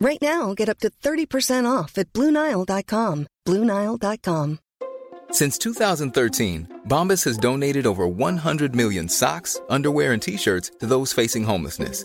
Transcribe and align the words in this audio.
Right 0.00 0.20
now, 0.20 0.52
get 0.54 0.68
up 0.68 0.78
to 0.80 0.90
30% 0.90 1.64
off 1.70 1.96
at 1.96 2.12
BlueNile.com. 2.12 3.26
BlueNile.com. 3.46 4.58
Since 5.30 5.58
2013, 5.58 6.82
Bombas 6.88 7.24
has 7.24 7.38
donated 7.38 7.86
over 7.86 8.06
100 8.06 8.76
million 8.76 9.08
socks, 9.08 9.60
underwear, 9.68 10.12
and 10.12 10.22
t-shirts 10.22 10.70
to 10.80 10.86
those 10.86 11.12
facing 11.12 11.44
homelessness. 11.44 12.04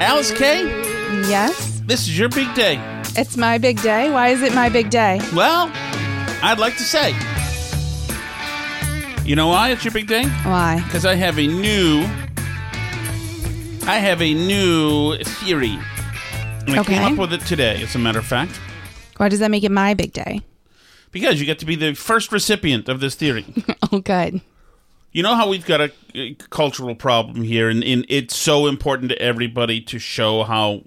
Alice 0.00 0.30
K, 0.32 0.62
Yes, 1.28 1.82
this 1.86 2.08
is 2.08 2.18
your 2.18 2.28
big 2.28 2.52
day. 2.54 2.76
it's 3.16 3.36
my 3.36 3.58
big 3.58 3.80
day. 3.82 4.10
Why 4.10 4.28
is 4.28 4.42
it 4.42 4.54
my 4.54 4.68
big 4.68 4.88
day? 4.90 5.20
Well, 5.34 5.70
I'd 6.42 6.58
like 6.58 6.76
to 6.78 6.82
say. 6.82 7.10
You 9.24 9.36
know 9.36 9.48
why 9.48 9.70
it's 9.70 9.84
your 9.84 9.92
big 9.92 10.06
day? 10.06 10.24
Why? 10.44 10.80
Because 10.84 11.04
I 11.04 11.14
have 11.14 11.38
a 11.38 11.46
new. 11.46 12.00
I 13.86 13.98
have 13.98 14.22
a 14.22 14.32
new 14.32 15.18
theory. 15.18 15.78
And 16.66 16.78
I 16.78 16.84
came 16.84 17.02
up 17.12 17.18
with 17.18 17.32
it 17.32 17.40
today, 17.46 17.82
as 17.82 17.94
a 17.94 17.98
matter 17.98 18.18
of 18.18 18.26
fact. 18.26 18.58
Why 19.18 19.28
does 19.28 19.40
that 19.40 19.50
make 19.50 19.64
it 19.64 19.70
my 19.70 19.94
big 19.94 20.12
day? 20.12 20.40
Because 21.12 21.40
you 21.40 21.46
get 21.46 21.58
to 21.58 21.66
be 21.66 21.74
the 21.76 21.94
first 21.94 22.32
recipient 22.32 22.88
of 22.88 23.00
this 23.00 23.14
theory. 23.14 23.44
Oh, 23.92 23.98
good. 23.98 24.40
You 25.12 25.22
know 25.22 25.34
how 25.34 25.48
we've 25.48 25.66
got 25.66 25.80
a, 25.80 25.92
a 26.14 26.34
cultural 26.34 26.94
problem 26.94 27.42
here, 27.42 27.68
and, 27.68 27.82
and 27.82 28.06
it's 28.08 28.36
so 28.36 28.66
important 28.66 29.10
to 29.10 29.20
everybody 29.20 29.80
to 29.82 29.98
show 29.98 30.44
how 30.44 30.82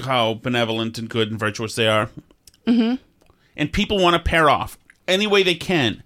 how 0.00 0.34
benevolent 0.34 0.98
and 0.98 1.08
good 1.08 1.30
and 1.30 1.38
virtuous 1.38 1.74
they 1.74 1.88
are. 1.88 2.10
Mm-hmm. 2.66 2.96
And 3.56 3.72
people 3.72 3.98
want 3.98 4.14
to 4.14 4.30
pair 4.30 4.50
off 4.50 4.78
any 5.08 5.26
way 5.26 5.42
they 5.42 5.54
can 5.54 6.02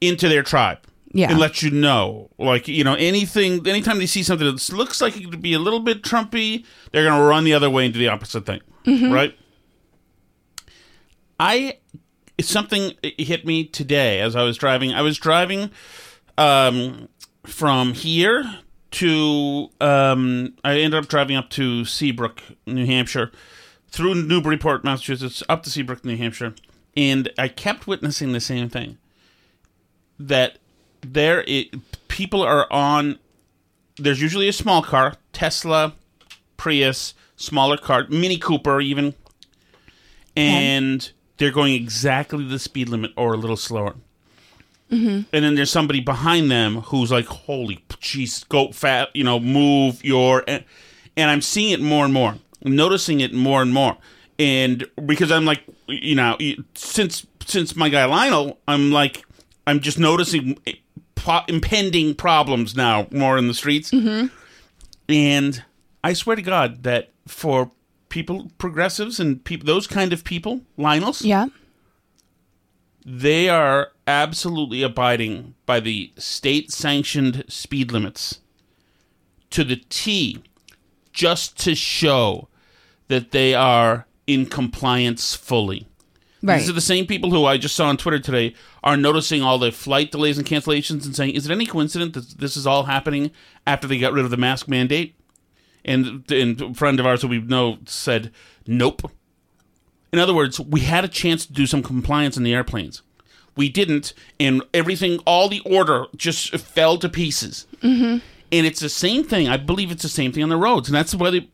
into 0.00 0.28
their 0.28 0.42
tribe. 0.42 0.78
Yeah. 1.14 1.30
And 1.30 1.38
let 1.38 1.62
you 1.62 1.70
know. 1.70 2.30
Like, 2.38 2.68
you 2.68 2.84
know, 2.84 2.94
anything, 2.94 3.66
anytime 3.68 3.98
they 3.98 4.06
see 4.06 4.22
something 4.22 4.46
that 4.46 4.72
looks 4.72 5.02
like 5.02 5.14
it 5.14 5.30
could 5.30 5.42
be 5.42 5.52
a 5.52 5.58
little 5.58 5.80
bit 5.80 6.02
Trumpy, 6.02 6.64
they're 6.90 7.04
going 7.04 7.20
to 7.20 7.26
run 7.26 7.44
the 7.44 7.52
other 7.52 7.68
way 7.68 7.84
and 7.84 7.92
do 7.92 8.00
the 8.00 8.08
opposite 8.08 8.46
thing. 8.46 8.62
Right? 9.12 9.36
I 11.38 11.78
something 12.40 12.94
hit 13.02 13.44
me 13.44 13.64
today 13.64 14.20
as 14.20 14.34
I 14.34 14.42
was 14.42 14.56
driving. 14.56 14.94
I 14.94 15.02
was 15.02 15.18
driving 15.18 15.70
um, 16.38 17.08
from 17.44 17.94
here 17.94 18.58
to 18.92 19.70
um, 19.80 20.54
I 20.64 20.78
ended 20.78 21.02
up 21.02 21.08
driving 21.08 21.36
up 21.36 21.50
to 21.50 21.84
Seabrook, 21.84 22.42
New 22.66 22.86
Hampshire, 22.86 23.32
through 23.88 24.14
Newburyport, 24.14 24.84
Massachusetts, 24.84 25.42
up 25.48 25.62
to 25.64 25.70
Seabrook, 25.70 26.04
New 26.04 26.16
Hampshire, 26.16 26.54
and 26.96 27.30
I 27.38 27.48
kept 27.48 27.86
witnessing 27.86 28.32
the 28.32 28.40
same 28.40 28.68
thing. 28.68 28.98
That 30.18 30.58
there, 31.00 31.44
i 31.48 31.70
people 32.08 32.42
are 32.42 32.70
on. 32.70 33.18
There's 33.96 34.22
usually 34.22 34.48
a 34.48 34.52
small 34.52 34.82
car, 34.82 35.14
Tesla, 35.32 35.94
Prius, 36.56 37.14
smaller 37.36 37.76
car, 37.76 38.06
Mini 38.08 38.38
Cooper, 38.38 38.80
even, 38.80 39.14
and 40.36 41.10
they're 41.36 41.50
going 41.50 41.74
exactly 41.74 42.46
the 42.46 42.58
speed 42.58 42.88
limit 42.88 43.12
or 43.16 43.34
a 43.34 43.36
little 43.36 43.56
slower. 43.56 43.94
Mm-hmm. 44.92 45.22
And 45.32 45.44
then 45.44 45.54
there's 45.54 45.70
somebody 45.70 46.00
behind 46.00 46.50
them 46.50 46.76
who's 46.82 47.10
like, 47.10 47.26
"Holy 47.26 47.84
jeez, 47.88 48.46
go 48.48 48.72
fat, 48.72 49.08
you 49.14 49.24
know, 49.24 49.40
move 49.40 50.04
your." 50.04 50.44
And, 50.46 50.64
and 51.16 51.30
I'm 51.30 51.40
seeing 51.42 51.70
it 51.70 51.80
more 51.80 52.04
and 52.04 52.12
more, 52.12 52.36
I'm 52.64 52.76
noticing 52.76 53.20
it 53.20 53.32
more 53.32 53.62
and 53.62 53.72
more, 53.72 53.96
and 54.38 54.84
because 55.06 55.32
I'm 55.32 55.44
like, 55.44 55.62
you 55.88 56.14
know, 56.14 56.36
since 56.74 57.26
since 57.44 57.74
my 57.74 57.88
guy 57.88 58.04
Lionel, 58.04 58.58
I'm 58.68 58.92
like, 58.92 59.24
I'm 59.66 59.80
just 59.80 59.98
noticing 59.98 60.58
eh, 60.66 60.74
po- 61.14 61.44
impending 61.48 62.14
problems 62.14 62.76
now 62.76 63.06
more 63.10 63.38
in 63.38 63.48
the 63.48 63.54
streets, 63.54 63.90
mm-hmm. 63.90 64.26
and 65.08 65.64
I 66.04 66.12
swear 66.12 66.36
to 66.36 66.42
God 66.42 66.82
that 66.82 67.10
for 67.26 67.70
people, 68.08 68.50
progressives, 68.58 69.18
and 69.18 69.42
people, 69.42 69.66
those 69.66 69.86
kind 69.86 70.12
of 70.12 70.22
people, 70.22 70.60
Lionel's, 70.76 71.22
Yeah. 71.22 71.46
They 73.04 73.48
are 73.48 73.92
absolutely 74.06 74.82
abiding 74.82 75.54
by 75.66 75.80
the 75.80 76.12
state 76.16 76.70
sanctioned 76.70 77.44
speed 77.48 77.92
limits 77.92 78.40
to 79.50 79.64
the 79.64 79.76
T 79.88 80.42
just 81.12 81.58
to 81.60 81.74
show 81.74 82.48
that 83.08 83.32
they 83.32 83.54
are 83.54 84.06
in 84.26 84.46
compliance 84.46 85.34
fully. 85.34 85.86
Right. 86.42 86.58
These 86.58 86.70
are 86.70 86.74
the 86.74 86.80
same 86.80 87.06
people 87.06 87.30
who 87.30 87.44
I 87.44 87.56
just 87.56 87.76
saw 87.76 87.86
on 87.86 87.96
Twitter 87.96 88.18
today 88.18 88.54
are 88.82 88.96
noticing 88.96 89.42
all 89.42 89.58
the 89.58 89.70
flight 89.70 90.10
delays 90.10 90.38
and 90.38 90.46
cancellations 90.46 91.04
and 91.04 91.14
saying, 91.14 91.34
is 91.34 91.46
it 91.46 91.52
any 91.52 91.66
coincidence 91.66 92.14
that 92.14 92.40
this 92.40 92.56
is 92.56 92.66
all 92.66 92.84
happening 92.84 93.30
after 93.66 93.86
they 93.86 93.98
got 93.98 94.12
rid 94.12 94.24
of 94.24 94.30
the 94.30 94.36
mask 94.36 94.66
mandate? 94.66 95.14
And, 95.84 96.28
and 96.30 96.60
a 96.60 96.74
friend 96.74 96.98
of 96.98 97.06
ours 97.06 97.22
who 97.22 97.28
we 97.28 97.40
know 97.40 97.78
said, 97.84 98.32
nope. 98.66 99.10
In 100.12 100.18
other 100.18 100.34
words, 100.34 100.60
we 100.60 100.80
had 100.80 101.04
a 101.04 101.08
chance 101.08 101.46
to 101.46 101.52
do 101.52 101.66
some 101.66 101.82
compliance 101.82 102.36
in 102.36 102.42
the 102.42 102.54
airplanes. 102.54 103.02
We 103.56 103.68
didn't, 103.68 104.14
and 104.40 104.62
everything, 104.72 105.18
all 105.26 105.48
the 105.48 105.60
order 105.60 106.06
just 106.16 106.56
fell 106.56 106.98
to 106.98 107.08
pieces. 107.08 107.66
Mm-hmm. 107.82 108.18
And 108.52 108.66
it's 108.66 108.80
the 108.80 108.88
same 108.88 109.24
thing. 109.24 109.48
I 109.48 109.56
believe 109.56 109.90
it's 109.90 110.02
the 110.02 110.08
same 110.08 110.32
thing 110.32 110.42
on 110.42 110.48
the 110.48 110.56
roads, 110.56 110.88
and 110.88 110.94
that's 110.94 111.14
why 111.14 111.30
they. 111.30 111.48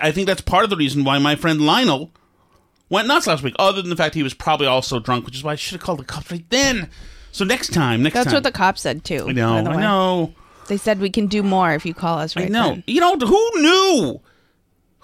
I 0.00 0.12
think 0.12 0.26
that's 0.26 0.40
part 0.40 0.64
of 0.64 0.70
the 0.70 0.76
reason 0.76 1.04
why 1.04 1.18
my 1.18 1.36
friend 1.36 1.60
Lionel 1.60 2.10
went 2.88 3.06
nuts 3.08 3.26
last 3.26 3.42
week. 3.42 3.54
Other 3.58 3.82
than 3.82 3.90
the 3.90 3.96
fact 3.96 4.14
he 4.14 4.22
was 4.22 4.34
probably 4.34 4.66
also 4.66 4.98
drunk, 4.98 5.26
which 5.26 5.36
is 5.36 5.44
why 5.44 5.52
I 5.52 5.56
should 5.56 5.72
have 5.72 5.82
called 5.82 5.98
the 5.98 6.04
cops 6.04 6.30
right 6.30 6.48
then. 6.50 6.88
So 7.32 7.44
next 7.44 7.72
time, 7.72 8.02
next 8.02 8.14
That's 8.14 8.26
time. 8.26 8.34
what 8.34 8.42
the 8.44 8.52
cops 8.52 8.82
said 8.82 9.04
too. 9.04 9.26
I 9.28 9.32
know. 9.32 9.56
I 9.56 9.80
know. 9.80 10.34
They 10.68 10.76
said 10.76 11.00
we 11.00 11.10
can 11.10 11.26
do 11.26 11.42
more 11.42 11.74
if 11.74 11.84
you 11.84 11.92
call 11.92 12.18
us 12.18 12.36
right 12.36 12.46
I 12.46 12.48
know. 12.48 12.68
then. 12.70 12.84
You 12.86 13.00
know 13.00 13.16
who 13.16 13.50
knew? 13.60 14.20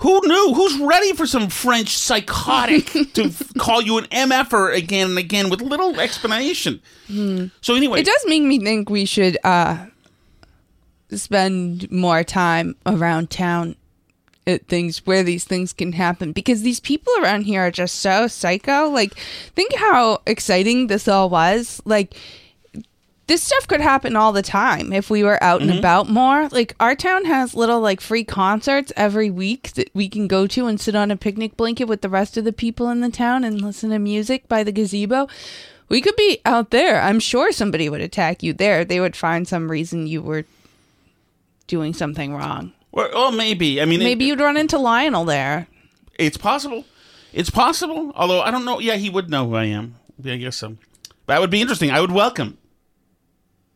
Who 0.00 0.20
knew? 0.26 0.54
Who's 0.54 0.78
ready 0.78 1.12
for 1.12 1.26
some 1.26 1.48
French 1.48 1.96
psychotic 1.96 2.86
to 3.14 3.24
f- 3.24 3.52
call 3.58 3.82
you 3.82 3.98
an 3.98 4.04
MFer 4.06 4.74
again 4.74 5.10
and 5.10 5.18
again 5.18 5.50
with 5.50 5.60
little 5.60 5.98
explanation? 6.00 6.80
So 7.60 7.74
anyway, 7.74 7.98
Hmm. 7.98 8.02
It 8.02 8.06
does 8.06 8.24
make 8.26 8.42
me 8.42 8.58
think 8.58 8.88
we 8.90 9.04
should 9.04 9.36
uh 9.44 9.86
spend 11.10 11.90
more 11.90 12.22
time 12.22 12.76
around 12.86 13.30
town 13.30 13.76
at 14.46 14.66
things 14.68 15.04
where 15.06 15.22
these 15.22 15.44
things 15.44 15.72
can 15.72 15.92
happen 15.92 16.32
because 16.32 16.62
these 16.62 16.80
people 16.80 17.12
around 17.20 17.42
here 17.42 17.60
are 17.66 17.70
just 17.70 17.96
so 17.96 18.26
psycho. 18.26 18.88
Like 18.88 19.14
think 19.54 19.74
how 19.74 20.22
exciting 20.26 20.86
this 20.86 21.08
all 21.08 21.28
was. 21.28 21.82
Like 21.84 22.14
this 23.30 23.42
stuff 23.44 23.66
could 23.68 23.80
happen 23.80 24.16
all 24.16 24.32
the 24.32 24.42
time 24.42 24.92
if 24.92 25.08
we 25.08 25.22
were 25.22 25.40
out 25.42 25.60
Mm-hmm. 25.60 25.70
and 25.70 25.78
about 25.78 26.08
more. 26.08 26.48
Like 26.48 26.74
our 26.80 26.94
town 26.96 27.24
has 27.26 27.54
little 27.54 27.80
like 27.80 28.00
free 28.00 28.24
concerts 28.24 28.92
every 28.96 29.30
week 29.30 29.72
that 29.74 29.88
we 29.94 30.08
can 30.08 30.26
go 30.26 30.46
to 30.48 30.66
and 30.66 30.80
sit 30.80 30.94
on 30.96 31.10
a 31.10 31.16
picnic 31.16 31.56
blanket 31.56 31.84
with 31.84 32.00
the 32.02 32.08
rest 32.08 32.36
of 32.36 32.44
the 32.44 32.52
people 32.52 32.88
in 32.90 33.00
the 33.00 33.08
town 33.10 33.44
and 33.44 33.62
listen 33.62 33.90
to 33.90 33.98
music 33.98 34.48
by 34.48 34.64
the 34.64 34.72
gazebo. 34.72 35.28
We 35.88 36.00
could 36.00 36.16
be 36.16 36.40
out 36.44 36.70
there. 36.70 37.00
I'm 37.00 37.20
sure 37.20 37.52
somebody 37.52 37.88
would 37.88 38.00
attack 38.00 38.42
you 38.42 38.52
there. 38.52 38.84
They 38.84 39.00
would 39.00 39.14
find 39.16 39.46
some 39.46 39.70
reason 39.70 40.06
you 40.06 40.22
were 40.22 40.44
doing 41.66 41.94
something 41.94 42.34
wrong. 42.34 42.72
Or, 42.92 43.08
oh, 43.12 43.30
maybe. 43.30 43.80
I 43.80 43.84
mean, 43.84 44.00
it- 44.00 44.04
Maybe 44.04 44.24
you'd 44.24 44.40
run 44.40 44.56
into 44.56 44.78
Lionel 44.78 45.24
there. 45.24 45.68
it's 46.18 46.36
possible. 46.36 46.84
It's 47.32 47.50
possible. 47.50 48.12
Although 48.16 48.40
I 48.40 48.50
don't 48.50 48.64
know. 48.64 48.80
Yeah, 48.80 48.96
he 48.96 49.08
would 49.08 49.30
know 49.30 49.46
who 49.48 49.54
I 49.54 49.66
am. 49.66 49.94
Yeah, 50.20 50.34
I 50.34 50.36
guess 50.38 50.56
so. 50.56 50.76
That 51.26 51.40
would 51.40 51.50
be 51.50 51.60
interesting. 51.60 51.92
I 51.92 52.00
would 52.00 52.10
welcome. 52.10 52.58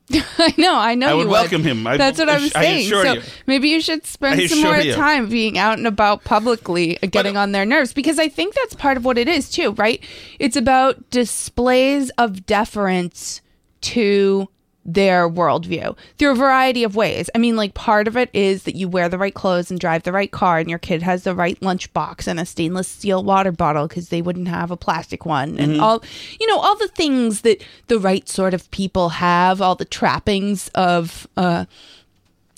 I 0.12 0.54
know, 0.58 0.74
I 0.76 0.94
know. 0.94 1.06
I 1.06 1.10
you 1.12 1.16
would 1.18 1.28
welcome 1.28 1.62
him. 1.62 1.86
I- 1.86 1.96
That's 1.96 2.18
what 2.18 2.28
I 2.28 2.34
I'm 2.34 2.48
saying. 2.48 2.88
so 2.90 3.14
you. 3.14 3.22
maybe 3.46 3.68
you 3.70 3.80
should 3.80 4.04
spend 4.04 4.48
some 4.50 4.62
more 4.62 4.76
you. 4.76 4.92
time 4.94 5.28
being 5.28 5.56
out 5.56 5.78
and 5.78 5.86
about 5.86 6.24
publicly, 6.24 7.02
uh, 7.02 7.06
getting 7.06 7.36
on 7.36 7.52
their 7.52 7.64
nerves, 7.64 7.92
because 7.94 8.18
I 8.18 8.28
think 8.28 8.54
that's 8.54 8.74
part 8.74 8.96
of 8.98 9.04
what 9.04 9.16
it 9.16 9.28
is 9.28 9.50
too, 9.50 9.72
right? 9.72 10.02
It's 10.38 10.56
about 10.56 11.08
displays 11.10 12.10
of 12.18 12.44
deference 12.44 13.40
to 13.82 14.48
their 14.86 15.28
worldview 15.28 15.96
through 16.18 16.32
a 16.32 16.34
variety 16.34 16.84
of 16.84 16.94
ways. 16.94 17.30
I 17.34 17.38
mean, 17.38 17.56
like 17.56 17.72
part 17.72 18.06
of 18.06 18.16
it 18.16 18.28
is 18.34 18.64
that 18.64 18.74
you 18.74 18.86
wear 18.88 19.08
the 19.08 19.16
right 19.16 19.32
clothes 19.32 19.70
and 19.70 19.80
drive 19.80 20.02
the 20.02 20.12
right 20.12 20.30
car, 20.30 20.58
and 20.58 20.68
your 20.68 20.78
kid 20.78 21.02
has 21.02 21.24
the 21.24 21.34
right 21.34 21.58
lunchbox 21.60 22.26
and 22.26 22.38
a 22.38 22.44
stainless 22.44 22.88
steel 22.88 23.24
water 23.24 23.50
bottle 23.50 23.88
because 23.88 24.10
they 24.10 24.20
wouldn't 24.20 24.48
have 24.48 24.70
a 24.70 24.76
plastic 24.76 25.24
one, 25.24 25.58
and 25.58 25.80
all 25.80 26.02
you 26.38 26.46
know, 26.46 26.58
all 26.58 26.76
the 26.76 26.88
things 26.88 27.40
that 27.40 27.64
the 27.86 27.98
right 27.98 28.28
sort 28.28 28.52
of 28.52 28.70
people 28.70 29.08
have, 29.08 29.62
all 29.62 29.74
the 29.74 29.84
trappings 29.86 30.68
of, 30.74 31.26
uh, 31.36 31.64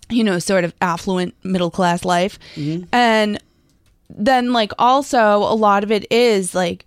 you 0.09 0.25
know, 0.25 0.39
sort 0.39 0.65
of 0.65 0.75
affluent 0.81 1.35
middle 1.45 1.71
class 1.71 2.05
life, 2.05 2.39
and 2.93 3.39
then 4.11 4.53
like 4.53 4.73
also 4.79 5.39
a 5.39 5.55
lot 5.55 5.85
of 5.85 5.91
it 5.93 6.11
is 6.11 6.55
like 6.55 6.85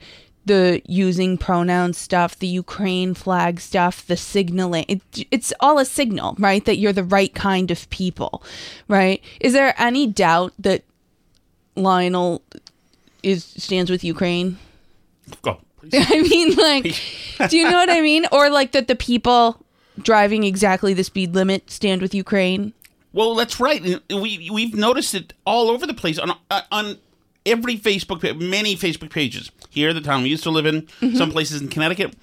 the 0.49 0.81
using 0.87 1.37
pronoun 1.37 1.93
stuff, 1.93 2.39
the 2.39 2.47
Ukraine 2.47 3.13
flag 3.13 3.61
stuff, 3.61 4.05
the 4.07 4.17
signaling. 4.17 4.83
It, 4.87 5.01
it's 5.29 5.53
all 5.59 5.77
a 5.77 5.85
signal, 5.85 6.35
right? 6.39 6.65
That 6.65 6.77
you're 6.77 6.91
the 6.91 7.03
right 7.03 7.33
kind 7.35 7.69
of 7.69 7.87
people, 7.91 8.41
right? 8.87 9.23
Is 9.39 9.53
there 9.53 9.75
any 9.77 10.07
doubt 10.07 10.53
that 10.57 10.83
Lionel 11.75 12.41
is 13.21 13.45
stands 13.45 13.91
with 13.91 14.03
Ukraine? 14.03 14.57
Go. 15.43 15.59
I 15.93 16.21
mean, 16.23 16.55
like, 16.55 16.99
do 17.49 17.55
you 17.55 17.69
know 17.69 17.77
what 17.77 17.91
I 17.91 18.01
mean? 18.01 18.25
Or 18.31 18.49
like 18.49 18.71
that 18.71 18.87
the 18.87 18.95
people 18.95 19.63
driving 20.01 20.43
exactly 20.43 20.95
the 20.95 21.03
speed 21.03 21.35
limit 21.35 21.69
stand 21.69 22.01
with 22.01 22.15
Ukraine? 22.15 22.73
Well, 23.13 23.35
that's 23.35 23.59
right. 23.59 23.83
We 24.09 24.49
we've 24.51 24.73
noticed 24.73 25.13
it 25.13 25.33
all 25.45 25.69
over 25.69 25.85
the 25.85 25.93
place 25.93 26.17
on 26.17 26.31
uh, 26.49 26.61
on 26.71 26.97
every 27.45 27.77
Facebook, 27.77 28.21
pa- 28.21 28.33
many 28.37 28.75
Facebook 28.75 29.09
pages 29.09 29.51
here, 29.69 29.93
the 29.93 30.01
town 30.01 30.23
we 30.23 30.29
used 30.29 30.43
to 30.43 30.49
live 30.51 30.65
in, 30.65 30.83
Mm-hmm. 31.01 31.15
some 31.15 31.31
places 31.31 31.61
in 31.61 31.67
Connecticut. 31.69 32.15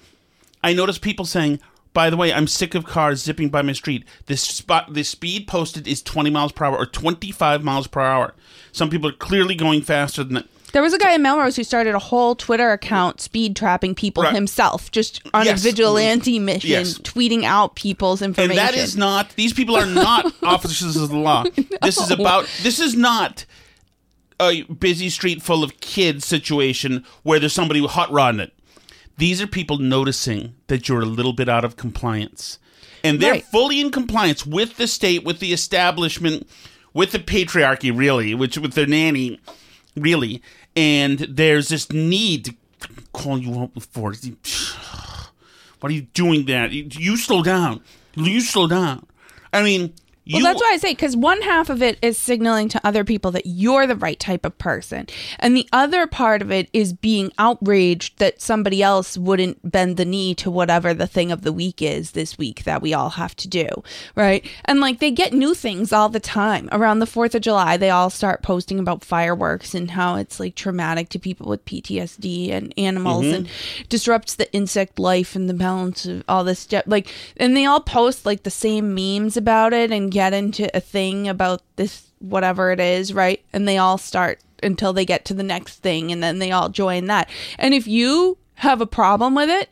I 0.63 0.73
noticed 0.73 1.01
people 1.01 1.25
saying, 1.25 1.59
"By 1.93 2.09
the 2.09 2.17
way, 2.17 2.33
I'm 2.33 2.47
sick 2.47 2.75
of 2.75 2.85
cars 2.85 3.23
zipping 3.23 3.49
by 3.49 3.61
my 3.61 3.73
street. 3.73 4.03
This 4.25 4.41
spot, 4.41 4.93
the 4.93 5.03
speed 5.03 5.47
posted 5.47 5.87
is 5.87 6.01
20 6.01 6.29
miles 6.29 6.51
per 6.51 6.65
hour 6.65 6.77
or 6.77 6.85
25 6.85 7.63
miles 7.63 7.87
per 7.87 8.01
hour. 8.01 8.33
Some 8.71 8.89
people 8.89 9.09
are 9.09 9.13
clearly 9.13 9.55
going 9.55 9.81
faster 9.81 10.23
than 10.23 10.35
that." 10.35 10.45
There 10.73 10.81
was 10.81 10.93
a 10.93 10.97
guy 10.99 11.13
in 11.13 11.21
Melrose 11.21 11.55
who 11.55 11.63
started 11.63 11.95
a 11.95 11.99
whole 11.99 12.35
Twitter 12.35 12.71
account 12.73 13.21
speed 13.21 13.55
trapping 13.55 13.95
people 13.95 14.23
Right. 14.23 14.35
himself, 14.35 14.91
just 14.91 15.21
on 15.33 15.45
Yes. 15.45 15.61
a 15.61 15.63
vigilante 15.63 16.39
mission, 16.39 16.69
Yes. 16.69 16.97
tweeting 16.99 17.43
out 17.45 17.75
people's 17.75 18.21
And 18.21 18.37
information. 18.37 18.57
that 18.57 18.75
is 18.75 18.97
not; 18.97 19.29
these 19.37 19.53
people 19.53 19.77
are 19.77 19.85
not 19.85 20.31
officers 20.43 20.97
of 20.97 21.09
the 21.09 21.17
law. 21.17 21.45
This 21.81 21.97
is 21.97 22.11
about. 22.11 22.47
This 22.63 22.79
is 22.81 22.95
not 22.95 23.45
a 24.39 24.63
busy 24.63 25.09
street 25.09 25.41
full 25.41 25.63
of 25.63 25.79
kids 25.79 26.25
situation 26.25 27.03
where 27.23 27.39
there's 27.39 27.53
somebody 27.53 27.85
hot 27.85 28.11
rodding 28.11 28.39
it. 28.41 28.53
These 29.17 29.41
are 29.41 29.47
people 29.47 29.79
noticing 29.79 30.53
that 30.67 30.87
you're 30.87 31.01
a 31.01 31.05
little 31.05 31.33
bit 31.33 31.49
out 31.49 31.65
of 31.65 31.75
compliance, 31.75 32.59
and 33.03 33.19
they're 33.19 33.31
Right. 33.33 33.45
fully 33.51 33.79
in 33.79 33.89
compliance 33.91 34.45
with 34.45 34.77
the 34.77 34.87
state, 34.87 35.23
with 35.23 35.39
the 35.39 35.53
establishment, 35.53 36.47
with 36.93 37.11
the 37.11 37.19
patriarchy, 37.19 37.95
really, 37.95 38.35
which 38.35 38.57
with 38.57 38.73
their 38.73 38.85
nanny, 38.85 39.39
really. 39.95 40.41
And 40.75 41.19
there's 41.19 41.69
this 41.69 41.91
need 41.91 42.45
to 42.45 42.53
call 43.11 43.39
you 43.39 43.63
up 43.63 43.71
for 43.91 44.13
it. 44.13 44.23
What 45.79 45.91
are 45.91 45.95
you 45.95 46.07
doing 46.13 46.45
that? 46.45 46.71
You 46.71 47.17
slow 47.17 47.41
down. 47.43 47.81
You 48.15 48.41
slow 48.41 48.67
down. 48.67 49.05
I 49.53 49.63
mean, 49.63 49.93
you, 50.27 50.43
Well, 50.43 50.53
that's 50.53 50.61
why 50.61 50.71
I 50.73 50.77
say 50.77 50.91
because 50.91 51.15
one 51.15 51.41
half 51.41 51.69
of 51.69 51.81
it 51.81 51.97
is 52.01 52.17
signaling 52.17 52.69
to 52.69 52.81
other 52.83 53.03
people 53.03 53.31
that 53.31 53.45
you're 53.45 53.87
the 53.87 53.95
right 53.95 54.19
type 54.19 54.45
of 54.45 54.57
person, 54.57 55.07
and 55.39 55.55
the 55.55 55.67
other 55.71 56.07
part 56.07 56.41
of 56.41 56.51
it 56.51 56.69
is 56.73 56.93
being 56.93 57.31
outraged 57.37 58.19
that 58.19 58.41
somebody 58.41 58.81
else 58.83 59.17
wouldn't 59.17 59.71
bend 59.71 59.97
the 59.97 60.05
knee 60.05 60.35
to 60.35 60.51
whatever 60.51 60.93
the 60.93 61.07
thing 61.07 61.31
of 61.31 61.41
the 61.41 61.53
week 61.53 61.81
is 61.81 62.11
this 62.11 62.37
week 62.37 62.63
that 62.63 62.81
we 62.81 62.93
all 62.93 63.11
have 63.11 63.35
to 63.37 63.47
do, 63.47 63.67
right? 64.15 64.45
And 64.65 64.79
like 64.79 64.99
they 64.99 65.11
get 65.11 65.33
new 65.33 65.53
things 65.53 65.93
all 65.93 66.09
the 66.09 66.19
time 66.19 66.69
around 66.71 66.99
the 66.99 67.05
Fourth 67.05 67.35
of 67.35 67.41
July. 67.41 67.77
They 67.77 67.89
all 67.89 68.09
start 68.09 68.43
posting 68.43 68.79
about 68.79 69.03
fireworks 69.03 69.73
and 69.73 69.91
how 69.91 70.15
it's 70.15 70.39
like 70.39 70.55
traumatic 70.55 71.09
to 71.09 71.19
people 71.19 71.47
with 71.47 71.65
PTSD 71.65 72.51
and 72.51 72.73
animals 72.77 73.25
mm-hmm. 73.25 73.35
and 73.35 73.49
disrupts 73.89 74.35
the 74.35 74.51
insect 74.53 74.99
life 74.99 75.35
and 75.35 75.49
the 75.49 75.53
balance 75.53 76.05
of 76.05 76.23
all 76.27 76.43
this 76.43 76.59
stuff. 76.59 76.83
Like, 76.85 77.07
and 77.37 77.55
they 77.55 77.65
all 77.65 77.81
post 77.81 78.25
like 78.25 78.43
the 78.43 78.49
same 78.49 78.93
memes 78.93 79.37
about 79.37 79.73
it 79.73 79.91
and 79.91 80.11
get 80.17 80.33
into 80.33 80.75
a 80.75 80.79
thing 80.79 81.27
about 81.27 81.61
this 81.75 82.11
whatever 82.17 82.71
it 82.71 82.79
is, 82.79 83.13
right? 83.13 83.45
And 83.53 83.67
they 83.67 83.77
all 83.77 83.99
start 83.99 84.39
until 84.63 84.91
they 84.91 85.05
get 85.05 85.25
to 85.25 85.35
the 85.35 85.43
next 85.43 85.83
thing 85.83 86.11
and 86.11 86.23
then 86.23 86.39
they 86.39 86.51
all 86.51 86.69
join 86.69 87.05
that. 87.05 87.29
And 87.59 87.75
if 87.75 87.85
you 87.85 88.39
have 88.55 88.81
a 88.81 88.87
problem 88.87 89.35
with 89.35 89.47
it, 89.47 89.69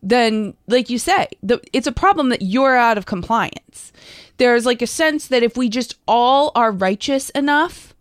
then 0.00 0.54
like 0.68 0.88
you 0.88 1.00
say, 1.00 1.26
the, 1.42 1.60
it's 1.72 1.88
a 1.88 1.92
problem 1.92 2.28
that 2.28 2.42
you're 2.42 2.76
out 2.76 2.96
of 2.96 3.06
compliance. 3.06 3.92
There's 4.36 4.64
like 4.64 4.82
a 4.82 4.86
sense 4.86 5.26
that 5.26 5.42
if 5.42 5.56
we 5.56 5.68
just 5.68 5.96
all 6.06 6.52
are 6.54 6.70
righteous 6.70 7.30
enough 7.30 7.92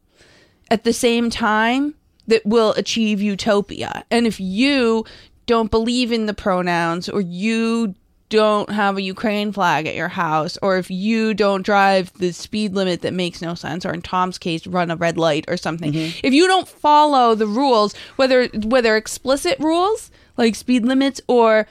at 0.69 0.84
the 0.84 0.94
same 0.94 1.31
time 1.31 1.95
that 2.27 2.45
will 2.45 2.74
achieve 2.74 3.24
utopia. 3.24 4.06
And 4.12 4.27
if 4.27 4.39
you 4.39 5.04
don't 5.48 5.72
believe 5.72 6.12
in 6.12 6.27
the 6.27 6.36
pronouns 6.36 7.10
or 7.10 7.22
you 7.22 7.95
don't 8.31 8.69
have 8.72 8.98
a 8.98 9.01
Ukraine 9.01 9.51
flag 9.51 9.86
at 9.86 9.94
your 9.94 10.07
house 10.07 10.57
or 10.62 10.78
if 10.78 10.89
you 10.89 11.33
don't 11.33 11.63
drive 11.63 12.12
the 12.13 12.31
speed 12.31 12.74
limit 12.74 13.01
that 13.01 13.13
makes 13.13 13.42
no 13.42 13.54
sense 13.54 13.86
or 13.86 13.94
in 13.94 14.01
Tom's 14.01 14.38
case 14.38 14.66
run 14.66 14.89
a 14.89 14.95
red 14.95 15.18
light 15.18 15.44
or 15.50 15.57
something. 15.57 15.92
Mm-hmm. 15.92 16.19
If 16.24 16.33
you 16.33 16.48
don't 16.48 16.68
follow 16.68 17.36
the 17.36 17.45
rules 17.45 17.94
whether 18.16 18.48
whether 18.48 18.95
explicit 18.95 19.60
rules 19.60 20.10
like 20.38 20.55
speed 20.55 20.86
limits 20.86 21.20
or 21.27 21.67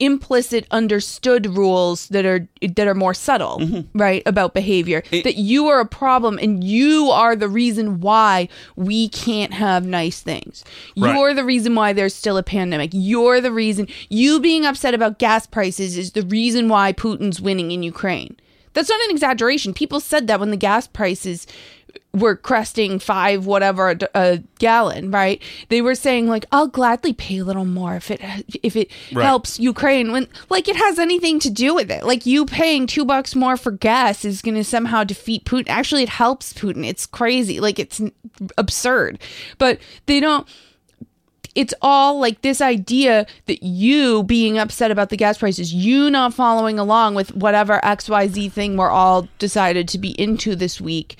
implicit 0.00 0.66
understood 0.70 1.46
rules 1.46 2.06
that 2.08 2.24
are 2.24 2.46
that 2.60 2.86
are 2.86 2.94
more 2.94 3.14
subtle 3.14 3.58
mm-hmm. 3.58 3.98
right 3.98 4.22
about 4.26 4.54
behavior 4.54 5.02
that 5.10 5.36
you 5.36 5.66
are 5.66 5.80
a 5.80 5.86
problem 5.86 6.38
and 6.40 6.62
you 6.62 7.10
are 7.10 7.34
the 7.34 7.48
reason 7.48 8.00
why 8.00 8.48
we 8.76 9.08
can't 9.08 9.52
have 9.52 9.84
nice 9.84 10.20
things. 10.20 10.64
Right. 10.96 11.14
you're 11.14 11.34
the 11.34 11.44
reason 11.44 11.74
why 11.74 11.92
there's 11.92 12.14
still 12.14 12.36
a 12.36 12.44
pandemic. 12.44 12.90
You're 12.92 13.40
the 13.40 13.52
reason 13.52 13.88
you 14.08 14.38
being 14.38 14.64
upset 14.64 14.94
about 14.94 15.18
gas 15.18 15.46
prices 15.46 15.98
is 15.98 16.12
the 16.12 16.22
reason 16.22 16.68
why 16.68 16.92
putin's 16.92 17.40
winning 17.40 17.72
in 17.72 17.82
ukraine. 17.82 18.36
That's 18.74 18.90
not 18.90 19.00
an 19.00 19.10
exaggeration. 19.10 19.74
People 19.74 19.98
said 19.98 20.28
that 20.28 20.38
when 20.38 20.50
the 20.50 20.56
gas 20.56 20.86
prices 20.86 21.48
were 22.14 22.34
cresting 22.34 22.98
five 22.98 23.44
whatever 23.44 23.90
a, 23.90 23.98
a 24.14 24.42
gallon 24.58 25.10
right? 25.10 25.42
They 25.68 25.82
were 25.82 25.94
saying 25.94 26.26
like 26.26 26.46
i'll 26.52 26.66
gladly 26.66 27.12
pay 27.12 27.38
a 27.38 27.44
little 27.44 27.66
more 27.66 27.96
if 27.96 28.10
it 28.10 28.20
if 28.62 28.76
it 28.76 28.90
Right. 29.12 29.24
helps 29.24 29.60
ukraine 29.60 30.10
when 30.10 30.26
like 30.48 30.68
it 30.68 30.76
has 30.76 30.98
anything 30.98 31.38
to 31.40 31.50
do 31.50 31.74
with 31.74 31.90
it. 31.90 32.04
Like 32.04 32.24
you 32.24 32.46
paying 32.46 32.86
two 32.86 33.04
bucks 33.04 33.34
more 33.36 33.56
for 33.58 33.70
gas 33.70 34.24
is 34.24 34.40
going 34.42 34.54
to 34.54 34.64
somehow 34.64 35.04
defeat 35.04 35.44
putin. 35.44 35.66
Actually 35.68 36.02
it 36.02 36.08
helps 36.08 36.52
putin. 36.54 36.86
It's 36.86 37.04
crazy. 37.04 37.60
Like 37.60 37.78
it's 37.78 38.00
absurd. 38.56 39.18
But 39.58 39.78
they 40.06 40.18
don't 40.18 40.48
it's 41.54 41.74
all 41.82 42.20
like 42.20 42.42
this 42.42 42.60
idea 42.60 43.26
that 43.46 43.62
you 43.64 44.22
being 44.22 44.58
upset 44.58 44.90
about 44.92 45.08
the 45.08 45.16
gas 45.16 45.38
prices, 45.38 45.74
you 45.74 46.08
not 46.08 46.32
following 46.32 46.78
along 46.78 47.16
with 47.16 47.34
whatever 47.34 47.80
XYZ 47.82 48.52
thing 48.52 48.76
we're 48.76 48.90
all 48.90 49.26
decided 49.38 49.88
to 49.88 49.98
be 49.98 50.10
into 50.20 50.54
this 50.54 50.80
week. 50.80 51.18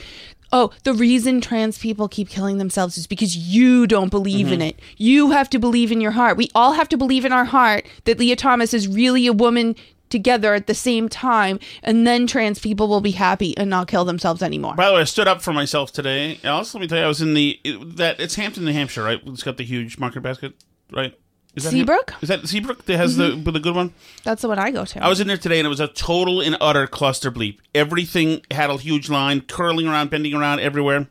Oh, 0.52 0.70
the 0.84 0.94
reason 0.94 1.40
trans 1.40 1.78
people 1.78 2.08
keep 2.08 2.28
killing 2.28 2.58
themselves 2.58 2.96
is 2.96 3.06
because 3.06 3.36
you 3.36 3.86
don't 3.86 4.10
believe 4.10 4.48
in 4.48 4.60
mm-hmm. 4.60 4.68
it. 4.68 4.80
You 4.96 5.30
have 5.30 5.50
to 5.50 5.58
believe 5.58 5.92
in 5.92 6.00
your 6.00 6.12
heart. 6.12 6.36
We 6.36 6.50
all 6.54 6.72
have 6.72 6.88
to 6.90 6.96
believe 6.96 7.24
in 7.24 7.32
our 7.32 7.44
heart 7.44 7.86
that 8.04 8.18
Lia 8.18 8.36
Thomas 8.36 8.72
is 8.72 8.88
really 8.88 9.26
a 9.26 9.32
woman 9.32 9.76
together 10.08 10.54
at 10.54 10.66
the 10.66 10.74
same 10.74 11.08
time, 11.08 11.58
and 11.82 12.06
then 12.06 12.26
trans 12.26 12.58
people 12.58 12.88
will 12.88 13.02
be 13.02 13.10
happy 13.10 13.56
and 13.58 13.68
not 13.68 13.88
kill 13.88 14.06
themselves 14.06 14.42
anymore. 14.42 14.74
By 14.74 14.88
the 14.88 14.94
way, 14.94 15.00
I 15.02 15.04
stood 15.04 15.28
up 15.28 15.42
for 15.42 15.52
myself 15.52 15.92
today. 15.92 16.38
Also, 16.44 16.78
let 16.78 16.82
me 16.82 16.88
tell 16.88 16.98
you, 16.98 17.04
I 17.04 17.08
was 17.08 17.20
in 17.20 17.34
the 17.34 17.60
that 17.64 18.18
it's 18.18 18.36
Hampton, 18.36 18.64
New 18.64 18.72
Hampshire, 18.72 19.04
right? 19.04 19.20
It's 19.26 19.42
got 19.42 19.58
the 19.58 19.64
huge 19.64 19.98
market 19.98 20.22
basket, 20.22 20.54
right? 20.90 21.14
Is 21.58 21.64
that 21.64 21.70
Seabrook? 21.70 22.14
Is 22.22 22.28
that 22.28 22.48
Seabrook 22.48 22.84
that 22.86 22.96
has 22.96 23.16
the 23.16 23.30
the 23.30 23.60
good 23.60 23.74
one? 23.74 23.92
That's 24.24 24.42
the 24.42 24.48
one 24.48 24.58
I 24.58 24.70
go 24.70 24.84
to. 24.84 25.04
I 25.04 25.08
was 25.08 25.20
in 25.20 25.26
there 25.26 25.36
today 25.36 25.58
and 25.58 25.66
it 25.66 25.68
was 25.68 25.80
a 25.80 25.88
total 25.88 26.40
and 26.40 26.56
utter 26.60 26.86
cluster 26.86 27.30
bleep. 27.30 27.58
Everything 27.74 28.42
had 28.50 28.70
a 28.70 28.76
huge 28.76 29.08
line 29.08 29.42
curling 29.42 29.86
around, 29.86 30.10
bending 30.10 30.34
around 30.34 30.60
everywhere. 30.60 31.08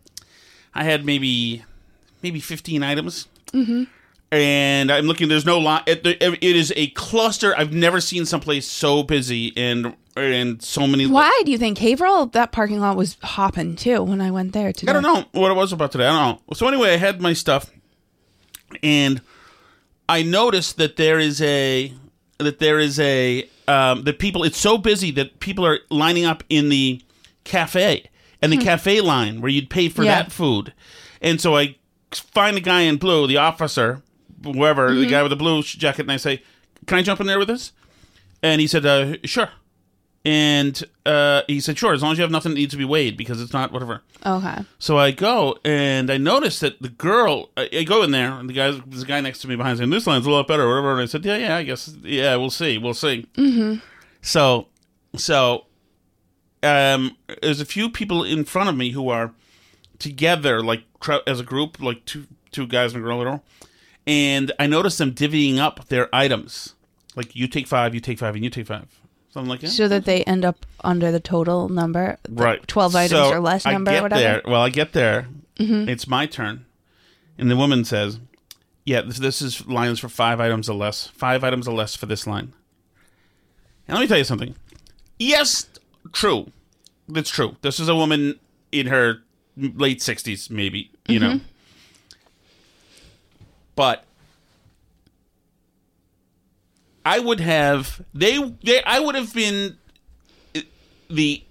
I 0.74 0.84
had 0.84 1.06
maybe 1.06 1.64
maybe 2.22 2.40
15 2.40 2.84
items. 2.84 3.28
Mm-hmm. 3.54 3.84
And 4.30 4.92
I'm 4.92 5.06
looking, 5.06 5.30
there's 5.30 5.46
no 5.46 5.58
line. 5.58 5.84
It, 5.88 6.06
it 6.06 6.44
is 6.44 6.74
a 6.76 6.88
cluster. 6.88 7.56
I've 7.58 7.72
never 7.72 8.02
seen 8.02 8.26
someplace 8.26 8.68
so 8.68 9.04
busy 9.04 9.54
and 9.56 9.96
and 10.18 10.62
so 10.62 10.88
many. 10.88 11.06
Why 11.06 11.42
do 11.46 11.52
you 11.52 11.58
think 11.58 11.78
Haverhill? 11.78 12.28
That 12.28 12.52
parking 12.52 12.80
lot 12.80 12.98
was 12.98 13.18
hopping 13.22 13.76
too 13.76 14.04
when 14.04 14.20
I 14.20 14.32
went 14.32 14.52
there 14.52 14.74
today. 14.74 14.90
I 14.90 14.94
don't 14.94 15.04
know 15.04 15.26
what 15.32 15.52
it 15.52 15.54
was 15.54 15.72
about 15.72 15.92
today. 15.92 16.08
I 16.08 16.10
don't 16.10 16.42
know. 16.48 16.54
So 16.56 16.68
anyway, 16.68 16.94
I 16.94 16.98
had 16.98 17.22
my 17.22 17.34
stuff, 17.34 17.72
and 18.84 19.22
I 20.10 20.24
noticed 20.24 20.78
that 20.78 20.96
there 20.96 21.20
is 21.20 21.42
a 21.42 21.94
that 22.40 22.60
there 22.60 22.80
is 22.80 23.00
a 23.00 23.48
um, 23.68 24.04
that 24.04 24.20
people. 24.20 24.44
It's 24.44 24.58
so 24.58 24.78
busy 24.78 25.12
that 25.12 25.40
people 25.40 25.66
are 25.66 25.80
lining 25.90 26.26
up 26.26 26.44
in 26.50 26.70
the 26.70 27.02
cafe 27.44 28.10
and 28.42 28.52
the 28.52 28.58
cafe 28.58 29.02
line 29.02 29.42
where 29.42 29.50
you'd 29.50 29.70
pay 29.70 29.90
for 29.90 30.04
Yeah. 30.04 30.16
that 30.24 30.32
food, 30.32 30.74
and 31.22 31.42
so 31.42 31.56
I 31.58 31.76
find 32.14 32.56
the 32.56 32.62
guy 32.62 32.82
in 32.82 32.98
blue, 32.98 33.28
the 33.28 33.38
officer, 33.38 34.02
whoever, 34.44 34.94
the 34.94 35.08
guy 35.08 35.22
with 35.24 35.32
the 35.32 35.36
blue 35.36 35.64
jacket, 35.64 36.02
and 36.04 36.12
I 36.12 36.18
say, 36.18 36.42
"Can 36.86 36.98
I 36.98 37.02
jump 37.02 37.20
in 37.20 37.28
there 37.28 37.40
with 37.40 37.48
this?" 37.50 37.72
And 38.42 38.62
he 38.62 38.68
said, 38.68 38.86
uh, 38.86 39.16
"Sure." 39.26 39.50
And 40.28 40.84
uh, 41.06 41.44
he 41.48 41.62
said, 41.62 41.78
"Sure, 41.78 41.94
as 41.94 42.04
long 42.04 42.12
as 42.12 42.18
you 42.18 42.22
have 42.22 42.32
nothing 42.32 42.52
that 42.52 42.58
needs 42.58 42.72
to 42.72 42.78
be 42.78 42.84
weighed, 42.84 43.16
because 43.16 43.42
it's 43.42 43.54
not 43.54 43.72
whatever." 43.72 44.04
Okay. 44.26 44.66
So 44.78 44.98
I 44.98 45.12
go 45.12 45.58
and 45.64 46.12
I 46.12 46.18
notice 46.18 46.60
that 46.60 46.82
the 46.82 46.90
girl, 46.90 47.50
I, 47.56 47.70
I 47.72 47.84
go 47.84 48.04
in 48.04 48.12
there 48.12 48.34
and 48.34 48.50
the 48.50 48.54
guy, 48.54 48.68
a 48.68 49.06
guy 49.06 49.22
next 49.22 49.40
to 49.40 49.48
me 49.48 49.56
behind 49.56 49.78
saying, 49.78 49.90
this 49.90 50.06
line's 50.06 50.26
a 50.26 50.30
lot 50.30 50.46
better, 50.46 50.64
or 50.64 50.82
whatever. 50.82 50.92
And 50.92 51.02
I 51.02 51.06
said, 51.06 51.24
yeah, 51.24 51.38
yeah, 51.38 51.56
I 51.56 51.64
guess, 51.64 51.96
yeah, 52.04 52.36
we'll 52.36 52.50
see, 52.50 52.78
we'll 52.78 52.94
see. 52.94 53.26
Mm-hmm. 53.36 53.80
So, 54.22 54.68
so, 55.16 55.68
um, 56.62 57.16
there's 57.42 57.62
a 57.62 57.66
few 57.66 57.90
people 57.90 58.26
in 58.26 58.44
front 58.44 58.68
of 58.68 58.76
me 58.76 58.92
who 58.92 59.08
are 59.08 59.34
together, 59.98 60.62
like 60.62 60.84
as 61.26 61.40
a 61.40 61.44
group, 61.44 61.82
like 61.82 62.04
two 62.04 62.28
two 62.52 62.68
guys 62.68 62.94
and 62.94 63.02
a 63.02 63.08
girl, 63.08 63.24
girl. 63.24 63.44
and 64.06 64.52
I 64.60 64.68
noticed 64.68 64.98
them 64.98 65.14
divvying 65.14 65.58
up 65.58 65.88
their 65.88 66.14
items. 66.14 66.76
Like 67.16 67.34
you 67.34 67.48
take 67.48 67.66
five, 67.66 67.96
you 67.96 68.02
take 68.02 68.20
five, 68.20 68.36
and 68.36 68.44
you 68.44 68.50
take 68.50 68.68
five, 68.68 68.88
something 69.30 69.50
like 69.50 69.62
that. 69.62 69.70
So 69.70 69.88
that 69.88 70.06
they 70.06 70.24
end 70.24 70.46
up 70.46 70.66
under 70.84 71.12
the 71.12 71.20
total 71.20 71.70
number, 71.70 72.18
the 72.24 72.44
right. 72.44 72.68
12 72.68 72.96
items 72.96 73.20
So 73.20 73.32
or 73.32 73.40
less 73.40 73.66
I 73.66 73.74
number 73.74 73.92
get 73.92 74.00
or 74.00 74.04
whatever. 74.04 74.22
there. 74.22 74.42
Well 74.46 74.62
i 74.62 74.70
get 74.70 74.94
there. 74.94 75.28
Mm-hmm. 75.58 75.90
It's 75.90 76.08
my 76.08 76.26
turn. 76.26 76.66
And 77.38 77.52
the 77.52 77.58
woman 77.58 77.86
says 77.86 78.20
yeah 78.86 79.02
this, 79.02 79.20
this 79.20 79.42
is 79.42 79.66
lines 79.68 80.00
for 80.00 80.10
five 80.10 80.40
items 80.40 80.70
or 80.70 80.76
less 80.76 81.08
five 81.08 81.44
items 81.44 81.68
or 81.68 81.76
less 81.76 81.96
for 81.96 82.06
this 82.06 82.26
line. 82.28 82.54
And 83.88 83.96
let 83.96 84.02
me 84.02 84.08
tell 84.08 84.18
you 84.18 84.24
something. 84.24 84.56
Yes 85.20 85.68
true. 86.14 86.52
That's 87.08 87.30
true. 87.30 87.56
This 87.62 87.80
is 87.80 87.88
a 87.90 87.96
woman 87.96 88.40
in 88.72 88.88
her 88.88 89.24
late 89.56 90.00
60s 90.00 90.50
maybe 90.50 90.92
you 91.08 91.20
know. 91.20 91.30
Mm-hmm. 91.36 91.46
But 93.76 94.04
i 97.08 97.20
would 97.20 97.40
have 97.40 98.02
they, 98.14 98.38
they 98.64 98.84
i 98.84 99.00
would 99.00 99.16
have 99.16 99.34
been 99.34 99.78
the 101.10 101.44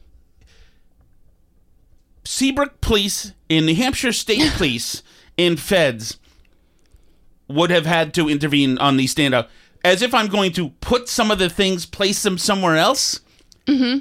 Seabrook 2.24 2.80
Police 2.80 3.32
in 3.48 3.66
New 3.66 3.74
Hampshire 3.74 4.12
State 4.12 4.52
Police 4.56 5.02
and 5.38 5.58
Feds 5.58 6.18
would 7.48 7.70
have 7.70 7.86
had 7.86 8.12
to 8.14 8.28
intervene 8.28 8.76
on 8.78 8.96
these 8.96 9.14
standout 9.14 9.46
as 9.86 10.02
if 10.02 10.12
I'm 10.12 10.26
going 10.26 10.50
to 10.52 10.70
put 10.80 11.08
some 11.08 11.30
of 11.30 11.38
the 11.38 11.48
things, 11.48 11.86
place 11.86 12.24
them 12.24 12.38
somewhere 12.38 12.76
else. 12.76 13.20
Mm-hmm. 13.66 14.00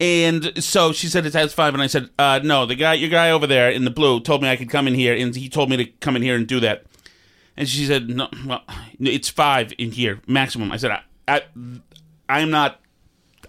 And 0.00 0.64
so 0.64 0.92
she 0.92 1.06
said 1.06 1.24
it 1.24 1.34
has 1.34 1.54
five, 1.54 1.72
and 1.72 1.82
I 1.82 1.86
said, 1.86 2.10
uh, 2.18 2.40
"No, 2.42 2.66
the 2.66 2.74
guy, 2.74 2.94
your 2.94 3.10
guy 3.10 3.30
over 3.30 3.46
there 3.46 3.70
in 3.70 3.84
the 3.84 3.92
blue, 3.92 4.18
told 4.18 4.42
me 4.42 4.48
I 4.48 4.56
could 4.56 4.68
come 4.68 4.88
in 4.88 4.94
here, 4.94 5.14
and 5.14 5.34
he 5.34 5.48
told 5.48 5.70
me 5.70 5.76
to 5.76 5.84
come 5.84 6.16
in 6.16 6.22
here 6.22 6.34
and 6.34 6.48
do 6.48 6.58
that." 6.60 6.84
And 7.56 7.68
she 7.68 7.86
said, 7.86 8.08
"No, 8.08 8.28
well, 8.46 8.62
it's 8.98 9.28
five 9.28 9.72
in 9.78 9.92
here 9.92 10.20
maximum." 10.26 10.72
I 10.72 10.76
said, 10.76 10.90
"I, 10.90 11.02
I 11.28 11.42
I'm 12.28 12.50
not. 12.50 12.80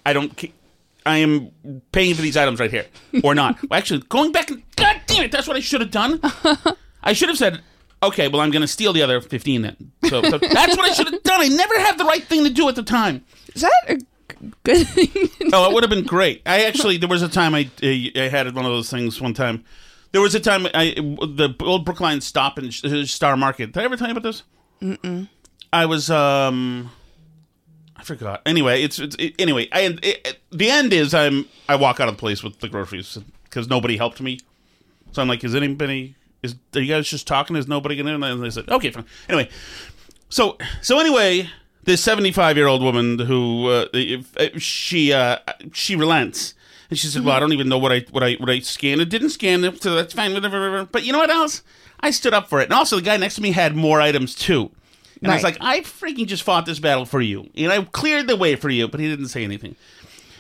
I 0.05 0.13
don't. 0.13 0.51
I 1.05 1.17
am 1.17 1.51
paying 1.91 2.15
for 2.15 2.21
these 2.21 2.38
items 2.38 2.59
right 2.59 2.71
here, 2.71 2.85
or 3.24 3.35
not. 3.35 3.57
Well, 3.69 3.77
actually, 3.77 4.01
going 4.09 4.31
back 4.31 4.50
and 4.51 4.62
God 4.75 5.01
damn 5.07 5.24
it, 5.25 5.31
that's 5.31 5.47
what 5.47 5.57
I 5.57 5.59
should 5.59 5.81
have 5.81 5.91
done. 5.91 6.19
I 7.03 7.13
should 7.13 7.29
have 7.29 7.38
said, 7.38 7.62
okay, 8.01 8.27
well, 8.27 8.41
I'm 8.41 8.51
going 8.51 8.62
to 8.62 8.67
steal 8.67 8.93
the 8.93 9.01
other 9.01 9.21
fifteen 9.21 9.62
then. 9.62 9.91
So, 10.09 10.21
so 10.24 10.38
that's 10.38 10.77
what 10.77 10.89
I 10.89 10.93
should 10.93 11.12
have 11.12 11.24
done. 11.24 11.41
I 11.41 11.47
never 11.47 11.79
had 11.79 11.97
the 11.97 12.05
right 12.05 12.24
thing 12.24 12.43
to 12.43 12.50
do 12.50 12.67
at 12.69 12.75
the 12.75 12.83
time. 12.83 13.24
Is 13.53 13.62
that 13.62 13.74
a 13.88 13.97
good 14.63 14.88
thing? 14.88 15.29
Oh, 15.53 15.69
it 15.69 15.74
would 15.74 15.83
have 15.83 15.89
been 15.89 16.03
great. 16.05 16.41
I 16.45 16.65
actually 16.65 16.97
there 16.97 17.09
was 17.09 17.21
a 17.21 17.29
time 17.29 17.55
I 17.55 17.69
I 17.81 18.29
had 18.29 18.53
one 18.55 18.65
of 18.65 18.71
those 18.71 18.89
things 18.89 19.19
one 19.21 19.33
time. 19.33 19.63
There 20.15 20.22
was 20.22 20.34
a 20.34 20.39
time 20.39 20.65
I 20.74 20.93
the 20.95 21.53
old 21.60 21.84
Brookline 21.84 22.22
stop 22.22 22.57
and 22.57 22.74
Star 22.74 23.36
Market. 23.36 23.74
Did 23.74 23.81
I 23.81 23.84
ever 23.84 23.98
tell 23.98 24.07
you 24.07 24.12
about 24.13 24.24
this? 24.24 24.43
Mm-mm. 24.81 25.27
I 25.74 25.86
was 25.88 26.10
um. 26.10 26.89
I 27.98 28.03
forgot. 28.05 28.41
Anyway, 28.45 28.81
it's, 28.81 28.98
it's 28.98 29.17
it, 29.19 29.36
anyway. 29.39 29.67
I 29.74 29.81
it, 29.81 30.05
it- 30.05 30.39
the 30.53 30.69
end 30.69 30.93
is 30.93 31.13
I'm 31.13 31.50
I 31.67 31.75
walk 31.75 32.00
out 32.00 32.07
of 32.07 32.15
the 32.15 32.19
place 32.22 32.43
with 32.43 32.62
the 32.62 32.69
groceries 32.69 33.17
because 33.43 33.67
nobody 33.67 33.98
helped 33.98 34.22
me. 34.22 34.39
So 35.12 35.22
I'm 35.22 35.27
like, 35.27 35.43
is 35.43 35.53
anybody? 35.53 36.15
Is 36.41 36.55
are 36.74 36.79
you 36.79 36.93
guys 36.93 37.10
just 37.10 37.27
talking? 37.27 37.57
Is 37.57 37.67
nobody 37.67 38.00
in? 38.00 38.07
And 38.07 38.41
they 38.41 38.50
said, 38.51 38.69
okay, 38.69 38.91
fine. 38.91 39.05
Anyway, 39.27 39.50
so 40.29 40.57
so 40.81 40.98
anyway, 40.98 41.50
this 41.84 42.01
75 42.01 42.55
year 42.55 42.67
old 42.67 42.81
woman 42.81 43.19
who 43.19 43.67
uh, 43.67 43.88
if, 43.91 44.31
if 44.38 44.63
she 44.63 45.12
uh, 45.12 45.39
she 45.74 45.98
relents. 45.98 46.53
And 46.89 47.00
she 47.00 47.08
said, 47.08 47.20
mm-hmm. 47.20 47.27
"Well, 47.27 47.38
I 47.38 47.39
don't 47.39 47.54
even 47.54 47.68
know 47.70 47.77
what 47.77 47.92
I 47.92 48.06
what 48.12 48.24
I 48.24 48.34
what 48.34 48.50
I 48.50 48.60
scanned. 48.60 49.01
It 49.01 49.10
didn't 49.10 49.30
scan 49.32 49.63
it, 49.63 49.82
so 49.82 49.96
that's 49.96 50.13
fine. 50.13 50.34
Whatever. 50.34 50.86
But 50.86 51.04
you 51.04 51.12
know 51.12 51.20
what 51.20 51.30
else? 51.30 51.63
I 52.00 52.12
stood 52.12 52.34
up 52.34 52.50
for 52.50 52.60
it, 52.62 52.65
and 52.65 52.74
also 52.74 52.98
the 52.98 53.01
guy 53.01 53.18
next 53.18 53.36
to 53.36 53.42
me 53.42 53.51
had 53.51 53.75
more 53.75 54.01
items 54.01 54.36
too. 54.36 54.72
And 55.22 55.32
I 55.32 55.36
was 55.36 55.44
Right. 55.44 55.60
like, 55.60 55.62
I 55.62 55.80
freaking 55.82 56.27
just 56.27 56.44
fought 56.44 56.65
this 56.65 56.77
battle 56.80 57.06
for 57.06 57.22
you, 57.22 57.50
and 57.56 57.72
I 57.72 57.82
cleared 57.86 58.27
the 58.27 58.36
way 58.36 58.56
for 58.56 58.70
you. 58.70 58.88
But 58.88 59.00
he 59.00 59.08
didn't 59.08 59.30
say 59.30 59.44
anything. 59.44 59.75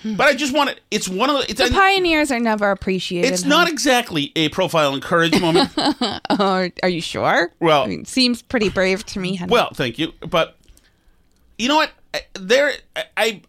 Hmm. 0.03 0.15
But 0.15 0.27
I 0.27 0.35
just 0.35 0.53
want 0.53 0.69
to. 0.69 0.75
It's 0.91 1.07
one 1.07 1.29
of 1.31 1.37
the. 1.37 1.49
It's, 1.49 1.61
the 1.69 1.73
pioneers 1.73 2.29
are 2.31 2.39
never 2.39 2.69
appreciated. 2.69 3.31
it's 3.31 3.45
not 3.45 3.67
exactly 3.67 4.31
a 4.35 4.49
profile 4.49 4.93
and 4.93 5.01
courage 5.01 5.39
moment. 5.41 5.71
Are, 5.77 6.19
oh, 6.29 6.69
are 6.83 6.89
you 6.89 7.01
sure? 7.01 7.51
Well- 7.59 7.83
I 7.83 7.87
mean, 7.87 8.05
seems 8.05 8.41
pretty 8.43 8.69
brave 8.69 9.03
to 9.07 9.19
me. 9.19 9.39
Well, 9.47 9.71
thank 9.73 9.97
you. 9.97 10.11
But 10.29 10.57
you 11.57 11.67
know 11.69 11.77
what? 11.77 11.91
I- 12.13 12.21
There, 12.39 12.73
I- 12.95 13.03
I, 13.17 13.41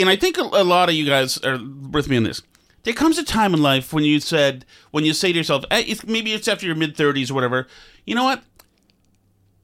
and 0.00 0.10
I 0.10 0.16
think 0.16 0.38
a, 0.38 0.42
a 0.42 0.64
lot 0.64 0.88
of 0.88 0.94
you 0.94 1.06
guys 1.06 1.38
are 1.38 1.58
with 1.90 2.08
me 2.08 2.16
on 2.16 2.24
this. 2.24 2.42
There 2.82 2.94
comes 2.94 3.18
a 3.18 3.24
time 3.24 3.52
in 3.52 3.62
life 3.62 3.92
when 3.92 4.04
you 4.04 4.20
said, 4.20 4.64
when 4.90 5.04
you 5.04 5.12
say 5.12 5.32
to 5.32 5.38
yourself, 5.38 5.64
eh, 5.70 5.84
it's, 5.86 6.06
maybe 6.06 6.32
it's 6.32 6.48
after 6.48 6.66
your 6.66 6.74
mid 6.74 6.96
thirties 6.96 7.30
or 7.30 7.34
whatever. 7.34 7.66
You 8.06 8.14
know 8.14 8.24
what? 8.24 8.42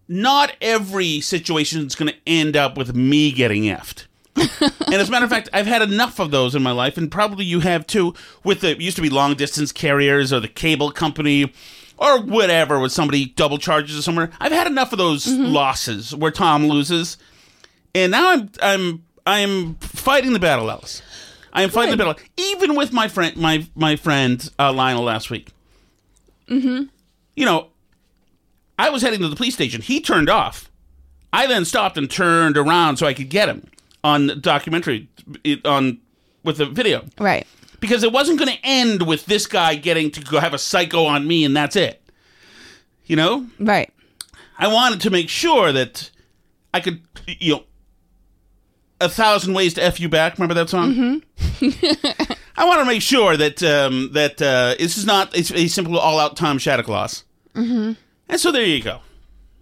Not 0.08 0.52
every 0.60 1.20
situation 1.20 1.86
is 1.86 1.94
going 1.94 2.12
to 2.12 2.18
end 2.26 2.56
up 2.56 2.76
with 2.76 2.94
me 2.94 3.32
getting 3.32 3.64
effed. 3.64 4.06
and 4.36 4.94
as 4.94 5.08
a 5.08 5.10
matter 5.10 5.24
of 5.24 5.30
fact, 5.30 5.48
I've 5.52 5.66
had 5.66 5.80
enough 5.80 6.18
of 6.18 6.30
those 6.30 6.54
in 6.54 6.62
my 6.62 6.70
life, 6.70 6.98
and 6.98 7.10
probably 7.10 7.46
you 7.46 7.60
have 7.60 7.86
too. 7.86 8.14
With 8.44 8.60
the 8.60 8.80
used 8.80 8.96
to 8.96 9.02
be 9.02 9.08
long 9.08 9.34
distance 9.34 9.72
carriers 9.72 10.30
or 10.32 10.40
the 10.40 10.48
cable 10.48 10.92
company 10.92 11.52
or 11.96 12.20
whatever, 12.20 12.78
with 12.78 12.92
somebody 12.92 13.24
double 13.24 13.56
charges 13.56 13.98
or 13.98 14.02
somewhere. 14.02 14.30
I've 14.38 14.52
had 14.52 14.66
enough 14.66 14.92
of 14.92 14.98
those 14.98 15.26
losses 15.26 16.14
where 16.14 16.30
Tom 16.30 16.66
loses, 16.66 17.16
and 17.94 18.12
now 18.12 18.30
I'm 18.30 18.50
I'm 18.60 19.05
I'm 19.26 19.74
fighting 19.76 20.32
the 20.32 20.38
battle, 20.38 20.70
Alice. 20.70 21.02
I 21.52 21.62
am 21.62 21.70
fighting 21.70 21.90
the 21.90 21.96
battle, 21.96 22.14
even 22.36 22.76
with 22.76 22.92
my 22.92 23.08
friend 23.08 23.36
my 23.36 23.66
my 23.74 23.96
friend 23.96 24.48
uh, 24.58 24.72
Lionel 24.72 25.02
last 25.02 25.30
week. 25.30 25.48
Mm-hmm. 26.48 26.84
You 27.34 27.44
know, 27.44 27.68
I 28.78 28.90
was 28.90 29.02
heading 29.02 29.20
to 29.20 29.28
the 29.28 29.36
police 29.36 29.54
station. 29.54 29.82
He 29.82 30.00
turned 30.00 30.30
off. 30.30 30.70
I 31.32 31.46
then 31.46 31.64
stopped 31.64 31.98
and 31.98 32.10
turned 32.10 32.56
around 32.56 32.96
so 32.96 33.06
I 33.06 33.14
could 33.14 33.28
get 33.28 33.48
him 33.48 33.68
on 34.04 34.28
the 34.28 34.36
documentary 34.36 35.08
on 35.64 35.98
with 36.44 36.58
the 36.58 36.66
video 36.66 37.04
right. 37.18 37.46
because 37.80 38.04
it 38.04 38.12
wasn't 38.12 38.38
going 38.38 38.56
to 38.56 38.58
end 38.64 39.02
with 39.06 39.26
this 39.26 39.46
guy 39.46 39.74
getting 39.74 40.10
to 40.12 40.20
go 40.20 40.38
have 40.38 40.54
a 40.54 40.58
psycho 40.58 41.04
on 41.04 41.26
me 41.26 41.44
and 41.44 41.56
that's 41.56 41.74
it. 41.74 42.00
You 43.04 43.16
know, 43.16 43.46
Right. 43.58 43.92
I 44.58 44.68
wanted 44.68 45.00
to 45.02 45.10
make 45.10 45.28
sure 45.28 45.72
that 45.72 46.10
I 46.72 46.80
could, 46.80 47.02
you 47.26 47.54
know, 47.56 47.64
a 49.00 49.08
thousand 49.08 49.54
ways 49.54 49.74
to 49.74 49.82
f 49.82 50.00
you 50.00 50.08
back. 50.08 50.38
Remember 50.38 50.54
that 50.54 50.68
song? 50.70 51.22
I 52.58 52.64
want 52.64 52.80
to 52.80 52.86
make 52.86 53.02
sure 53.02 53.36
that 53.36 53.62
um, 53.62 54.10
that 54.12 54.40
uh, 54.40 54.74
this 54.78 54.96
is 54.96 55.04
not 55.04 55.36
it's 55.36 55.50
a 55.52 55.66
simple 55.68 55.98
all-out 55.98 56.36
Tom 56.36 56.58
Shattuck 56.58 56.88
loss. 56.88 57.24
Mm-hmm. 57.54 57.92
And 58.28 58.40
so 58.40 58.50
there 58.50 58.64
you 58.64 58.82
go, 58.82 59.00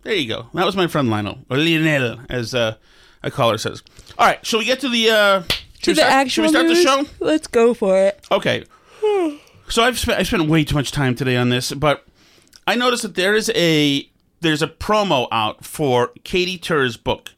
there 0.02 0.14
you 0.14 0.28
go. 0.28 0.46
That 0.54 0.64
was 0.66 0.76
my 0.76 0.86
friend 0.86 1.10
Lionel 1.10 1.38
or 1.50 1.56
Lionel, 1.58 2.20
as 2.28 2.54
uh, 2.54 2.76
a 3.22 3.30
caller 3.30 3.58
says. 3.58 3.82
All 4.18 4.26
right, 4.26 4.44
shall 4.46 4.58
we 4.60 4.64
get 4.64 4.80
to 4.80 4.88
the 4.88 5.10
uh, 5.10 5.42
To 5.82 5.90
the 5.92 5.96
start- 5.96 6.12
actual 6.12 6.28
Should 6.28 6.42
we 6.42 6.48
start 6.48 6.66
news? 6.66 6.84
the 6.84 6.84
show? 6.84 7.04
Let's 7.24 7.46
go 7.48 7.74
for 7.74 7.98
it. 7.98 8.24
Okay. 8.30 8.64
So 9.68 9.82
I've 9.82 9.98
spent 9.98 10.18
I 10.18 10.22
spent 10.22 10.48
way 10.48 10.62
too 10.64 10.74
much 10.74 10.92
time 10.92 11.14
today 11.14 11.36
on 11.36 11.48
this, 11.48 11.72
but 11.72 12.06
I 12.66 12.74
noticed 12.74 13.02
that 13.02 13.14
there 13.16 13.34
is 13.34 13.50
a 13.54 14.08
there's 14.40 14.62
a 14.62 14.68
promo 14.68 15.26
out 15.32 15.64
for 15.64 16.12
Katie 16.22 16.58
Tur's 16.58 16.96
book. 16.96 17.32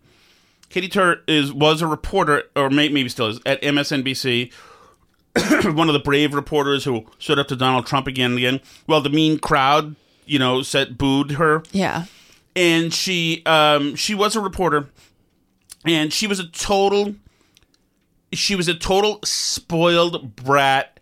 Katie 0.76 0.88
Tur 0.88 1.22
is 1.26 1.54
was 1.54 1.80
a 1.80 1.86
reporter, 1.86 2.42
or 2.54 2.68
may, 2.68 2.90
maybe 2.90 3.08
still 3.08 3.28
is, 3.28 3.40
at 3.46 3.62
MSNBC. 3.62 4.52
one 5.74 5.88
of 5.88 5.94
the 5.94 5.98
brave 6.04 6.34
reporters 6.34 6.84
who 6.84 7.06
stood 7.18 7.38
up 7.38 7.48
to 7.48 7.56
Donald 7.56 7.86
Trump 7.86 8.06
again 8.06 8.32
and 8.32 8.38
again. 8.38 8.60
Well, 8.86 9.00
the 9.00 9.08
mean 9.08 9.38
crowd, 9.38 9.96
you 10.26 10.38
know, 10.38 10.60
said 10.60 10.98
booed 10.98 11.30
her 11.30 11.62
Yeah. 11.72 12.04
and 12.54 12.92
she 12.92 13.42
um 13.46 13.94
she 13.96 14.14
was 14.14 14.36
a 14.36 14.40
reporter 14.40 14.90
and 15.86 16.12
she 16.12 16.26
was 16.26 16.38
a 16.38 16.46
total 16.46 17.14
she 18.34 18.54
was 18.54 18.68
a 18.68 18.74
total 18.74 19.20
spoiled 19.24 20.36
brat 20.36 21.00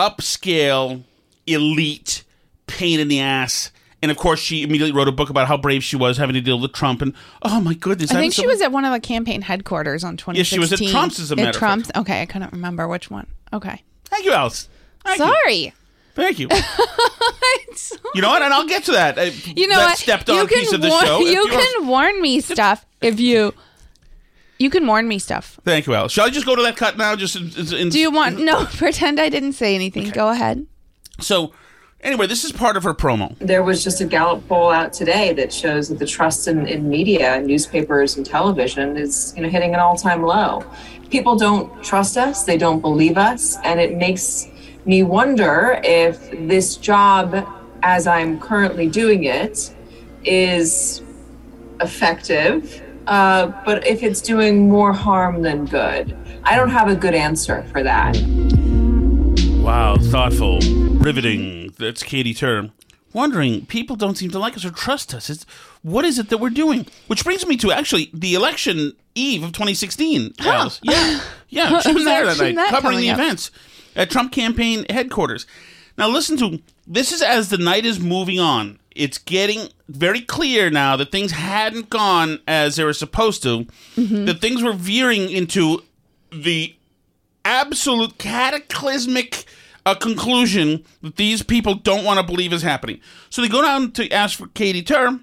upscale 0.00 1.04
elite 1.46 2.24
pain 2.66 2.98
in 2.98 3.06
the 3.06 3.20
ass 3.20 3.70
and 4.06 4.10
of 4.12 4.16
course 4.16 4.38
she 4.38 4.62
immediately 4.62 4.92
wrote 4.92 5.08
a 5.08 5.12
book 5.12 5.30
about 5.30 5.48
how 5.48 5.56
brave 5.56 5.82
she 5.82 5.96
was 5.96 6.16
having 6.16 6.34
to 6.34 6.40
deal 6.40 6.60
with 6.60 6.72
Trump 6.72 7.02
and 7.02 7.12
oh 7.42 7.60
my 7.60 7.74
goodness 7.74 8.12
I 8.12 8.14
think 8.14 8.32
she 8.32 8.42
someone- 8.42 8.54
was 8.54 8.62
at 8.62 8.70
one 8.70 8.84
of 8.84 8.92
the 8.92 9.00
campaign 9.00 9.42
headquarters 9.42 10.04
on 10.04 10.16
2016. 10.16 10.36
Yeah, 10.38 10.44
she 10.44 10.58
was 10.60 10.72
at 10.80 10.88
Trump's, 10.92 11.18
as 11.18 11.30
a 11.30 11.34
At 11.34 11.36
matter 11.38 11.46
fact. 11.52 11.58
Trump's. 11.58 11.90
Okay, 11.96 12.22
I 12.22 12.26
couldn't 12.26 12.52
remember 12.52 12.86
which 12.86 13.10
one. 13.10 13.26
Okay. 13.52 13.82
thank 14.04 14.24
you 14.24 14.32
Alice 14.32 14.68
Thank 15.04 15.18
you. 15.18 15.24
Sorry. 15.26 15.72
thank 16.14 16.38
you 16.38 16.48
you 18.14 18.22
know 18.22 18.28
what 18.30 18.42
and 18.42 18.52
I'll 18.54 18.66
get 18.66 18.84
to 18.84 18.92
that 18.92 19.18
uh, 19.18 19.22
You 19.44 19.68
know 19.68 19.76
that 19.76 19.86
what? 19.90 19.98
stepped 19.98 20.28
you 20.28 20.34
on 20.40 20.46
can 20.46 20.58
piece 20.60 20.72
of 20.72 20.80
the 20.80 20.88
warn, 20.88 21.04
show 21.04 21.20
You 21.20 21.46
can 21.48 21.86
warn 21.86 22.20
me 22.22 22.40
stuff 22.40 22.86
if 23.00 23.20
you. 23.20 23.52
You 24.58 24.70
can 24.70 24.86
warn 24.86 25.06
me 25.06 25.18
stuff. 25.18 25.60
thank 25.64 25.86
you 25.86 25.94
Alice 25.94 26.12
shall 26.12 26.26
I 26.26 26.30
just 26.30 26.46
go 26.46 26.56
to 26.56 26.62
that 26.62 26.76
cut 26.76 26.96
now 26.96 27.14
just 27.16 27.36
in, 27.36 27.50
in, 27.74 27.88
Do 27.90 27.98
you 27.98 28.10
want? 28.10 28.38
No, 28.40 28.64
pretend 28.76 29.20
I 29.20 29.28
didn't 29.28 29.52
say 29.52 29.74
anything. 29.74 30.08
Go 30.10 30.30
ahead. 30.30 30.66
so 31.20 31.52
anyway 32.06 32.26
this 32.26 32.44
is 32.44 32.52
part 32.52 32.76
of 32.76 32.84
her 32.84 32.94
promo 32.94 33.36
There 33.38 33.62
was 33.62 33.84
just 33.84 34.00
a 34.00 34.06
Gallup 34.06 34.46
poll 34.48 34.70
out 34.70 34.92
today 34.92 35.34
that 35.34 35.52
shows 35.52 35.88
that 35.88 35.98
the 35.98 36.06
trust 36.06 36.48
in, 36.48 36.66
in 36.66 36.88
media, 36.88 37.40
newspapers, 37.40 38.16
and 38.16 38.24
television 38.24 38.96
is 38.96 39.34
you 39.36 39.42
know 39.42 39.48
hitting 39.48 39.74
an 39.74 39.80
all 39.80 39.96
time 39.96 40.22
low. 40.22 40.64
People 41.10 41.36
don't 41.36 41.84
trust 41.84 42.16
us, 42.16 42.44
they 42.44 42.56
don't 42.56 42.80
believe 42.80 43.18
us, 43.18 43.58
and 43.64 43.80
it 43.80 43.96
makes 43.96 44.48
me 44.84 45.02
wonder 45.02 45.80
if 45.84 46.30
this 46.48 46.76
job, 46.76 47.46
as 47.82 48.06
I'm 48.06 48.40
currently 48.40 48.88
doing 48.88 49.24
it, 49.24 49.74
is 50.24 51.02
effective, 51.80 52.82
uh, 53.06 53.48
but 53.64 53.86
if 53.86 54.02
it's 54.02 54.20
doing 54.20 54.68
more 54.68 54.92
harm 54.92 55.42
than 55.42 55.66
good. 55.66 56.16
I 56.44 56.54
don't 56.54 56.70
have 56.70 56.88
a 56.88 56.94
good 56.94 57.14
answer 57.14 57.64
for 57.72 57.82
that. 57.82 58.16
Wow, 59.62 59.96
thoughtful, 59.96 60.60
riveting. 61.00 61.65
That's 61.78 62.02
Katie 62.02 62.34
Tur. 62.34 62.70
Wondering, 63.12 63.64
people 63.66 63.96
don't 63.96 64.16
seem 64.16 64.30
to 64.30 64.38
like 64.38 64.56
us 64.56 64.64
or 64.64 64.70
trust 64.70 65.14
us. 65.14 65.30
It's, 65.30 65.46
what 65.82 66.04
is 66.04 66.18
it 66.18 66.28
that 66.28 66.38
we're 66.38 66.50
doing? 66.50 66.86
Which 67.06 67.24
brings 67.24 67.46
me 67.46 67.56
to 67.58 67.72
actually 67.72 68.10
the 68.12 68.34
election 68.34 68.92
eve 69.14 69.42
of 69.42 69.52
2016. 69.52 70.34
Alice. 70.40 70.80
Yeah, 70.82 71.20
yeah, 71.48 71.80
she 71.80 71.92
was 71.92 72.04
there 72.04 72.26
that 72.26 72.38
night 72.38 72.54
that 72.56 72.70
covering 72.70 72.98
the 72.98 73.10
up. 73.10 73.18
events 73.18 73.50
at 73.94 74.10
Trump 74.10 74.32
campaign 74.32 74.84
headquarters. 74.90 75.46
Now, 75.96 76.08
listen 76.08 76.36
to 76.38 76.60
this 76.86 77.10
is 77.10 77.22
as 77.22 77.48
the 77.48 77.58
night 77.58 77.86
is 77.86 77.98
moving 77.98 78.38
on. 78.38 78.78
It's 78.94 79.18
getting 79.18 79.68
very 79.88 80.20
clear 80.20 80.70
now 80.70 80.96
that 80.96 81.10
things 81.10 81.32
hadn't 81.32 81.90
gone 81.90 82.40
as 82.46 82.76
they 82.76 82.84
were 82.84 82.92
supposed 82.92 83.42
to. 83.42 83.66
Mm-hmm. 83.96 84.24
That 84.26 84.40
things 84.40 84.62
were 84.62 84.72
veering 84.72 85.30
into 85.30 85.82
the 86.30 86.74
absolute 87.44 88.18
cataclysmic 88.18 89.44
uh, 89.86 89.94
conclusion 89.94 90.84
that 91.00 91.16
these 91.16 91.42
people 91.42 91.74
don't 91.74 92.04
want 92.04 92.18
to 92.18 92.26
believe 92.26 92.52
is 92.52 92.62
happening. 92.62 93.00
So 93.30 93.40
they 93.40 93.48
go 93.48 93.62
down 93.62 93.92
to 93.92 94.10
ask 94.10 94.36
for 94.36 94.48
Katie 94.48 94.82
Tur 94.82 95.20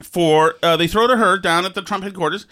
for 0.00 0.54
uh, 0.62 0.76
they 0.76 0.88
throw 0.88 1.06
to 1.06 1.16
her 1.16 1.38
down 1.38 1.64
at 1.64 1.74
the 1.74 1.82
Trump 1.82 2.02
headquarters 2.02 2.46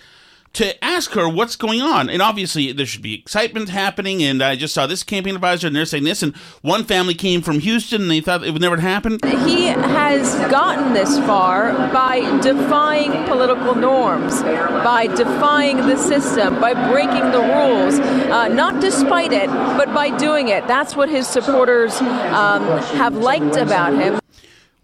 to 0.53 0.85
ask 0.85 1.13
her 1.13 1.29
what's 1.29 1.55
going 1.55 1.81
on. 1.81 2.11
And 2.11 2.21
obviously 2.21 2.73
there 2.73 2.87
should 2.87 3.03
be 3.03 3.15
excitement 3.15 3.69
happening. 3.69 4.23
And 4.23 4.43
I 4.43 4.57
just 4.57 4.75
saw 4.75 4.87
this 4.87 5.05
campaign 5.05 5.37
advisor 5.37 5.69
and 5.69 5.77
they're 5.77 5.85
saying 5.85 6.05
this. 6.05 6.23
And 6.23 6.35
one 6.63 6.85
family 6.85 7.15
came 7.15 7.41
from 7.41 7.61
Houston 7.61 8.03
and 8.03 8.11
they 8.11 8.21
thought 8.21 8.43
it 8.45 8.51
would 8.51 8.61
never 8.61 8.79
happen. 8.79 9.19
He 9.47 9.67
has 9.67 10.35
gotten 10.51 10.93
this 10.93 11.19
far 11.21 11.73
by 11.93 12.21
defying 12.41 13.13
political 13.27 13.77
norms, 13.77 14.43
by 14.43 15.07
defying 15.07 15.77
the 15.77 15.97
system, 15.97 16.61
by 16.61 16.75
breaking 16.91 17.31
the 17.31 17.41
rules, 17.41 18.01
uh, 18.01 18.49
not 18.49 18.81
despite 18.81 19.33
it, 19.33 19.47
but 19.49 19.95
by 19.95 20.17
doing 20.19 20.49
it. 20.49 20.67
That's 20.67 20.97
what 20.97 21.09
his 21.09 21.29
supporters 21.29 22.01
um, 22.01 22.65
have 22.97 23.15
liked 23.15 23.57
about 23.57 23.93
him. 23.95 24.19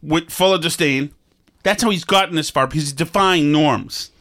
with 0.01 0.31
full 0.31 0.55
of 0.55 0.63
disdain. 0.63 1.13
That's 1.65 1.83
how 1.83 1.91
he's 1.91 2.05
gotten 2.05 2.37
this 2.37 2.51
far 2.51 2.69
because 2.69 2.83
he's 2.83 2.93
defying 2.93 3.51
norms. 3.51 4.13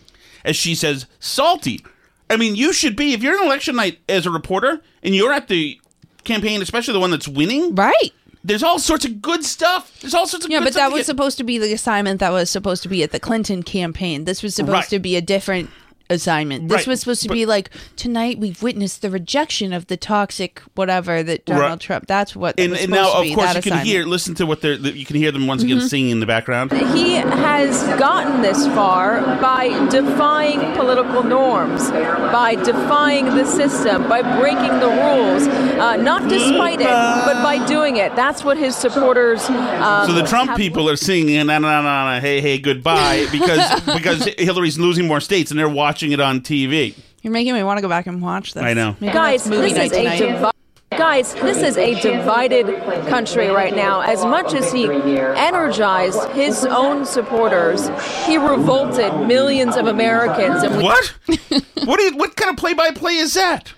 As 0.46 0.56
she 0.56 0.76
says, 0.76 1.06
salty. 1.20 1.84
I 2.30 2.38
mean, 2.38 2.56
you 2.56 2.72
should 2.72 2.96
be 2.96 3.12
if 3.14 3.22
you're 3.22 3.38
an 3.38 3.46
election 3.46 3.76
night 3.76 4.00
as 4.08 4.26
a 4.26 4.32
reporter 4.32 4.82
and 5.04 5.14
you're 5.14 5.34
at 5.34 5.48
the 5.50 5.80
campaign, 6.24 6.62
especially 6.62 6.94
the 6.94 7.00
one 7.02 7.12
that's 7.12 7.28
winning. 7.28 7.76
Right. 7.76 8.12
There's 8.44 8.64
all 8.64 8.78
sorts 8.80 9.06
of 9.06 9.22
good 9.22 9.44
stuff. 9.44 10.00
There's 10.02 10.14
all 10.14 10.28
sorts 10.28 10.46
of 10.46 10.52
Yeah, 10.52 10.64
but 10.64 10.74
that 10.76 10.92
was 10.92 11.00
get- 11.00 11.06
supposed 11.08 11.38
to 11.40 11.44
be 11.44 11.58
the 11.58 11.74
assignment 11.74 12.20
that 12.20 12.32
was 12.32 12.50
supposed 12.50 12.84
to 12.84 12.90
be 12.90 13.02
at 13.04 13.12
the 13.12 13.20
Clinton 13.20 13.64
campaign. 13.64 14.26
This 14.26 14.42
was 14.44 14.54
supposed 14.56 14.72
Right. 14.74 14.90
to 14.90 15.00
be 15.00 15.16
a 15.16 15.22
different 15.22 15.70
assignment. 16.10 16.70
This 16.70 16.80
Right, 16.80 16.88
was 16.88 17.00
supposed 17.02 17.22
to 17.24 17.28
but- 17.30 17.34
be 17.34 17.46
like 17.46 17.70
tonight 17.96 18.38
we've 18.40 18.62
witnessed 18.62 19.02
the 19.02 19.10
rejection 19.10 19.74
of 19.74 19.88
the 19.88 19.98
toxic 19.98 20.62
whatever 20.76 21.24
that 21.24 21.46
Donald 21.46 21.64
Right. 21.72 21.80
Trump. 21.80 22.08
That's 22.08 22.36
what. 22.36 22.60
and, 22.60 22.72
was 22.72 22.82
and 22.82 22.90
supposed 22.92 23.08
now, 23.08 23.12
to 23.14 23.18
of 23.18 23.24
be, 23.24 23.36
course, 23.36 23.48
that 23.54 23.56
you 23.58 23.62
can 23.62 23.72
assignment. 23.74 23.88
Mm-hmm. 23.88 23.96
hear, 23.98 24.06
listen 24.06 24.36
to 24.36 24.46
what 24.46 24.62
they're. 24.62 24.74
You 24.74 25.06
can 25.06 25.16
hear 25.16 25.32
them 25.32 25.48
once 25.48 25.64
again 25.64 25.82
singing 25.82 26.12
in 26.12 26.20
the 26.20 26.26
background. 26.26 26.72
He 26.72 27.14
has 27.16 27.84
gotten 28.00 28.42
this 28.42 28.66
far 28.68 29.22
by 29.42 29.68
defying 29.90 30.60
political 30.76 31.24
norms, 31.24 31.90
by 31.92 32.56
defying 32.56 33.26
the 33.26 33.46
system, 33.46 34.08
by 34.08 34.22
breaking 34.40 34.80
the 34.80 34.88
rules, 34.88 35.48
uh, 35.80 35.96
not 35.98 36.28
despite 36.30 36.82
it, 36.82 36.86
but 36.86 37.42
by 37.44 37.66
doing 37.68 37.98
it. 37.98 38.16
That's 38.16 38.44
what 38.44 38.58
his 38.58 38.76
supporters. 38.76 39.48
Um, 39.50 40.08
So 40.08 40.14
the 40.14 40.24
Trump 40.24 40.50
have- 40.50 40.58
people 40.58 40.90
are 40.90 40.96
singing 40.96 41.46
na 41.48 41.60
na 41.60 41.82
na 41.82 42.14
na 42.16 42.20
hey 42.20 42.42
hey 42.42 42.58
goodbye 42.58 43.26
because 43.32 43.82
because 43.94 44.26
Hillary's 44.38 44.78
losing 44.80 45.08
more 45.08 45.20
states 45.20 45.52
and 45.52 45.60
they're 45.60 45.70
watching 45.96 46.12
it 46.12 46.20
on 46.20 46.42
TV. 46.42 46.94
You're 47.22 47.32
making 47.32 47.54
me 47.54 47.64
want 47.64 47.78
to 47.78 47.82
go 47.82 47.88
back 47.88 48.06
and 48.06 48.22
watch 48.22 48.54
this. 48.54 48.62
I 48.62 48.74
know. 48.74 48.98
Maybe 49.00 49.14
Guys, 49.14 49.48
movie 49.48 49.72
this 49.72 49.92
is 49.94 49.98
a 49.98 49.98
tonight. 50.04 50.18
divi- 50.18 50.52
Guys, 50.98 51.34
this 51.36 51.62
is 51.62 51.78
a 51.78 51.98
divided 52.02 52.66
country 53.08 53.48
right 53.48 53.74
now. 53.74 54.02
As 54.02 54.26
much 54.26 54.54
as 54.54 54.74
he 54.74 54.90
energized 54.90 56.22
his 56.32 56.66
own 56.66 57.06
supporters, 57.06 57.88
he 58.26 58.38
revolted 58.38 59.26
millions 59.26 59.78
of 59.78 59.88
Americans. 59.88 60.64
And 60.64 60.76
we- 60.76 60.84
What? 60.84 61.14
what? 61.86 61.98
Do 61.98 62.04
you, 62.04 62.18
what 62.18 62.36
kind 62.36 62.52
of 62.52 62.58
play-by-play 62.58 63.16
is 63.16 63.34
that? 63.36 63.72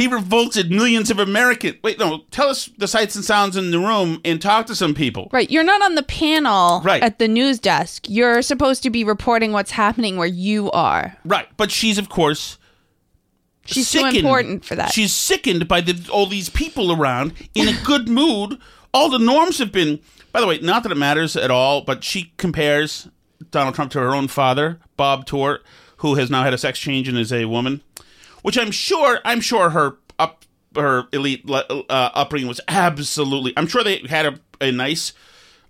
He 0.00 0.06
revolted 0.06 0.70
millions 0.70 1.10
of 1.10 1.18
Americans. 1.18 1.76
Wait, 1.84 1.98
no. 1.98 2.22
Tell 2.30 2.48
us 2.48 2.70
the 2.78 2.88
sights 2.88 3.16
and 3.16 3.22
sounds 3.22 3.54
in 3.54 3.70
the 3.70 3.78
room 3.78 4.18
and 4.24 4.40
talk 4.40 4.64
to 4.68 4.74
some 4.74 4.94
people. 4.94 5.28
Right, 5.30 5.50
you're 5.50 5.62
not 5.62 5.82
on 5.82 5.94
the 5.94 6.02
panel 6.02 6.80
Right. 6.80 7.02
at 7.02 7.18
the 7.18 7.28
news 7.28 7.58
desk. 7.58 8.06
You're 8.08 8.40
supposed 8.40 8.82
to 8.84 8.90
be 8.90 9.04
reporting 9.04 9.52
what's 9.52 9.72
happening 9.72 10.16
where 10.16 10.26
you 10.26 10.70
are. 10.70 11.18
Right, 11.26 11.48
but 11.58 11.70
she's 11.70 11.98
of 11.98 12.08
course 12.08 12.56
She's 13.66 13.92
too 13.92 14.06
important 14.06 14.64
for 14.64 14.74
that. 14.74 14.90
She's 14.90 15.12
sickened 15.12 15.68
by 15.68 15.82
the, 15.82 16.08
all 16.10 16.24
these 16.24 16.48
people 16.48 16.92
around 16.92 17.34
in 17.54 17.68
a 17.68 17.78
good 17.84 18.08
mood. 18.20 18.58
All 18.94 19.10
the 19.10 19.18
norms 19.18 19.58
have 19.58 19.70
been. 19.70 20.00
By 20.32 20.40
the 20.40 20.46
way, 20.46 20.58
not 20.60 20.82
that 20.84 20.92
it 20.92 20.96
matters 20.96 21.36
at 21.36 21.50
all, 21.50 21.82
but 21.82 22.02
she 22.04 22.32
compares 22.38 23.06
Donald 23.50 23.74
Trump 23.74 23.92
to 23.92 24.00
her 24.00 24.14
own 24.14 24.28
father, 24.28 24.80
Bob 24.96 25.26
Tort, 25.26 25.62
who 25.98 26.14
has 26.14 26.30
now 26.30 26.42
had 26.42 26.54
a 26.54 26.58
sex 26.58 26.78
change 26.78 27.06
and 27.06 27.18
is 27.18 27.34
a 27.34 27.44
woman, 27.44 27.82
which 28.42 28.58
I'm 28.58 28.70
sure 28.70 29.20
I'm 29.24 29.40
sure 29.40 29.70
her 29.70 29.96
up 30.18 30.44
her 30.74 31.04
elite 31.12 31.44
uh, 31.48 31.82
upbringing 31.88 32.48
was 32.48 32.60
absolutely. 32.68 33.52
I'm 33.56 33.66
sure 33.66 33.82
they 33.82 33.98
had 34.08 34.26
a, 34.26 34.40
a 34.60 34.70
nice 34.70 35.12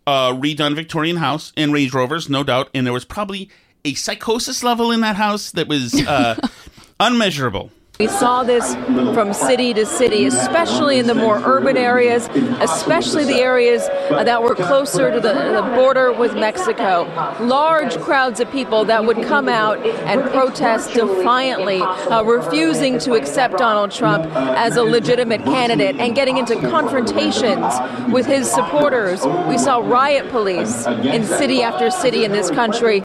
uh, 0.06 0.32
redone 0.32 0.74
Victorian 0.74 1.16
house 1.16 1.52
and 1.56 1.72
Range 1.72 1.92
Rovers, 1.92 2.28
no 2.28 2.42
doubt, 2.42 2.70
and 2.74 2.86
there 2.86 2.92
was 2.92 3.04
probably 3.04 3.48
a 3.84 3.94
psychosis 3.94 4.62
level 4.62 4.90
in 4.90 5.00
that 5.00 5.16
house 5.16 5.52
that 5.52 5.68
was 5.68 5.94
uh, 6.06 6.36
unmeasurable. 7.00 7.70
We 8.00 8.06
saw 8.06 8.44
this 8.44 8.74
from 9.12 9.34
city 9.34 9.74
to 9.74 9.84
city, 9.84 10.24
especially 10.24 10.98
in 10.98 11.06
the 11.06 11.14
more 11.14 11.38
urban 11.44 11.76
areas, 11.76 12.30
especially 12.62 13.26
the 13.26 13.42
areas 13.42 13.86
that 14.08 14.42
were 14.42 14.54
closer 14.54 15.12
to 15.12 15.20
the, 15.20 15.34
the 15.34 15.70
border 15.74 16.10
with 16.10 16.34
Mexico. 16.34 17.02
Large 17.40 17.98
crowds 17.98 18.40
of 18.40 18.50
people 18.50 18.86
that 18.86 19.04
would 19.04 19.22
come 19.24 19.50
out 19.50 19.84
and 19.84 20.22
protest 20.30 20.94
defiantly, 20.94 21.82
uh, 21.82 22.22
refusing 22.24 22.98
to 23.00 23.12
accept 23.16 23.58
Donald 23.58 23.90
Trump 23.90 24.24
as 24.34 24.76
a 24.76 24.82
legitimate 24.82 25.44
candidate 25.44 25.96
and 25.96 26.14
getting 26.14 26.38
into 26.38 26.56
confrontations 26.70 27.74
with 28.10 28.24
his 28.24 28.50
supporters. 28.50 29.26
We 29.46 29.58
saw 29.58 29.76
riot 29.76 30.30
police 30.30 30.86
in 30.86 31.26
city 31.26 31.62
after 31.62 31.90
city 31.90 32.24
in 32.24 32.32
this 32.32 32.50
country. 32.50 33.02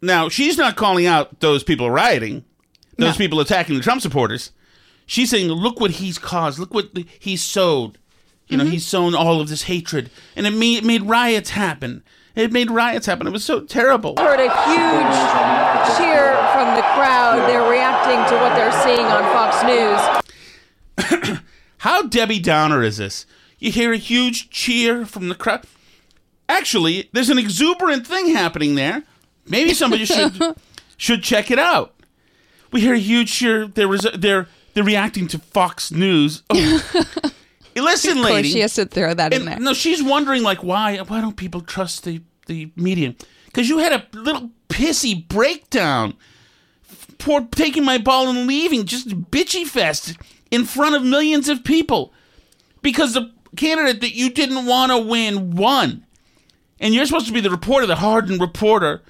Now, 0.00 0.30
she's 0.30 0.56
not 0.56 0.76
calling 0.76 1.04
out 1.04 1.40
those 1.40 1.62
people 1.62 1.90
rioting, 1.90 2.46
those 2.96 3.18
No. 3.18 3.24
people 3.24 3.40
attacking 3.40 3.76
the 3.76 3.82
Trump 3.82 4.02
supporters. 4.02 4.50
She's 5.06 5.30
saying, 5.30 5.48
look 5.48 5.80
what 5.80 5.92
he's 5.92 6.18
caused. 6.18 6.58
Look 6.58 6.72
what 6.72 6.94
the, 6.94 7.06
he's 7.18 7.42
sowed. 7.42 7.98
You 8.48 8.56
know, 8.56 8.64
mm-hmm. 8.64 8.72
he's 8.72 8.86
sown 8.86 9.14
all 9.14 9.40
of 9.40 9.48
this 9.48 9.62
hatred. 9.62 10.10
And 10.36 10.46
it 10.46 10.52
made, 10.52 10.78
it 10.78 10.84
made 10.84 11.02
riots 11.02 11.50
happen. 11.50 12.02
It 12.34 12.52
made 12.52 12.70
riots 12.70 13.06
happen. 13.06 13.26
It 13.26 13.32
was 13.32 13.44
so 13.44 13.60
terrible. 13.60 14.14
Heard 14.18 14.40
a 14.40 14.50
huge 14.66 15.96
cheer 15.96 16.34
from 16.52 16.74
the 16.74 16.82
crowd. 16.94 17.48
They're 17.48 17.70
reacting 17.70 18.18
to 18.34 18.42
what 18.42 18.54
they're 18.56 18.72
seeing 18.82 19.06
on 19.06 19.22
Fox 19.32 19.62
News. 19.64 21.38
How 21.78 22.02
Debbie 22.02 22.40
Downer 22.40 22.82
is 22.82 22.96
this? 22.96 23.26
You 23.58 23.70
hear 23.70 23.92
a 23.92 23.98
huge 23.98 24.50
cheer 24.50 25.06
from 25.06 25.28
the 25.28 25.34
crowd. 25.34 25.64
Actually, 26.48 27.08
there's 27.12 27.30
an 27.30 27.38
exuberant 27.38 28.06
thing 28.06 28.28
happening 28.30 28.74
there. 28.74 29.04
Maybe 29.46 29.72
somebody 29.74 30.04
should 30.04 30.56
should 30.96 31.22
check 31.22 31.50
it 31.50 31.58
out. 31.58 31.94
We 32.74 32.80
hear 32.80 32.94
a 32.94 32.98
huge 32.98 33.32
cheer. 33.32 33.68
There 33.68 33.86
was 33.86 34.04
a, 34.04 34.10
they're 34.10 34.48
they're 34.74 34.82
reacting 34.82 35.28
to 35.28 35.38
Fox 35.38 35.92
News. 35.92 36.42
Oh. 36.50 36.56
Listen, 37.76 38.18
Of 38.18 38.24
course, 38.24 38.30
lady. 38.34 38.50
she 38.50 38.60
has 38.60 38.74
to 38.74 38.84
throw 38.84 39.14
that 39.14 39.32
in 39.32 39.42
And- 39.42 39.48
there. 39.48 39.60
No, 39.60 39.74
she's 39.74 40.02
wondering 40.02 40.42
like 40.42 40.64
why 40.64 40.98
why 40.98 41.20
don't 41.20 41.36
people 41.36 41.60
trust 41.60 42.02
the 42.02 42.20
the 42.46 42.72
media? 42.74 43.14
Because 43.46 43.68
you 43.68 43.78
had 43.78 43.92
a 43.92 44.04
little 44.12 44.50
pissy 44.68 45.26
breakdown, 45.28 46.14
for 47.20 47.42
taking 47.52 47.84
my 47.84 47.96
ball 47.98 48.28
and 48.28 48.48
leaving, 48.48 48.84
just 48.86 49.08
bitchy 49.30 49.64
fest 49.64 50.16
in 50.50 50.64
front 50.64 50.96
of 50.96 51.04
millions 51.04 51.48
of 51.48 51.62
people, 51.62 52.12
because 52.82 53.14
the 53.14 53.30
candidate 53.56 54.00
that 54.00 54.16
you 54.16 54.30
didn't 54.30 54.66
want 54.66 54.90
to 54.90 54.98
win 54.98 55.54
won, 55.54 56.04
and 56.80 56.92
you're 56.92 57.06
supposed 57.06 57.28
to 57.28 57.32
be 57.32 57.40
the 57.40 57.50
reporter, 57.50 57.86
the 57.86 57.94
hardened 57.94 58.40
reporter, 58.40 59.00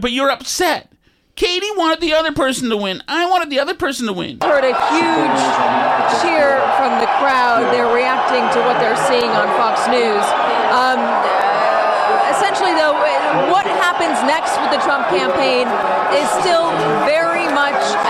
but 0.00 0.10
you're 0.10 0.30
upset. 0.30 0.90
Katie 1.40 1.72
wanted 1.72 2.04
the 2.04 2.12
other 2.12 2.36
person 2.36 2.68
to 2.68 2.76
win. 2.76 3.00
I 3.08 3.24
wanted 3.24 3.48
the 3.48 3.64
other 3.64 3.72
person 3.72 4.04
to 4.08 4.12
win. 4.12 4.44
Heard 4.44 4.60
a 4.60 4.76
huge 4.92 5.40
cheer 6.20 6.60
from 6.76 7.00
the 7.00 7.08
crowd. 7.16 7.64
They're 7.72 7.88
reacting 7.88 8.44
to 8.52 8.60
what 8.68 8.76
they're 8.76 9.00
seeing 9.08 9.32
on 9.32 9.48
Fox 9.56 9.88
News. 9.88 10.20
Um, 10.68 11.00
essentially, 12.28 12.76
though, 12.76 12.92
what 13.48 13.64
happens 13.64 14.20
next 14.28 14.52
with 14.60 14.68
the 14.68 14.84
Trump 14.84 15.08
campaign 15.08 15.64
is 16.12 16.28
still 16.44 16.68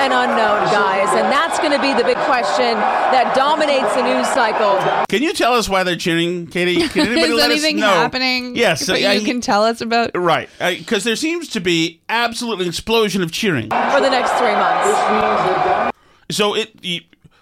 much 0.09 0.11
an 0.11 0.31
unknown, 0.31 0.65
guys. 0.73 1.09
And 1.11 1.31
that's 1.33 1.59
going 1.59 1.73
to 1.73 1.81
be 1.81 1.93
the 1.95 2.05
big 2.05 2.17
question 2.27 2.75
that 2.77 3.35
dominates 3.35 3.95
the 3.95 4.03
news 4.03 4.27
cycle. 4.29 4.79
Can 5.09 5.23
you 5.23 5.33
tell 5.33 5.55
us 5.55 5.69
why 5.69 5.83
they're 5.83 5.97
cheering, 5.97 6.47
Katie? 6.47 6.89
Can 6.89 7.07
anybody 7.09 7.33
Is 7.33 7.37
let 7.37 7.51
anything 7.51 7.77
us 7.77 7.81
know? 7.83 7.87
happening? 7.89 8.57
Yes, 8.57 8.87
that 8.87 8.97
I- 8.97 9.13
you 9.15 9.25
can 9.25 9.41
tell 9.41 9.65
us 9.65 9.81
about. 9.81 10.11
Right, 10.15 10.49
because 10.59 11.05
there 11.05 11.17
seems 11.17 11.49
to 11.51 11.61
be 11.61 12.01
absolutely 12.09 12.65
an 12.65 12.69
explosion 12.71 13.23
of 13.23 13.33
cheering. 13.33 13.65
For 13.71 14.01
the 14.01 14.11
next 14.11 14.33
three 14.33 14.53
months. 14.55 15.97
So 16.31 16.55
it, 16.55 16.71
y- 16.83 17.01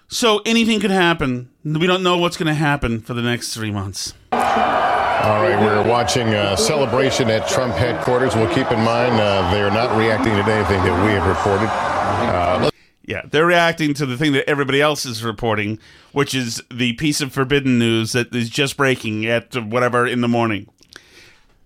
so 0.09 0.41
anything 0.47 0.81
could 0.81 0.91
happen. 0.91 1.51
We 1.65 1.87
don't 1.87 2.03
know 2.03 2.17
what's 2.19 2.37
going 2.39 2.47
to 2.47 2.55
happen 2.55 3.01
for 3.01 3.13
the 3.15 3.23
next 3.23 3.53
three 3.53 3.71
months. 3.71 4.15
All 4.33 5.43
right, 5.43 5.61
we're 5.61 5.87
watching 5.87 6.29
a 6.29 6.57
celebration 6.57 7.29
at 7.29 7.47
Trump 7.49 7.75
headquarters. 7.75 8.35
We'll 8.35 8.49
keep 8.55 8.71
in 8.71 8.81
mind 8.81 9.21
uh, 9.21 9.51
they 9.53 9.61
are 9.61 9.71
not 9.71 9.95
reacting 9.99 10.33
to 10.33 10.43
anything 10.43 10.83
that 10.85 11.05
we 11.05 11.13
have 11.13 11.27
reported. 11.27 11.69
Uh, 12.09 12.71
Yeah, 13.05 13.23
they're 13.25 13.47
reacting 13.47 13.95
to 13.95 14.05
the 14.05 14.19
thing 14.19 14.33
that 14.33 14.49
everybody 14.49 14.83
else 14.83 15.07
is 15.07 15.25
reporting, 15.25 15.79
which 16.13 16.35
is 16.35 16.63
the 16.71 16.93
piece 16.95 17.23
of 17.23 17.33
forbidden 17.33 17.79
news 17.79 18.13
that 18.13 18.35
is 18.35 18.51
just 18.51 18.77
breaking 18.77 19.25
at 19.25 19.57
whatever 19.57 20.07
in 20.07 20.21
the 20.21 20.29
morning. 20.29 20.69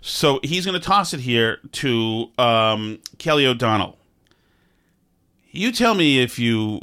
So 0.00 0.38
he's 0.44 0.64
going 0.64 0.80
to 0.80 0.84
toss 0.86 1.12
it 1.12 1.20
here 1.20 1.58
to 1.72 2.30
um, 2.38 3.00
Kelly 3.18 3.44
O'Donnell. 3.44 3.98
You 5.50 5.72
tell 5.72 5.94
me 5.94 6.20
if 6.20 6.38
you. 6.38 6.80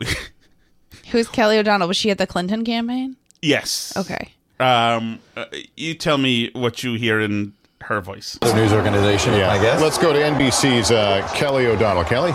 Who's 1.12 1.28
Kelly 1.30 1.58
O'Donnell? 1.58 1.88
Was 1.88 1.98
she 1.98 2.12
at 2.12 2.17
the 2.17 2.28
Clinton 2.28 2.63
campaign? 2.65 3.15
yes. 3.41 3.93
Okay. 3.95 4.34
Um, 4.60 5.19
uh, 5.38 5.45
you 5.78 5.93
tell 5.93 6.17
me 6.17 6.52
what 6.54 6.84
you 6.84 6.95
hear 6.95 7.22
in 7.22 7.54
her 7.82 8.02
voice. 8.02 8.38
The 8.41 8.54
news 8.54 8.74
organization, 8.74 9.34
yeah. 9.36 9.52
I 9.52 9.62
guess. 9.62 9.82
Let's 9.82 9.98
go 9.98 10.12
to 10.12 10.19
NBC's 10.19 10.91
uh, 10.91 11.26
Kelly 11.34 11.65
O'Donnell. 11.65 12.04
Kelly? 12.04 12.34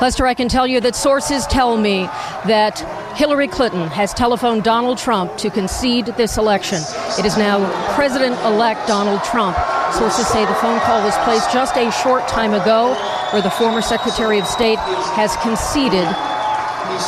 Lester, 0.00 0.26
I 0.26 0.34
can 0.34 0.48
tell 0.48 0.64
you 0.64 0.80
that 0.82 0.94
sources 0.94 1.44
tell 1.48 1.76
me 1.76 2.04
that 2.46 2.78
Hillary 3.16 3.48
Clinton 3.48 3.88
has 3.88 4.14
telephoned 4.14 4.62
Donald 4.62 4.96
Trump 4.96 5.36
to 5.38 5.50
concede 5.50 6.06
this 6.16 6.38
election. 6.38 6.80
It 7.18 7.24
is 7.24 7.36
now 7.36 7.58
President 7.96 8.38
elect 8.42 8.86
Donald 8.86 9.24
Trump. 9.24 9.56
Sources 9.92 10.28
say 10.28 10.44
the 10.44 10.54
phone 10.54 10.78
call 10.80 11.02
was 11.02 11.16
placed 11.24 11.52
just 11.52 11.76
a 11.76 11.90
short 11.90 12.28
time 12.28 12.54
ago, 12.54 12.94
where 13.32 13.42
the 13.42 13.50
former 13.50 13.82
Secretary 13.82 14.38
of 14.38 14.46
State 14.46 14.78
has 15.18 15.36
conceded 15.38 16.06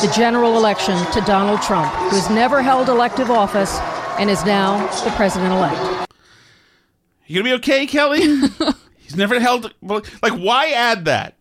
the 0.03 0.13
general 0.13 0.57
election 0.57 0.97
to 1.13 1.21
Donald 1.21 1.63
Trump, 1.63 1.93
who 1.95 2.17
has 2.17 2.29
never 2.29 2.61
held 2.61 2.89
elective 2.89 3.31
office 3.31 3.79
and 4.19 4.29
is 4.29 4.45
now 4.45 4.85
the 5.05 5.11
president 5.13 5.53
elect. 5.53 6.11
You 7.29 7.37
gonna 7.41 7.55
be 7.55 7.59
okay, 7.59 7.87
Kelly? 7.87 8.21
he's 8.97 9.15
never 9.15 9.39
held 9.39 9.73
like 9.81 10.33
why 10.33 10.71
add 10.71 11.05
that? 11.05 11.37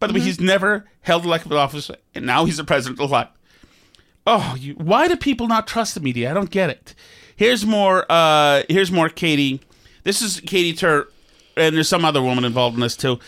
By 0.00 0.06
the 0.06 0.14
way, 0.14 0.20
he's 0.20 0.40
never 0.40 0.86
held 1.02 1.24
elected 1.24 1.52
office, 1.52 1.90
and 2.14 2.26
now 2.26 2.46
he's 2.46 2.56
the 2.56 2.64
president 2.64 2.98
elect. 2.98 3.36
Oh, 4.26 4.56
you, 4.58 4.74
why 4.74 5.08
do 5.08 5.16
people 5.16 5.46
not 5.46 5.66
trust 5.66 5.94
the 5.94 6.00
media? 6.00 6.30
I 6.30 6.34
don't 6.34 6.50
get 6.50 6.70
it. 6.70 6.94
Here's 7.36 7.64
more. 7.64 8.06
Uh, 8.08 8.62
here's 8.68 8.90
more. 8.90 9.08
Katie. 9.08 9.60
This 10.02 10.22
is 10.22 10.40
Katie 10.40 10.72
Tur, 10.72 11.08
and 11.56 11.76
there's 11.76 11.88
some 11.88 12.04
other 12.04 12.22
woman 12.22 12.44
involved 12.44 12.74
in 12.74 12.80
this 12.80 12.96
too. 12.96 13.18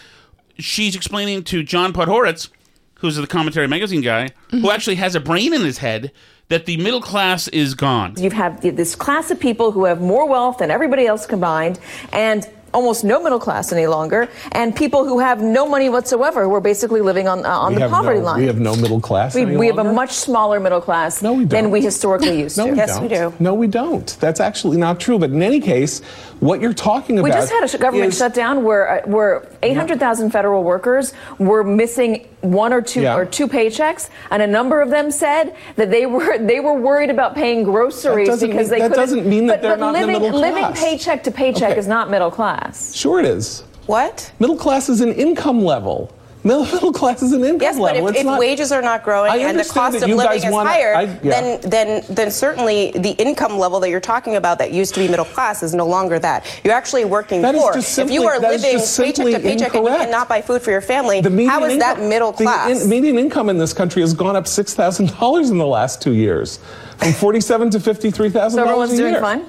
She's 0.58 0.96
explaining 0.96 1.44
to 1.44 1.62
John 1.62 1.92
Podhoretz, 1.92 2.48
who's 2.96 3.16
the 3.16 3.26
commentary 3.26 3.68
magazine 3.68 4.00
guy, 4.00 4.30
who 4.50 4.70
actually 4.70 4.96
has 4.96 5.14
a 5.14 5.20
brain 5.20 5.52
in 5.52 5.62
his 5.62 5.78
head, 5.78 6.12
that 6.48 6.66
the 6.66 6.78
middle 6.78 7.00
class 7.00 7.48
is 7.48 7.74
gone. 7.74 8.14
You 8.16 8.30
have 8.30 8.60
this 8.62 8.94
class 8.94 9.30
of 9.30 9.38
people 9.40 9.72
who 9.72 9.84
have 9.84 10.00
more 10.00 10.26
wealth 10.26 10.58
than 10.58 10.70
everybody 10.70 11.06
else 11.06 11.26
combined, 11.26 11.78
and 12.12 12.48
almost 12.72 13.04
no 13.04 13.22
middle 13.22 13.38
class 13.38 13.72
any 13.72 13.86
longer, 13.86 14.28
and 14.52 14.74
people 14.74 15.04
who 15.04 15.18
have 15.18 15.40
no 15.42 15.68
money 15.68 15.88
whatsoever, 15.88 16.44
who 16.44 16.54
are 16.54 16.60
basically 16.60 17.00
living 17.00 17.28
on 17.28 17.44
uh, 17.44 17.48
on 17.48 17.74
We 17.74 17.80
the 17.82 17.88
poverty 17.88 18.18
no- 18.20 18.24
line. 18.26 18.40
We 18.40 18.46
have 18.46 18.60
no 18.60 18.74
middle 18.76 19.00
class. 19.00 19.34
We, 19.34 19.42
any 19.42 19.56
we 19.56 19.66
have 19.66 19.78
a 19.78 19.92
much 19.92 20.12
smaller 20.12 20.60
middle 20.60 20.80
class 20.80 21.20
than 21.20 21.70
we 21.70 21.80
historically 21.80 22.40
used 22.40 22.56
No, 22.62 22.66
to. 22.66 22.72
we 22.72 22.76
yes, 22.78 22.88
don't. 22.94 23.02
we 23.02 23.08
do. 23.08 23.32
No, 23.38 23.54
we 23.54 23.66
don't. 23.66 24.16
That's 24.20 24.40
actually 24.40 24.76
not 24.76 24.98
true. 25.00 25.18
But 25.18 25.30
in 25.30 25.42
any 25.42 25.60
case, 25.60 26.02
what 26.42 26.60
you're 26.60 26.72
talking 26.74 27.18
about. 27.18 27.24
We 27.24 27.30
just 27.30 27.52
had 27.52 27.62
a 27.62 27.78
government 27.78 28.12
is- 28.12 28.18
shutdown 28.18 28.64
where 28.64 29.04
uh, 29.06 29.08
where 29.08 29.48
800,000 29.62 30.30
federal 30.30 30.64
workers 30.64 31.14
were 31.38 31.62
missing 31.62 32.26
one 32.40 32.72
or 32.72 32.82
two 32.82 33.02
Yeah. 33.02 33.16
or 33.16 33.24
two 33.24 33.46
paychecks, 33.46 34.10
and 34.32 34.42
a 34.42 34.46
number 34.46 34.82
of 34.82 34.90
them 34.90 35.12
said 35.12 35.54
that 35.76 35.90
they 35.92 36.04
were 36.06 36.38
they 36.52 36.58
were 36.58 36.74
worried 36.74 37.10
about 37.10 37.36
paying 37.36 37.62
groceries 37.62 38.28
because 38.28 38.42
mean- 38.42 38.56
they 38.56 38.78
that 38.80 38.90
couldn't. 38.90 38.92
doesn't 38.96 39.26
mean 39.26 39.46
that 39.46 39.62
but, 39.62 39.62
they're 39.62 39.76
but 39.76 39.92
not 39.92 39.94
in 39.94 40.00
the 40.00 40.06
living, 40.08 40.22
middle 40.22 40.40
living 40.40 40.72
paycheck 40.74 41.22
to 41.24 41.30
paycheck 41.30 41.70
Okay. 41.70 41.78
is 41.78 41.86
not 41.86 42.10
middle 42.10 42.30
class. 42.30 42.92
Sure, 42.94 43.20
it 43.20 43.24
is. 43.26 43.62
What? 43.86 44.32
Middle 44.40 44.56
class 44.56 44.88
is 44.88 45.00
an 45.00 45.12
income 45.12 45.62
level. 45.64 46.10
Middle, 46.44 46.64
middle 46.74 46.92
class 46.92 47.22
is 47.22 47.32
an 47.32 47.44
income 47.44 47.60
Yes, 47.60 47.78
but 47.78 47.94
if, 47.96 48.04
It's 48.10 48.18
if 48.20 48.26
not- 48.26 48.40
wages 48.40 48.72
are 48.72 48.82
not 48.82 49.04
growing 49.04 49.40
and 49.42 49.58
the 49.58 49.64
cost 49.64 49.96
of 50.02 50.08
living 50.10 50.32
is 50.38 50.44
wanna- 50.50 50.68
higher, 50.70 50.94
I- 50.94 51.02
yeah. 51.02 51.18
then 51.22 51.60
then 51.62 52.04
then 52.08 52.30
certainly 52.30 52.90
the 52.96 53.10
income 53.12 53.58
level 53.58 53.78
that 53.80 53.90
you're 53.90 54.00
talking 54.00 54.34
about 54.36 54.58
that 54.58 54.72
used 54.72 54.94
to 54.94 55.00
be 55.00 55.08
middle 55.08 55.24
class 55.24 55.62
is 55.62 55.72
no 55.74 55.86
longer 55.86 56.18
that. 56.18 56.44
You're 56.64 56.74
actually 56.74 57.04
working 57.04 57.42
That 57.42 57.54
is 57.54 57.60
poor. 57.62 57.74
just 57.74 57.96
if 57.98 58.10
you 58.10 58.24
are 58.26 58.40
living 58.40 58.60
paycheck 58.60 59.14
to 59.14 59.22
paycheck 59.40 59.74
and 59.74 59.84
you 59.84 59.90
cannot 59.96 60.28
buy 60.28 60.42
food 60.42 60.62
for 60.62 60.70
your 60.72 60.80
family, 60.80 61.20
The 61.20 61.30
median 61.30 61.50
how 61.50 61.64
is 61.64 61.78
that 61.78 61.96
income- 61.96 62.08
middle 62.08 62.32
the 62.32 62.44
class? 62.44 62.82
in- 62.82 62.88
median 62.88 63.18
income 63.18 63.48
in 63.48 63.58
this 63.58 63.72
country 63.72 64.02
has 64.02 64.12
gone 64.12 64.34
up 64.34 64.46
six 64.48 64.74
thousand 64.74 65.10
dollars 65.18 65.50
in 65.50 65.58
the 65.58 65.66
last 65.66 66.02
two 66.02 66.12
years, 66.12 66.58
from 66.98 67.12
forty-seven 67.24 67.70
to 67.70 67.78
fifty-three 67.80 68.30
thousand 68.30 68.58
So 68.58 68.64
dollars 68.64 68.90
everyone's 68.90 69.16
a 69.16 69.20
doing 69.20 69.20
fine? 69.42 69.44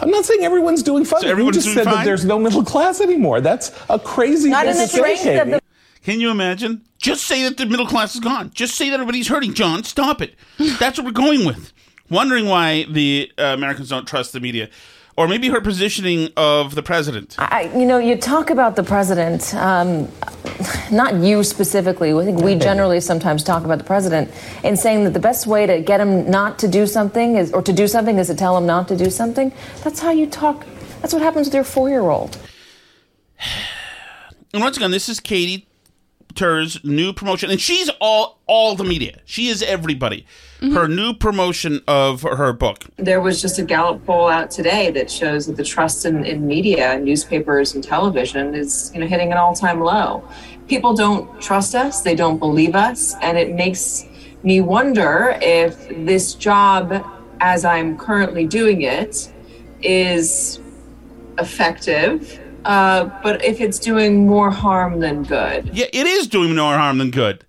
I'm 0.00 0.10
not 0.10 0.24
saying 0.24 0.44
everyone's 0.44 0.84
doing 0.84 1.04
fine. 1.04 1.22
So 1.22 1.28
everyone's 1.28 1.56
you 1.56 1.62
just 1.62 1.74
doing 1.74 1.84
said 1.84 1.90
fine? 1.90 1.94
that 1.96 2.04
there's 2.04 2.24
no 2.24 2.38
middle 2.38 2.62
class 2.62 3.00
anymore. 3.00 3.40
That's 3.40 3.72
a 3.90 3.98
crazy 3.98 4.48
Not 4.48 4.66
thing 4.66 4.76
in 4.76 5.50
the 5.50 5.60
to 6.02 6.06
say, 6.06 6.06
strength 6.06 6.06
of 6.06 6.06
Katie. 6.06 6.06
the 6.06 6.12
Can 6.12 6.20
you 6.20 6.30
imagine? 6.30 6.82
Just 6.98 7.24
say 7.24 7.42
that 7.44 7.56
the 7.56 7.66
middle 7.66 7.86
class 7.86 8.14
is 8.14 8.20
gone. 8.20 8.50
Just 8.54 8.74
say 8.74 8.90
that 8.90 8.94
everybody's 8.94 9.28
hurting, 9.28 9.54
John. 9.54 9.84
Stop 9.84 10.20
it. 10.22 10.34
That's 10.78 10.98
what 10.98 11.06
we're 11.06 11.12
going 11.12 11.44
with. 11.44 11.72
Wondering 12.10 12.46
why 12.46 12.84
the 12.84 13.30
uh, 13.38 13.42
Americans 13.42 13.90
don't 13.90 14.06
trust 14.06 14.32
the 14.32 14.40
media. 14.40 14.70
Or 15.16 15.26
maybe 15.26 15.48
her 15.48 15.60
positioning 15.60 16.28
of 16.36 16.76
the 16.76 16.82
president. 16.82 17.34
I, 17.38 17.70
you 17.76 17.86
know, 17.86 17.98
you 17.98 18.16
talk 18.16 18.50
about 18.50 18.76
the 18.76 18.84
president, 18.84 19.52
um, 19.54 20.08
not 20.92 21.14
you 21.16 21.42
specifically. 21.42 22.12
I 22.12 22.24
think 22.24 22.40
we 22.40 22.54
generally 22.54 23.00
sometimes 23.00 23.42
talk 23.42 23.64
about 23.64 23.78
the 23.78 23.84
president 23.84 24.30
in 24.62 24.76
saying 24.76 25.04
that 25.04 25.14
the 25.14 25.18
best 25.18 25.48
way 25.48 25.66
to 25.66 25.80
get 25.80 26.00
him 26.00 26.30
not 26.30 26.58
to 26.60 26.68
do 26.68 26.86
something 26.86 27.36
is, 27.36 27.52
or 27.52 27.62
to 27.62 27.72
do 27.72 27.88
something 27.88 28.18
is 28.18 28.28
to 28.28 28.36
tell 28.36 28.56
him 28.56 28.66
not 28.66 28.86
to 28.88 28.96
do 28.96 29.10
something. 29.10 29.52
That's 29.82 29.98
how 29.98 30.12
you 30.12 30.26
talk. 30.26 30.64
That's 31.00 31.12
what 31.12 31.22
happens 31.22 31.48
with 31.48 31.54
your 31.54 31.64
four-year-old. 31.64 32.38
And 34.54 34.62
once 34.62 34.78
again, 34.78 34.90
this 34.90 35.10
is 35.10 35.20
Katie 35.20 35.67
Tur's 36.34 36.82
new 36.84 37.12
promotion, 37.12 37.50
and 37.50 37.60
she's 37.60 37.90
all 38.00 38.38
all 38.46 38.74
the 38.74 38.84
media. 38.84 39.20
She 39.24 39.48
is 39.48 39.62
everybody. 39.62 40.26
Mm-hmm. 40.60 40.74
Her 40.74 40.88
new 40.88 41.14
promotion 41.14 41.80
of 41.86 42.22
her 42.22 42.52
book. 42.52 42.84
There 42.96 43.20
was 43.20 43.40
just 43.40 43.58
a 43.58 43.62
Gallup 43.62 44.04
poll 44.06 44.28
out 44.28 44.50
today 44.50 44.90
that 44.92 45.10
shows 45.10 45.46
that 45.46 45.56
the 45.56 45.64
trust 45.64 46.04
in, 46.04 46.24
in 46.24 46.46
media, 46.46 46.98
newspapers, 46.98 47.74
and 47.74 47.84
television 47.84 48.54
is 48.54 48.90
you 48.94 49.00
know 49.00 49.06
hitting 49.06 49.32
an 49.32 49.38
all-time 49.38 49.80
low. 49.80 50.28
People 50.68 50.94
don't 50.94 51.40
trust 51.40 51.74
us; 51.74 52.02
they 52.02 52.14
don't 52.14 52.38
believe 52.38 52.74
us, 52.74 53.14
and 53.22 53.38
it 53.38 53.54
makes 53.54 54.04
me 54.42 54.60
wonder 54.60 55.36
if 55.42 55.88
this 56.04 56.34
job, 56.34 57.04
as 57.40 57.64
I'm 57.64 57.96
currently 57.98 58.46
doing 58.46 58.82
it, 58.82 59.32
is 59.82 60.60
effective, 61.38 62.40
uh, 62.64 63.10
but 63.22 63.44
if 63.44 63.60
it's 63.60 63.78
doing 63.78 64.26
more 64.26 64.50
harm 64.50 65.00
than 65.00 65.22
good. 65.22 65.70
Yeah, 65.72 65.86
it 65.92 66.06
is 66.06 66.26
doing 66.26 66.54
more 66.54 66.76
harm 66.76 66.98
than 66.98 67.10
good. 67.10 67.44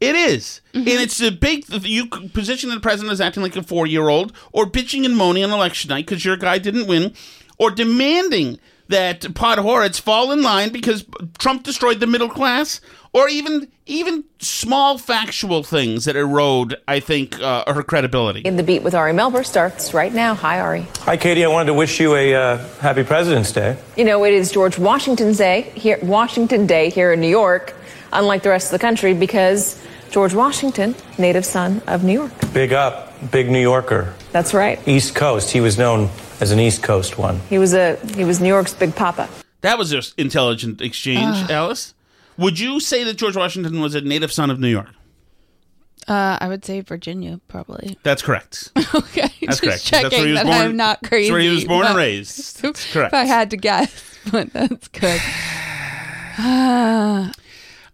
It 0.00 0.16
is. 0.16 0.60
and 0.74 0.86
it's 0.86 1.20
a 1.22 1.30
big. 1.30 1.64
You 1.84 2.06
position 2.06 2.68
the 2.68 2.80
president 2.80 3.12
as 3.12 3.20
acting 3.20 3.42
like 3.42 3.56
a 3.56 3.62
four-year-old, 3.62 4.32
or 4.52 4.66
bitching 4.66 5.04
and 5.04 5.16
moaning 5.16 5.44
on 5.44 5.50
election 5.50 5.88
night 5.88 6.06
because 6.06 6.24
your 6.24 6.36
guy 6.36 6.58
didn't 6.58 6.86
win, 6.86 7.14
or 7.58 7.70
demanding 7.70 8.58
that 8.88 9.22
Podhoretz 9.22 10.00
fall 10.00 10.32
in 10.32 10.42
line 10.42 10.70
because 10.70 11.04
Trump 11.38 11.62
destroyed 11.62 12.00
the 12.00 12.06
middle 12.06 12.28
class, 12.28 12.80
or 13.12 13.28
even 13.28 13.68
even 13.86 14.24
small 14.38 14.96
factual 14.98 15.62
things 15.62 16.06
that 16.06 16.16
erode, 16.16 16.76
I 16.88 17.00
think, 17.00 17.40
uh, 17.40 17.70
her 17.72 17.82
credibility. 17.82 18.40
In 18.40 18.56
the 18.56 18.62
beat 18.62 18.82
with 18.82 18.94
Ari 18.94 19.12
Melber 19.12 19.44
starts 19.44 19.92
right 19.92 20.12
now. 20.12 20.34
Hi, 20.34 20.60
Ari. 20.60 20.86
Hi, 21.00 21.16
Katie. 21.16 21.44
I 21.44 21.48
wanted 21.48 21.66
to 21.66 21.74
wish 21.74 22.00
you 22.00 22.14
a 22.14 22.34
uh, 22.34 22.68
happy 22.80 23.04
President's 23.04 23.52
Day. 23.52 23.76
You 23.96 24.04
know, 24.04 24.24
it 24.24 24.32
is 24.32 24.50
George 24.50 24.78
Washington's 24.78 25.38
Day 25.38 25.62
here, 25.74 25.98
Washington 26.02 26.66
Day 26.66 26.90
here 26.90 27.12
in 27.12 27.20
New 27.20 27.28
York, 27.28 27.74
unlike 28.12 28.42
the 28.42 28.48
rest 28.48 28.68
of 28.68 28.72
the 28.72 28.78
country, 28.78 29.12
because 29.14 29.80
George 30.10 30.34
Washington, 30.34 30.94
native 31.18 31.44
son 31.44 31.82
of 31.86 32.04
New 32.04 32.12
York. 32.12 32.32
Big 32.52 32.72
up, 32.72 33.12
big 33.30 33.50
New 33.50 33.60
Yorker. 33.60 34.14
That's 34.32 34.54
right. 34.54 34.80
East 34.88 35.14
Coast. 35.14 35.50
He 35.50 35.60
was 35.60 35.76
known 35.76 36.08
as 36.40 36.50
an 36.50 36.60
East 36.60 36.82
Coast 36.82 37.18
one. 37.18 37.40
He 37.48 37.58
was 37.58 37.74
a 37.74 37.96
he 38.14 38.24
was 38.24 38.40
New 38.40 38.48
York's 38.48 38.74
Big 38.74 38.94
Papa. 38.94 39.28
That 39.60 39.78
was 39.78 39.90
just 39.90 40.18
intelligent 40.18 40.80
exchange, 40.80 41.36
Ugh. 41.44 41.50
Alice. 41.50 41.94
Would 42.36 42.58
you 42.58 42.80
say 42.80 43.04
that 43.04 43.14
George 43.14 43.36
Washington 43.36 43.80
was 43.80 43.94
a 43.94 44.00
native 44.00 44.32
son 44.32 44.50
of 44.50 44.58
New 44.58 44.68
York? 44.68 44.88
Uh, 46.06 46.36
I 46.40 46.48
would 46.48 46.64
say 46.64 46.80
Virginia, 46.82 47.40
probably. 47.48 47.96
That's 48.02 48.20
correct. 48.20 48.72
okay, 48.94 49.30
That's 49.40 49.40
just 49.40 49.62
correct. 49.62 49.84
checking 49.86 50.02
That's 50.10 50.16
where 50.16 50.26
he 50.26 50.32
was 50.32 50.40
that 50.42 50.46
born. 50.46 50.58
I'm 50.58 50.76
not 50.76 51.02
crazy. 51.02 51.28
That's 51.28 51.32
where 51.32 51.40
he 51.40 51.48
was 51.48 51.64
born 51.64 51.86
and 51.86 51.96
raised. 51.96 52.62
That's 52.62 52.92
correct. 52.92 53.12
If 53.14 53.18
I 53.20 53.24
had 53.24 53.50
to 53.50 53.56
guess, 53.56 54.18
but 54.30 54.52
that's 54.52 54.88
good. 54.88 55.20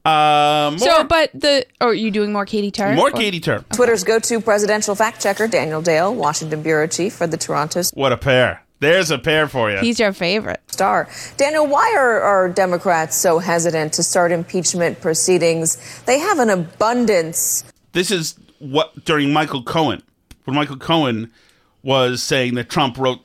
Um, 0.04 0.78
so, 0.78 1.04
but 1.04 1.30
the 1.34 1.66
oh, 1.80 1.88
are 1.88 1.94
you 1.94 2.10
doing 2.10 2.32
more 2.32 2.46
Katie 2.46 2.70
Turner? 2.70 2.96
More 2.96 3.08
Or- 3.08 3.12
Katie 3.12 3.40
Turner. 3.40 3.64
Twitter's 3.74 4.02
go-to 4.04 4.40
presidential 4.40 4.94
fact 4.94 5.20
checker 5.22 5.46
Daniel 5.46 5.82
Dale, 5.82 6.14
Washington 6.14 6.62
bureau 6.62 6.86
chief 6.86 7.12
for 7.14 7.26
the 7.26 7.36
Toronto 7.36 7.82
What 7.94 8.12
a 8.12 8.16
pair. 8.16 8.62
There's 8.80 9.10
a 9.10 9.18
pair 9.18 9.46
for 9.46 9.70
you. 9.70 9.76
He's 9.78 10.00
your 10.00 10.14
favorite. 10.14 10.62
Star. 10.68 11.06
Daniel, 11.36 11.66
why 11.66 11.94
are, 11.98 12.20
are 12.22 12.48
Democrats 12.48 13.14
so 13.14 13.38
hesitant 13.38 13.92
to 13.92 14.02
start 14.02 14.32
impeachment 14.32 15.02
proceedings? 15.02 15.76
They 16.06 16.18
have 16.18 16.38
an 16.38 16.48
abundance. 16.48 17.62
this 17.92 18.10
is 18.10 18.36
what 18.58 19.04
during 19.04 19.34
Michael 19.34 19.62
Cohen, 19.62 20.02
when 20.44 20.56
Michael 20.56 20.78
Cohen 20.78 21.30
was 21.82 22.22
saying 22.22 22.54
that 22.54 22.70
Trump 22.70 22.96
wrote 22.96 23.20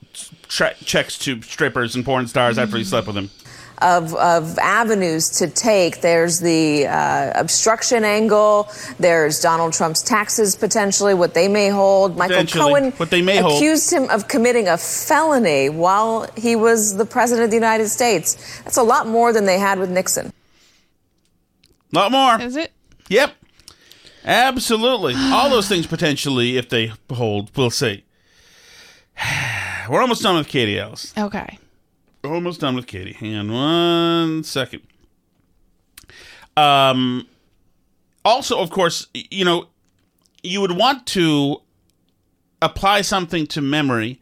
tre- 0.48 0.74
checks 0.84 1.16
to 1.20 1.40
strippers 1.40 1.94
and 1.94 2.04
porn 2.04 2.26
stars 2.26 2.58
after 2.58 2.76
he 2.76 2.84
slept 2.84 3.06
with 3.06 3.16
them. 3.16 3.30
Of, 3.82 4.14
of 4.14 4.58
avenues 4.58 5.28
to 5.38 5.48
take. 5.48 6.00
There's 6.00 6.40
the 6.40 6.86
uh, 6.86 7.32
obstruction 7.34 8.04
angle. 8.04 8.70
There's 8.98 9.40
Donald 9.40 9.74
Trump's 9.74 10.02
taxes 10.02 10.56
potentially, 10.56 11.12
what 11.12 11.34
they 11.34 11.46
may 11.46 11.68
hold. 11.68 12.16
Michael 12.16 12.46
Cohen 12.46 12.92
what 12.92 13.10
they 13.10 13.20
may 13.20 13.36
hold. 13.36 13.56
accused 13.56 13.92
him 13.92 14.08
of 14.08 14.28
committing 14.28 14.66
a 14.66 14.78
felony 14.78 15.68
while 15.68 16.26
he 16.38 16.56
was 16.56 16.96
the 16.96 17.04
president 17.04 17.44
of 17.44 17.50
the 17.50 17.56
United 17.56 17.88
States. 17.88 18.60
That's 18.62 18.78
a 18.78 18.82
lot 18.82 19.06
more 19.08 19.32
than 19.32 19.44
they 19.44 19.58
had 19.58 19.78
with 19.78 19.90
Nixon. 19.90 20.32
A 21.92 21.96
lot 21.96 22.10
more. 22.12 22.40
Is 22.40 22.56
it? 22.56 22.72
Yep. 23.08 23.34
Absolutely. 24.24 25.14
All 25.16 25.48
those 25.50 25.68
things 25.68 25.86
potentially, 25.86 26.56
if 26.56 26.68
they 26.68 26.92
hold, 27.10 27.56
we'll 27.56 27.70
see. 27.70 28.04
We're 29.88 30.00
almost 30.00 30.22
done 30.22 30.36
with 30.36 30.48
Katie 30.48 30.80
Alice. 30.80 31.12
Okay. 31.16 31.58
Almost 32.26 32.60
done 32.60 32.74
with 32.74 32.86
Katie. 32.86 33.12
Hang 33.12 33.34
on 33.36 33.52
one 33.52 34.44
second. 34.44 34.82
Um, 36.56 37.26
also, 38.24 38.58
of 38.58 38.70
course, 38.70 39.06
you 39.14 39.44
know, 39.44 39.68
you 40.42 40.60
would 40.60 40.72
want 40.72 41.06
to 41.08 41.62
apply 42.62 43.02
something 43.02 43.46
to 43.48 43.60
memory 43.60 44.20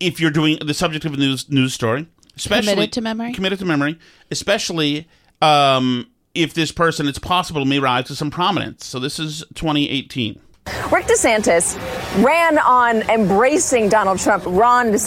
if 0.00 0.20
you're 0.20 0.30
doing 0.30 0.58
the 0.64 0.74
subject 0.74 1.04
of 1.04 1.14
a 1.14 1.16
news 1.16 1.48
news 1.48 1.72
story, 1.72 2.06
especially 2.36 2.72
Committed 2.72 2.92
to 2.92 3.00
memory? 3.00 3.32
Committed 3.32 3.58
to 3.60 3.64
memory, 3.64 3.98
especially 4.30 5.08
um, 5.40 6.10
if 6.34 6.54
this 6.54 6.72
person, 6.72 7.06
it's 7.06 7.18
possible, 7.18 7.64
may 7.64 7.78
rise 7.78 8.06
to 8.06 8.16
some 8.16 8.30
prominence. 8.30 8.84
So 8.84 8.98
this 8.98 9.18
is 9.18 9.44
2018. 9.54 10.40
Rick 10.90 11.06
DeSantis 11.06 11.76
ran 12.24 12.58
on 12.58 13.02
embracing 13.10 13.88
Donald 13.88 14.18
Trump. 14.18 14.44
Ron 14.46 14.92
DeSantis 14.92 15.06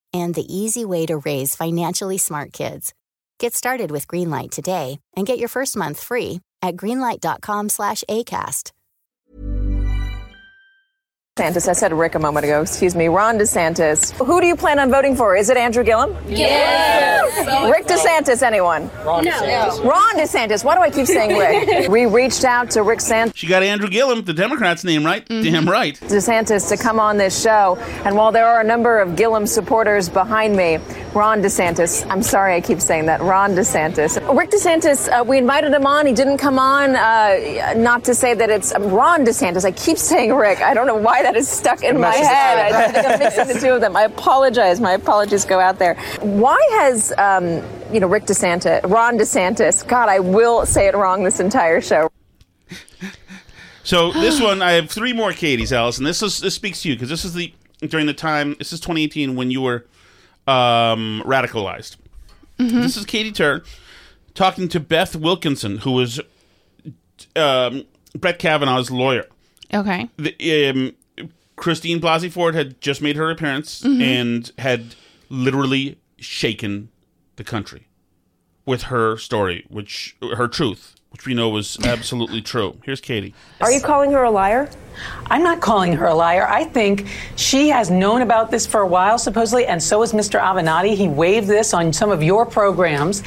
and 0.13 0.35
the 0.35 0.47
easy 0.53 0.85
way 0.85 1.05
to 1.05 1.17
raise 1.17 1.55
financially 1.55 2.17
smart 2.17 2.53
kids. 2.53 2.93
Get 3.39 3.53
started 3.53 3.91
with 3.91 4.07
Greenlight 4.07 4.51
today 4.51 4.99
and 5.15 5.25
get 5.25 5.39
your 5.39 5.49
first 5.49 5.75
month 5.75 5.99
free 5.99 6.41
at 6.61 6.75
greenlight.com 6.75 7.69
slash 7.69 8.03
ACAST. 8.07 8.71
DeSantis. 11.37 11.69
I 11.69 11.71
said 11.71 11.93
Rick 11.93 12.15
a 12.15 12.19
moment 12.19 12.43
ago. 12.43 12.61
Excuse 12.61 12.93
me. 12.93 13.07
Ron 13.07 13.37
DeSantis. 13.39 14.11
Who 14.25 14.41
do 14.41 14.47
you 14.47 14.53
plan 14.57 14.79
on 14.79 14.91
voting 14.91 15.15
for? 15.15 15.33
Is 15.37 15.49
it 15.49 15.55
Andrew 15.55 15.81
Gillum? 15.81 16.13
Yes. 16.27 17.71
Rick 17.71 17.87
DeSantis, 17.87 18.41
anyone? 18.43 18.89
Ron 19.05 19.23
No. 19.23 19.31
DeSantis. 19.31 19.85
Ron 19.85 20.15
DeSantis. 20.17 20.65
Why 20.65 20.75
do 20.75 20.81
I 20.81 20.89
keep 20.89 21.07
saying 21.07 21.37
Rick? 21.37 21.87
we 21.89 22.05
reached 22.05 22.43
out 22.43 22.69
to 22.71 22.83
Rick 22.83 22.99
Sant- 22.99 23.33
She 23.37 23.47
got 23.47 23.63
Andrew 23.63 23.87
Gillum, 23.87 24.25
the 24.25 24.33
Democrat's 24.33 24.83
name, 24.83 25.05
right? 25.05 25.25
Damn 25.25 25.69
right. 25.69 25.97
DeSantis 26.01 26.67
to 26.67 26.75
come 26.75 26.99
on 26.99 27.15
this 27.15 27.41
show. 27.41 27.77
And 28.03 28.17
while 28.17 28.33
there 28.33 28.45
are 28.47 28.59
a 28.59 28.65
number 28.65 28.99
of 28.99 29.15
Gillum 29.15 29.47
supporters 29.47 30.09
behind 30.09 30.57
me, 30.57 30.79
Ron 31.13 31.41
DeSantis, 31.41 32.05
I'm 32.11 32.23
sorry 32.23 32.55
I 32.55 32.61
keep 32.61 32.81
saying 32.81 33.05
that, 33.05 33.21
Ron 33.21 33.51
DeSantis. 33.55 34.17
Rick 34.37 34.51
DeSantis, 34.51 35.07
uh, 35.07 35.23
we 35.23 35.37
invited 35.37 35.71
him 35.71 35.85
on. 35.87 36.05
He 36.07 36.13
didn't 36.13 36.39
come 36.39 36.59
on. 36.59 36.97
Uh, 36.97 37.73
not 37.77 38.03
to 38.03 38.13
say 38.13 38.33
that 38.33 38.49
it's 38.49 38.75
um, 38.75 38.91
Ron 38.91 39.25
DeSantis. 39.25 39.63
I 39.63 39.71
keep 39.71 39.97
saying 39.97 40.33
Rick. 40.35 40.59
I 40.61 40.73
don't 40.73 40.87
know 40.87 40.95
why 40.97 41.20
that 41.23 41.35
is 41.35 41.47
stuck 41.47 41.83
in 41.83 41.99
my 41.99 42.13
head. 42.13 42.73
I 42.73 42.91
think 42.91 43.05
I'm 43.07 43.19
mixing 43.19 43.47
the 43.47 43.59
two 43.59 43.73
of 43.73 43.81
them. 43.81 43.95
I 43.95 44.03
apologize. 44.03 44.79
My 44.79 44.93
apologies 44.93 45.45
go 45.45 45.59
out 45.59 45.79
there. 45.79 45.95
Why 46.21 46.59
has, 46.81 47.13
um, 47.17 47.61
you 47.93 47.99
know, 47.99 48.07
Rick 48.07 48.25
DeSantis, 48.25 48.89
Ron 48.89 49.17
DeSantis, 49.17 49.87
God, 49.87 50.09
I 50.09 50.19
will 50.19 50.65
say 50.65 50.87
it 50.87 50.95
wrong 50.95 51.23
this 51.23 51.39
entire 51.39 51.81
show. 51.81 52.09
So 53.83 54.11
this 54.11 54.39
one, 54.39 54.61
I 54.61 54.73
have 54.73 54.89
three 54.91 55.11
more 55.13 55.31
Katie's, 55.33 55.73
Allison. 55.73 56.03
this 56.05 56.21
is 56.21 56.39
this 56.39 56.53
speaks 56.53 56.83
to 56.83 56.89
you 56.89 56.95
because 56.95 57.09
this 57.09 57.25
is 57.25 57.33
the 57.33 57.53
during 57.81 58.05
the 58.05 58.13
time. 58.13 58.55
This 58.59 58.71
is 58.71 58.79
2018 58.79 59.35
when 59.35 59.49
you 59.49 59.61
were 59.61 59.85
um, 60.47 61.23
radicalized. 61.25 61.97
Mhm. 62.59 62.81
This 62.83 62.95
is 62.95 63.05
Katie 63.05 63.31
Turner 63.31 63.63
talking 64.35 64.67
to 64.69 64.79
Beth 64.79 65.15
Wilkinson, 65.15 65.79
who 65.79 65.91
was 65.93 66.21
um, 67.35 67.85
Brett 68.15 68.37
Kavanaugh's 68.39 68.91
lawyer. 68.91 69.25
Okay. 69.73 70.09
The, 70.17 70.69
um, 70.69 70.93
Christine 71.61 72.01
Blasey 72.01 72.31
Ford 72.31 72.55
had 72.55 72.81
just 72.81 73.01
made 73.03 73.15
her 73.15 73.29
appearance 73.29 73.83
Mhm. 73.83 74.01
and 74.01 74.51
had 74.57 74.95
literally 75.29 75.97
shaken 76.17 76.89
the 77.35 77.43
country 77.43 77.87
with 78.65 78.83
her 78.83 79.15
story, 79.17 79.65
which 79.69 80.15
her 80.35 80.47
truth, 80.47 80.95
which 81.11 81.25
we 81.27 81.35
know 81.35 81.49
was 81.49 81.77
absolutely 81.85 82.41
true. 82.41 82.77
Here's 82.83 82.99
Katie. 82.99 83.35
Are 83.61 83.71
you 83.71 83.79
calling 83.79 84.11
her 84.11 84.23
a 84.23 84.31
liar? 84.31 84.69
I'm 85.29 85.43
not 85.43 85.61
calling 85.61 85.93
her 85.93 86.07
a 86.07 86.15
liar. 86.15 86.47
I 86.49 86.63
think 86.65 87.05
she 87.35 87.69
has 87.69 87.91
known 87.91 88.23
about 88.23 88.49
this 88.49 88.65
for 88.65 88.81
a 88.81 88.87
while, 88.87 89.19
supposedly, 89.19 89.67
and 89.67 89.81
so 89.83 90.01
has 90.01 90.13
Mr. 90.13 90.39
Avenatti. 90.41 90.95
He 90.95 91.07
waved 91.07 91.47
this 91.47 91.73
on 91.75 91.93
some 91.93 92.09
of 92.09 92.23
your 92.23 92.43
programs 92.45 93.21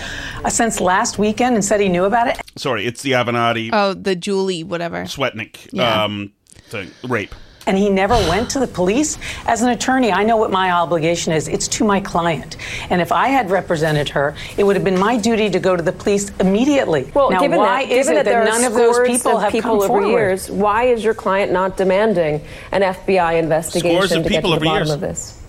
uh, 0.44 0.49
since 0.51 0.81
last 0.81 1.18
weekend 1.18 1.55
and 1.55 1.64
said 1.64 1.81
he 1.81 1.88
knew 1.88 2.05
about 2.05 2.27
it. 2.27 2.40
Sorry, 2.57 2.85
it's 2.85 3.03
the 3.03 3.12
Avenatti 3.12 3.70
Oh, 3.73 3.94
the 3.94 4.16
Julie, 4.16 4.64
whatever. 4.64 5.05
Swetnick 5.05 5.68
Yeah. 5.73 6.03
um, 6.05 6.33
thing, 6.68 6.90
rape. 7.05 7.35
And 7.66 7.79
he 7.79 7.88
never 7.88 8.14
went 8.29 8.50
to 8.50 8.61
the 8.61 8.66
police. 8.66 9.16
As 9.46 9.62
an 9.62 9.70
attorney, 9.70 10.12
I 10.12 10.22
know 10.22 10.37
what 10.37 10.50
my 10.50 10.70
obligation 10.70 11.33
is. 11.33 11.48
It's 11.48 11.66
to 11.68 11.85
my 11.85 12.00
client. 12.00 12.57
And 12.90 13.00
if 13.00 13.11
I 13.11 13.29
had 13.29 13.50
represented 13.50 14.09
her, 14.11 14.35
it 14.59 14.64
would 14.64 14.77
have 14.77 14.85
been 14.85 14.98
my 14.98 15.16
duty 15.16 15.48
to 15.50 15.59
go 15.59 15.74
to 15.74 15.83
the 15.83 15.92
police 15.92 16.31
immediately. 16.40 17.11
Well, 17.14 17.31
now, 17.31 17.40
given 17.40 17.59
why 17.59 17.87
that, 17.87 17.92
is 17.92 18.07
given 18.07 18.20
it 18.20 18.24
that 18.24 18.31
there 18.31 18.44
none 18.44 18.64
are 18.64 18.66
of 18.66 18.74
those 18.74 18.94
scores 18.96 19.09
people 19.09 19.37
of 19.38 19.42
have 19.44 19.53
people 19.53 19.70
come 19.70 19.79
over 19.79 19.87
forward? 19.87 20.09
years, 20.09 20.50
why 20.50 20.85
is 20.85 21.03
your 21.03 21.14
client 21.14 21.53
not 21.53 21.77
demanding 21.79 22.42
an 22.72 22.83
FBI 22.83 23.38
investigation 23.38 23.96
Scores 23.96 24.12
of 24.12 24.24
to 24.24 24.29
get 24.29 24.42
to 24.44 24.50
the 24.50 24.57
bottom 24.61 24.74
years. 24.87 24.90
of 24.90 25.00
this? 25.00 25.40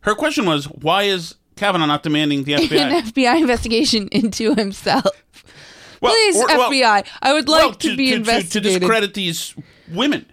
Her 0.00 0.14
question 0.14 0.44
was, 0.44 0.66
why 0.66 1.04
is 1.04 1.34
Kavanaugh 1.56 1.86
not 1.86 2.02
demanding 2.02 2.44
the 2.44 2.52
FBI? 2.54 2.78
An 2.78 3.02
FBI? 3.04 3.12
FBI 3.12 3.40
investigation 3.40 4.08
into 4.12 4.54
himself. 4.54 5.06
Well, 6.02 6.12
Please, 6.12 6.36
or- 6.36 6.46
well- 6.48 6.70
FBI, 6.70 7.06
I 7.22 7.32
would 7.32 7.48
like 7.48 7.62
well, 7.62 7.72
to, 7.72 7.96
be 7.96 8.10
to, 8.10 8.16
investigated. 8.16 8.74
to 8.74 8.78
discredit 8.80 9.14
these 9.14 9.54
women, 9.90 10.26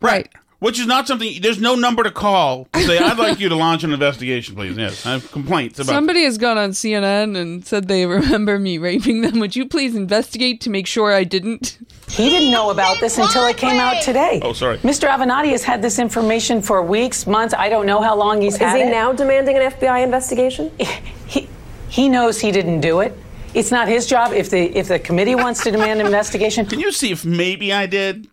Right. 0.00 0.28
Which 0.60 0.78
is 0.78 0.86
not 0.86 1.06
something. 1.08 1.40
There's 1.40 1.58
no 1.58 1.74
number 1.74 2.02
to 2.02 2.10
call 2.10 2.66
to 2.74 2.82
say, 2.82 2.98
"I'd 2.98 3.16
like 3.18 3.40
you 3.40 3.48
to 3.48 3.54
launch 3.56 3.82
an 3.82 3.94
investigation, 3.94 4.54
please." 4.54 4.76
Yes, 4.76 5.06
I 5.06 5.12
have 5.12 5.32
complaints 5.32 5.78
about. 5.78 5.90
Somebody 5.90 6.24
has 6.24 6.36
gone 6.36 6.58
on 6.58 6.72
CNN 6.72 7.34
and 7.34 7.64
said 7.66 7.88
they 7.88 8.04
remember 8.18 8.58
me 8.58 8.76
raping 8.76 9.22
them. 9.22 9.40
Would 9.40 9.56
you 9.56 9.64
please 9.66 9.94
investigate 9.96 10.60
to 10.60 10.68
make 10.70 10.86
sure 10.86 11.14
I 11.14 11.24
didn't? 11.24 11.78
He 12.10 12.28
didn't 12.28 12.50
know 12.50 12.68
about 12.70 13.00
this 13.00 13.16
until 13.16 13.46
it 13.46 13.56
came 13.56 13.80
out 13.80 14.02
today. 14.02 14.40
Oh, 14.42 14.52
sorry. 14.52 14.76
Mr. 14.78 15.08
Avenatti 15.08 15.50
has 15.52 15.64
had 15.64 15.80
this 15.80 15.98
information 15.98 16.60
for 16.60 16.82
weeks, 16.82 17.26
months. 17.26 17.54
I 17.56 17.70
don't 17.70 17.86
know 17.86 18.02
how 18.02 18.14
long 18.14 18.42
he's 18.42 18.54
Is 18.54 18.60
had 18.60 18.76
he 18.76 18.82
it. 18.82 18.90
now 18.90 19.12
demanding 19.14 19.56
an 19.56 19.70
FBI 19.72 20.02
investigation? 20.04 20.70
He, 21.26 21.48
he 21.88 22.08
knows 22.10 22.38
he 22.40 22.50
didn't 22.52 22.80
do 22.80 23.00
it. 23.00 23.16
It's 23.54 23.70
not 23.70 23.88
his 23.88 24.06
job. 24.06 24.32
If 24.32 24.50
the 24.50 24.76
if 24.76 24.88
the 24.88 24.98
committee 24.98 25.36
wants 25.36 25.62
to 25.62 25.70
demand 25.70 26.00
an 26.00 26.06
investigation, 26.06 26.66
Can 26.66 26.80
you 26.80 26.92
see 26.92 27.12
if 27.12 27.24
maybe 27.24 27.72
I 27.72 27.86
did? 27.86 28.28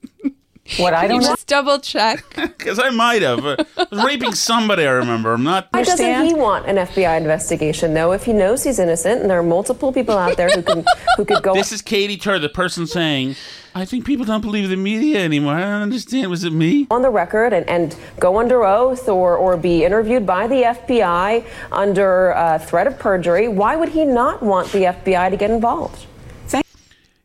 What 0.78 0.94
I 0.94 1.08
don't 1.08 1.22
know. 1.22 1.30
Just 1.30 1.48
double 1.48 1.80
check. 1.80 2.24
Because 2.58 2.80
I 2.80 2.90
might 2.90 3.22
have. 3.22 3.46
Uh, 3.46 3.56
I 3.78 3.88
was 3.90 4.04
raping 4.04 4.34
somebody. 4.34 4.86
I 4.86 4.92
remember. 4.92 5.34
I'm 5.34 5.44
not. 5.44 5.68
Why 5.72 5.84
doesn't 5.84 6.26
he 6.26 6.34
want 6.34 6.66
an 6.66 6.76
FBI 6.76 7.18
investigation, 7.18 7.94
though, 7.94 8.12
if 8.12 8.24
he 8.26 8.34
knows 8.34 8.64
he's 8.64 8.80
innocent 8.80 9.22
and 9.22 9.30
there 9.30 9.40
are 9.40 9.44
multiple 9.44 9.94
people 9.94 10.18
out 10.18 10.36
there 10.36 10.50
who 10.50 10.62
can 10.62 10.84
who 11.16 11.24
could 11.24 11.44
go 11.44 11.54
This 11.54 11.72
is 11.72 11.82
Katy 11.82 12.18
Tur, 12.18 12.40
the 12.40 12.50
person 12.50 12.86
saying, 12.88 13.36
"I 13.74 13.86
think 13.86 14.06
people 14.06 14.26
don't 14.26 14.42
believe 14.42 14.68
the 14.70 14.76
media 14.76 15.24
anymore." 15.24 15.54
I 15.54 15.62
don't 15.62 15.84
understand. 15.84 16.30
Was 16.30 16.44
it 16.44 16.52
me? 16.52 16.88
on 16.92 17.04
the 17.04 17.10
record 17.10 17.54
and, 17.54 17.68
and 17.70 17.96
go 18.20 18.38
under 18.40 18.66
oath 18.66 19.08
or, 19.08 19.38
or 19.38 19.56
be 19.56 19.86
interviewed 19.86 20.26
by 20.26 20.48
the 20.48 20.64
FBI 20.64 21.46
under 21.72 22.36
uh, 22.36 22.60
threat 22.60 22.88
of 22.88 23.00
perjury? 23.00 23.48
Why 23.48 23.76
would 23.78 23.90
he 23.90 24.04
not 24.04 24.44
want 24.44 24.72
the 24.72 24.80
FBI 24.80 25.30
to 25.30 25.38
get 25.38 25.52
involved? 25.52 26.06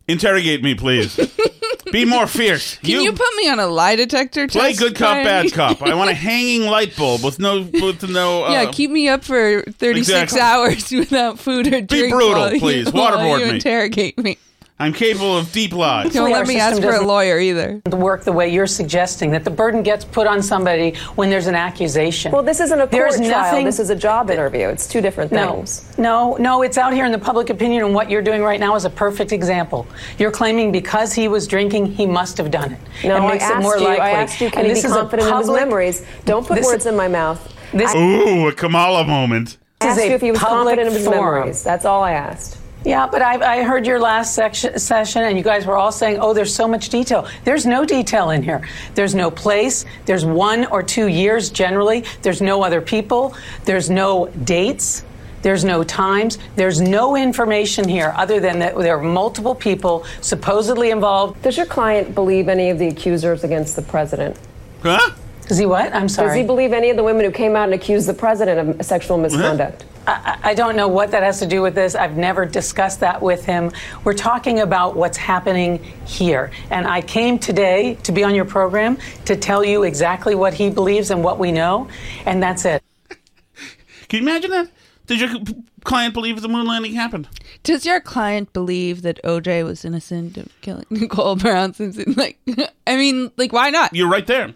Interrogate 0.08 0.62
me, 0.62 0.74
please. 0.74 1.16
Be 1.92 2.04
more 2.16 2.26
fierce. 2.26 2.76
Can 2.78 3.02
you, 3.02 3.12
put 3.12 3.34
me 3.36 3.48
on 3.48 3.60
a 3.60 3.66
lie 3.66 3.94
detector 3.96 4.46
test? 4.46 4.58
play 4.58 4.72
good 4.74 4.96
cop, 4.96 5.12
Brian? 5.22 5.24
bad 5.24 5.52
cop. 5.52 5.82
I 5.82 5.94
want 5.94 6.10
a 6.10 6.14
hanging 6.30 6.62
light 6.66 6.96
bulb 6.96 7.22
with 7.22 7.38
no 7.38 7.60
with 7.62 8.02
no. 8.08 8.44
Uh, 8.46 8.50
yeah, 8.50 8.70
keep 8.72 8.90
me 8.90 9.08
up 9.08 9.22
for 9.24 9.62
36 9.62 10.08
Exactly. 10.32 10.40
hours 10.40 10.90
without 10.90 11.38
food 11.38 11.66
or 11.68 11.80
drink. 11.82 11.88
Be 11.90 12.10
brutal, 12.10 12.30
while 12.40 12.52
you- 12.54 12.60
please. 12.60 12.92
while 12.92 13.12
Waterboard 13.16 13.40
you 13.40 13.46
me. 13.46 13.54
interrogate 13.56 14.18
me. 14.18 14.38
I'm 14.78 14.92
capable 14.92 15.38
of 15.38 15.52
deep 15.52 15.72
lies. 15.72 16.12
Don't 16.12 16.32
let 16.32 16.48
me 16.48 16.58
ask 16.58 16.82
for 16.82 16.90
a 16.94 17.06
lawyer 17.06 17.38
either. 17.38 17.80
Work 17.92 18.24
the 18.24 18.32
way 18.32 18.48
you're 18.52 18.66
suggesting 18.66 19.30
that 19.30 19.44
the 19.44 19.50
burden 19.50 19.84
gets 19.84 20.04
put 20.04 20.26
on 20.26 20.42
somebody 20.42 20.94
when 21.14 21.30
there's 21.30 21.46
an 21.46 21.54
accusation. 21.54 22.32
Well, 22.32 22.42
this 22.42 22.58
isn't 22.58 22.76
a 22.80 22.82
court 22.88 22.90
There's 22.90 23.16
trial. 23.18 23.28
nothing- 23.30 23.64
This 23.64 23.78
is 23.78 23.90
a 23.90 23.94
job 23.94 24.28
interview. 24.28 24.66
It's 24.68 24.88
two 24.88 25.00
different 25.00 25.30
things. 25.30 25.84
no, 25.98 26.32
no. 26.32 26.36
no, 26.38 26.62
It's 26.62 26.78
out 26.78 26.92
here 26.94 27.04
in 27.06 27.12
the 27.12 27.18
public 27.18 27.48
opinion, 27.50 27.84
and 27.84 27.94
what 27.94 28.10
you're 28.10 28.22
doing 28.22 28.42
right 28.42 28.58
now 28.58 28.74
is 28.74 28.84
a 28.84 28.90
perfect 28.90 29.30
example. 29.30 29.86
You're 30.18 30.32
claiming 30.32 30.72
because 30.72 31.12
he 31.12 31.28
was 31.28 31.46
drinking, 31.46 31.86
he 31.86 32.04
must 32.06 32.36
have 32.38 32.50
done 32.50 32.72
it. 32.72 32.78
No, 33.06 33.16
it 33.16 33.20
I 33.20 33.28
makes 33.32 33.44
asked 33.44 33.54
it 33.54 33.62
more 33.62 33.76
you. 33.78 33.84
likely. 33.84 34.00
I 34.00 34.10
asked 34.10 34.40
you, 34.40 34.50
can 34.50 34.60
And 34.60 34.66
he 34.68 34.72
this 34.74 34.82
be 34.82 34.86
is 34.88 34.92
a 34.92 34.98
confident 34.98 35.28
in 35.30 35.36
his 35.38 35.50
memories? 35.50 36.02
Don't 36.24 36.44
put 36.46 36.56
this- 36.56 36.66
words 36.66 36.86
in 36.86 36.96
my 36.96 37.06
mouth. 37.08 37.40
This, 37.72 37.94
Ooh, 37.94 38.48
a 38.48 38.52
Kamala 38.52 39.04
moment. 39.04 39.58
I 39.80 39.86
asked 39.86 39.98
is 39.98 40.04
a 40.04 40.08
you 40.08 40.14
if 40.14 40.20
he 40.22 40.30
was 40.32 40.40
confident 40.40 40.88
in 40.88 40.94
his 40.94 41.04
forum. 41.04 41.20
memories. 41.40 41.62
That's 41.62 41.84
all 41.84 42.02
I 42.02 42.12
asked. 42.12 42.58
Yeah, 42.84 43.06
but 43.06 43.22
I, 43.22 43.58
I 43.58 43.62
heard 43.62 43.86
your 43.86 44.00
last 44.00 44.34
section, 44.34 44.78
session, 44.78 45.22
and 45.22 45.38
you 45.38 45.44
guys 45.44 45.66
were 45.66 45.76
all 45.76 45.92
saying, 45.92 46.18
"Oh, 46.20 46.34
there's 46.34 46.54
so 46.54 46.66
much 46.66 46.88
detail." 46.88 47.28
There's 47.44 47.64
no 47.64 47.84
detail 47.84 48.30
in 48.30 48.42
here. 48.42 48.66
There's 48.94 49.14
no 49.14 49.30
place. 49.30 49.84
There's 50.04 50.24
one 50.24 50.66
or 50.66 50.82
two 50.82 51.06
years 51.06 51.50
generally. 51.50 52.04
There's 52.22 52.40
no 52.40 52.62
other 52.62 52.80
people. 52.80 53.36
There's 53.64 53.88
no 53.88 54.26
dates. 54.26 55.04
There's 55.42 55.64
no 55.64 55.82
times. 55.84 56.38
There's 56.56 56.80
no 56.80 57.16
information 57.16 57.88
here 57.88 58.14
other 58.16 58.40
than 58.40 58.60
that 58.60 58.76
there 58.76 58.96
are 58.96 59.02
multiple 59.02 59.54
people 59.54 60.04
supposedly 60.20 60.90
involved. 60.90 61.42
Does 61.42 61.56
your 61.56 61.66
client 61.66 62.14
believe 62.14 62.48
any 62.48 62.70
of 62.70 62.78
the 62.78 62.88
accusers 62.88 63.44
against 63.44 63.76
the 63.76 63.82
president? 63.82 64.36
Huh? 64.82 65.12
Does 65.52 65.58
he 65.58 65.66
what? 65.66 65.94
I'm 65.94 66.08
sorry. 66.08 66.28
Does 66.28 66.36
he 66.38 66.42
believe 66.44 66.72
any 66.72 66.88
of 66.88 66.96
the 66.96 67.02
women 67.02 67.26
who 67.26 67.30
came 67.30 67.56
out 67.56 67.64
and 67.64 67.74
accused 67.74 68.08
the 68.08 68.14
president 68.14 68.80
of 68.80 68.86
sexual 68.86 69.18
misconduct? 69.18 69.84
I, 70.06 70.38
I 70.42 70.54
don't 70.54 70.76
know 70.76 70.88
what 70.88 71.10
that 71.10 71.22
has 71.22 71.40
to 71.40 71.46
do 71.46 71.60
with 71.60 71.74
this. 71.74 71.94
I've 71.94 72.16
never 72.16 72.46
discussed 72.46 73.00
that 73.00 73.20
with 73.20 73.44
him. 73.44 73.70
We're 74.02 74.14
talking 74.14 74.60
about 74.60 74.96
what's 74.96 75.18
happening 75.18 75.84
here. 76.06 76.52
And 76.70 76.86
I 76.86 77.02
came 77.02 77.38
today 77.38 77.96
to 77.96 78.12
be 78.12 78.24
on 78.24 78.34
your 78.34 78.46
program 78.46 78.96
to 79.26 79.36
tell 79.36 79.62
you 79.62 79.82
exactly 79.82 80.34
what 80.34 80.54
he 80.54 80.70
believes 80.70 81.10
and 81.10 81.22
what 81.22 81.38
we 81.38 81.52
know. 81.52 81.86
And 82.24 82.42
that's 82.42 82.64
it. 82.64 82.82
Can 84.08 84.22
you 84.22 84.30
imagine 84.30 84.52
that? 84.52 84.70
Did 85.06 85.20
your 85.20 85.38
client 85.84 86.14
believe 86.14 86.40
the 86.40 86.48
moon 86.48 86.66
landing 86.66 86.94
happened? 86.94 87.28
Does 87.62 87.84
your 87.84 88.00
client 88.00 88.54
believe 88.54 89.02
that 89.02 89.22
OJ 89.22 89.64
was 89.64 89.84
innocent 89.84 90.38
of 90.38 90.48
killing 90.62 90.86
Nicole 90.90 91.36
Brown 91.36 91.74
Simpson? 91.74 92.14
Like, 92.16 92.38
I 92.86 92.96
mean, 92.96 93.30
like, 93.36 93.52
why 93.52 93.68
not? 93.68 93.94
You're 93.94 94.08
right 94.08 94.26
there. 94.26 94.54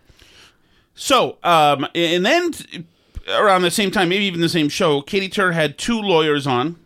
So, 0.97 1.37
um, 1.45 1.87
and 1.95 2.25
then 2.25 2.53
around 3.29 3.63
the 3.63 3.71
same 3.71 3.91
time, 3.91 4.09
maybe 4.09 4.25
even 4.25 4.41
the 4.41 4.49
same 4.49 4.69
show, 4.69 5.03
Katy 5.03 5.29
Tur 5.29 5.53
had 5.53 5.79
two 5.79 6.01
lawyers 6.01 6.47
on. 6.47 6.77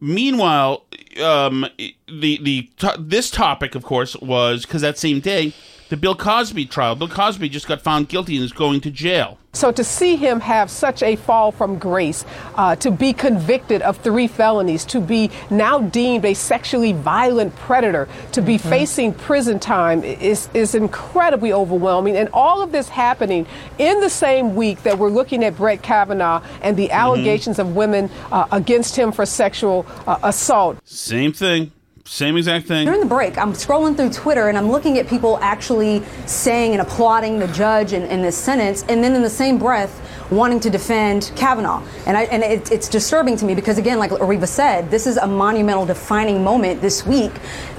Meanwhile, 0.00 0.84
um, 1.22 1.66
the 2.06 2.38
the 2.42 2.70
this 2.98 3.30
topic, 3.30 3.74
of 3.74 3.82
course, 3.82 4.16
was 4.16 4.64
because 4.64 4.80
that 4.82 4.96
same 4.96 5.20
day, 5.20 5.52
the 5.88 5.96
Bill 5.96 6.14
Cosby 6.14 6.66
trial. 6.66 6.94
Bill 6.94 7.08
Cosby 7.08 7.48
just 7.48 7.66
got 7.66 7.80
found 7.80 8.08
guilty 8.08 8.36
and 8.36 8.44
is 8.44 8.52
going 8.52 8.80
to 8.82 8.90
jail. 8.90 9.38
So 9.54 9.72
to 9.72 9.82
see 9.82 10.16
him 10.16 10.40
have 10.40 10.70
such 10.70 11.02
a 11.02 11.16
fall 11.16 11.50
from 11.50 11.78
grace, 11.78 12.24
uh, 12.54 12.76
to 12.76 12.90
be 12.90 13.12
convicted 13.12 13.82
of 13.82 13.96
three 13.96 14.28
felonies, 14.28 14.84
to 14.86 15.00
be 15.00 15.30
now 15.50 15.80
deemed 15.80 16.24
a 16.26 16.34
sexually 16.34 16.92
violent 16.92 17.56
predator, 17.56 18.08
to 18.32 18.42
be 18.42 18.58
facing 18.58 19.14
prison 19.14 19.58
time 19.58 20.04
is, 20.04 20.48
is 20.54 20.74
incredibly 20.74 21.52
overwhelming. 21.52 22.16
And 22.16 22.28
all 22.32 22.62
of 22.62 22.72
this 22.72 22.88
happening 22.88 23.46
in 23.78 24.00
the 24.00 24.10
same 24.10 24.54
week 24.54 24.82
that 24.82 24.98
we're 24.98 25.10
looking 25.10 25.42
at 25.42 25.56
Brett 25.56 25.82
Kavanaugh 25.82 26.42
and 26.62 26.76
the 26.76 26.90
allegations 26.92 27.58
of 27.58 27.74
women 27.74 28.10
uh, 28.30 28.46
against 28.52 28.96
him 28.96 29.12
for 29.12 29.26
sexual 29.26 29.86
uh, 30.06 30.18
assault. 30.22 30.78
Same 30.84 31.32
thing, 31.32 31.72
same 32.08 32.38
exact 32.38 32.66
thing. 32.66 32.86
During 32.86 33.00
the 33.00 33.06
break, 33.06 33.36
I'm 33.36 33.52
scrolling 33.52 33.94
through 33.94 34.10
Twitter 34.10 34.48
and 34.48 34.56
I'm 34.56 34.70
looking 34.70 34.96
at 34.96 35.06
people 35.06 35.38
actually 35.42 36.02
saying 36.24 36.72
and 36.72 36.80
applauding 36.80 37.38
the 37.38 37.48
judge 37.48 37.92
in, 37.92 38.02
in 38.04 38.22
this 38.22 38.36
sentence, 38.36 38.82
and 38.88 39.04
then 39.04 39.14
in 39.14 39.20
the 39.20 39.28
same 39.28 39.58
breath 39.58 40.00
wanting 40.30 40.58
to 40.60 40.70
defend 40.70 41.32
Kavanaugh. 41.36 41.82
And, 42.06 42.16
I, 42.16 42.22
and 42.24 42.42
it, 42.42 42.72
it's 42.72 42.88
disturbing 42.88 43.36
to 43.36 43.44
me 43.44 43.54
because, 43.54 43.76
again, 43.76 43.98
like 43.98 44.10
Ariva 44.10 44.48
said, 44.48 44.90
this 44.90 45.06
is 45.06 45.18
a 45.18 45.26
monumental 45.26 45.84
defining 45.84 46.42
moment 46.42 46.80
this 46.80 47.06
week 47.06 47.32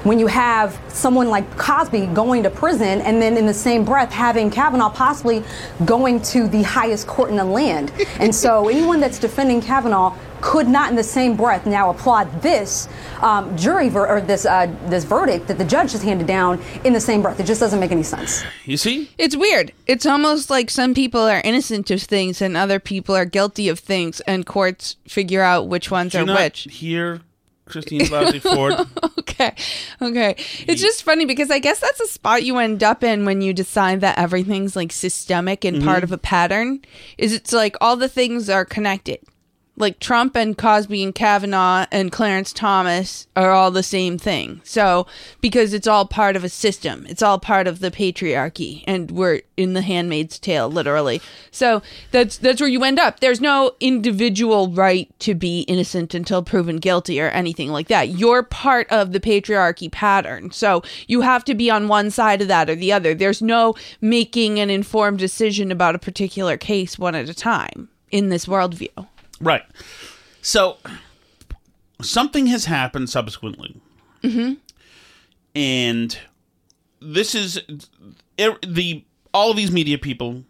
when 0.03 0.19
you 0.19 0.27
have 0.27 0.79
someone 0.89 1.29
like 1.29 1.57
Cosby 1.57 2.07
going 2.07 2.43
to 2.43 2.49
prison 2.49 3.01
and 3.01 3.21
then 3.21 3.35
in 3.35 3.45
the 3.45 3.53
same 3.53 3.83
breath 3.83 4.11
having 4.11 4.49
Kavanaugh 4.49 4.89
possibly 4.89 5.43
going 5.85 6.21
to 6.23 6.47
the 6.47 6.63
highest 6.63 7.07
court 7.07 7.29
in 7.29 7.35
the 7.35 7.43
land. 7.43 7.91
And 8.19 8.33
so 8.33 8.69
anyone 8.69 8.99
that's 8.99 9.19
defending 9.19 9.59
Kavanaugh 9.59 10.15
could 10.41 10.67
not 10.67 10.89
in 10.89 10.95
the 10.95 11.03
same 11.03 11.35
breath 11.35 11.65
now 11.65 11.89
applaud 11.89 12.41
this 12.41 12.87
um, 13.21 13.55
jury 13.57 13.89
ver- 13.89 14.07
or 14.07 14.21
this 14.21 14.45
uh, 14.45 14.73
this 14.87 15.03
verdict 15.03 15.47
that 15.47 15.57
the 15.57 15.65
judge 15.65 15.91
has 15.91 16.01
handed 16.01 16.27
down 16.27 16.61
in 16.83 16.93
the 16.93 17.01
same 17.01 17.21
breath. 17.21 17.39
It 17.39 17.45
just 17.45 17.59
doesn't 17.59 17.79
make 17.79 17.91
any 17.91 18.03
sense. 18.03 18.43
You 18.65 18.77
see? 18.77 19.09
It's 19.17 19.35
weird. 19.35 19.71
It's 19.87 20.05
almost 20.05 20.49
like 20.49 20.69
some 20.69 20.93
people 20.93 21.21
are 21.21 21.41
innocent 21.43 21.89
of 21.91 22.01
things 22.01 22.41
and 22.41 22.55
other 22.57 22.79
people 22.79 23.15
are 23.15 23.25
guilty 23.25 23.69
of 23.69 23.79
things, 23.79 24.19
and 24.21 24.45
courts 24.45 24.95
figure 25.07 25.41
out 25.41 25.67
which 25.67 25.91
ones 25.91 26.11
Do 26.13 26.19
you 26.19 26.23
are 26.23 26.27
not 26.27 26.39
which. 26.39 26.67
hear 26.71 27.21
Christine 27.65 28.01
Blasey 28.01 28.41
Ford? 28.55 28.73
okay. 29.19 29.53
Okay. 30.01 30.35
It's 30.67 30.81
just 30.81 31.03
funny 31.03 31.25
because 31.25 31.51
I 31.51 31.59
guess 31.59 31.79
that's 31.79 31.99
a 31.99 32.07
spot 32.07 32.43
you 32.43 32.57
end 32.57 32.83
up 32.83 33.03
in 33.03 33.25
when 33.25 33.41
you 33.41 33.53
decide 33.53 34.01
that 34.01 34.17
everything's 34.17 34.75
like 34.75 34.91
systemic 34.91 35.63
and 35.65 35.83
part 35.83 35.99
Mhm. 35.99 36.03
of 36.03 36.11
a 36.11 36.17
pattern. 36.17 36.81
Is 37.17 37.33
it's 37.33 37.53
like 37.53 37.75
all 37.81 37.95
the 37.95 38.09
things 38.09 38.49
are 38.49 38.65
connected. 38.65 39.19
Like 39.79 39.99
Trump 39.99 40.35
and 40.35 40.57
Cosby 40.57 41.03
and 41.03 41.15
Kavanaugh 41.15 41.87
and 41.91 42.11
Clarence 42.11 42.53
Thomas 42.53 43.27
are 43.35 43.51
all 43.51 43.71
the 43.71 43.81
same 43.81 44.17
thing. 44.17 44.61
So, 44.63 45.07
because 45.41 45.73
it's 45.73 45.87
all 45.87 46.05
part 46.05 46.35
of 46.35 46.43
a 46.43 46.49
system, 46.49 47.05
it's 47.09 47.23
all 47.23 47.39
part 47.39 47.65
of 47.65 47.79
the 47.79 47.89
patriarchy, 47.89 48.83
and 48.85 49.09
we're 49.09 49.41
in 49.57 49.73
the 49.73 49.81
handmaid's 49.81 50.37
tale, 50.37 50.69
literally. 50.69 51.21
So 51.51 51.81
that's 52.11 52.37
that's 52.37 52.61
where 52.61 52.69
you 52.69 52.83
end 52.83 52.99
up. 52.99 53.19
There's 53.19 53.41
no 53.41 53.71
individual 53.79 54.69
right 54.69 55.09
to 55.19 55.33
be 55.33 55.61
innocent 55.61 56.13
until 56.13 56.43
proven 56.43 56.77
guilty 56.77 57.21
or 57.21 57.29
anything 57.29 57.71
like 57.71 57.87
that. 57.87 58.09
You're 58.09 58.43
part 58.43 58.87
of 58.89 59.13
the 59.13 59.19
patriarchy 59.19 59.91
pattern. 59.91 60.51
So 60.51 60.83
you 61.07 61.21
have 61.21 61.43
to 61.45 61.55
be 61.55 61.71
on 61.71 61.87
one 61.87 62.11
side 62.11 62.41
of 62.41 62.47
that 62.49 62.69
or 62.69 62.75
the 62.75 62.91
other. 62.91 63.13
There's 63.13 63.41
no 63.41 63.75
making 64.01 64.59
an 64.59 64.69
informed 64.69 65.19
decision 65.19 65.71
about 65.71 65.95
a 65.95 65.99
particular 65.99 66.57
case 66.57 66.99
one 66.99 67.15
at 67.15 67.29
a 67.29 67.33
time 67.33 67.89
in 68.11 68.29
this 68.29 68.45
worldview. 68.45 69.07
Right. 69.41 69.63
So 70.41 70.77
something 72.01 72.47
has 72.47 72.65
happened 72.65 73.09
subsequently. 73.09 73.79
Mm-hmm. 74.23 74.53
And 75.55 76.17
this 77.01 77.35
is 77.35 77.61
er, 78.39 78.57
the 78.65 79.05
all 79.33 79.51
of 79.51 79.57
these 79.57 79.71
media 79.71 79.97
people 79.97 80.43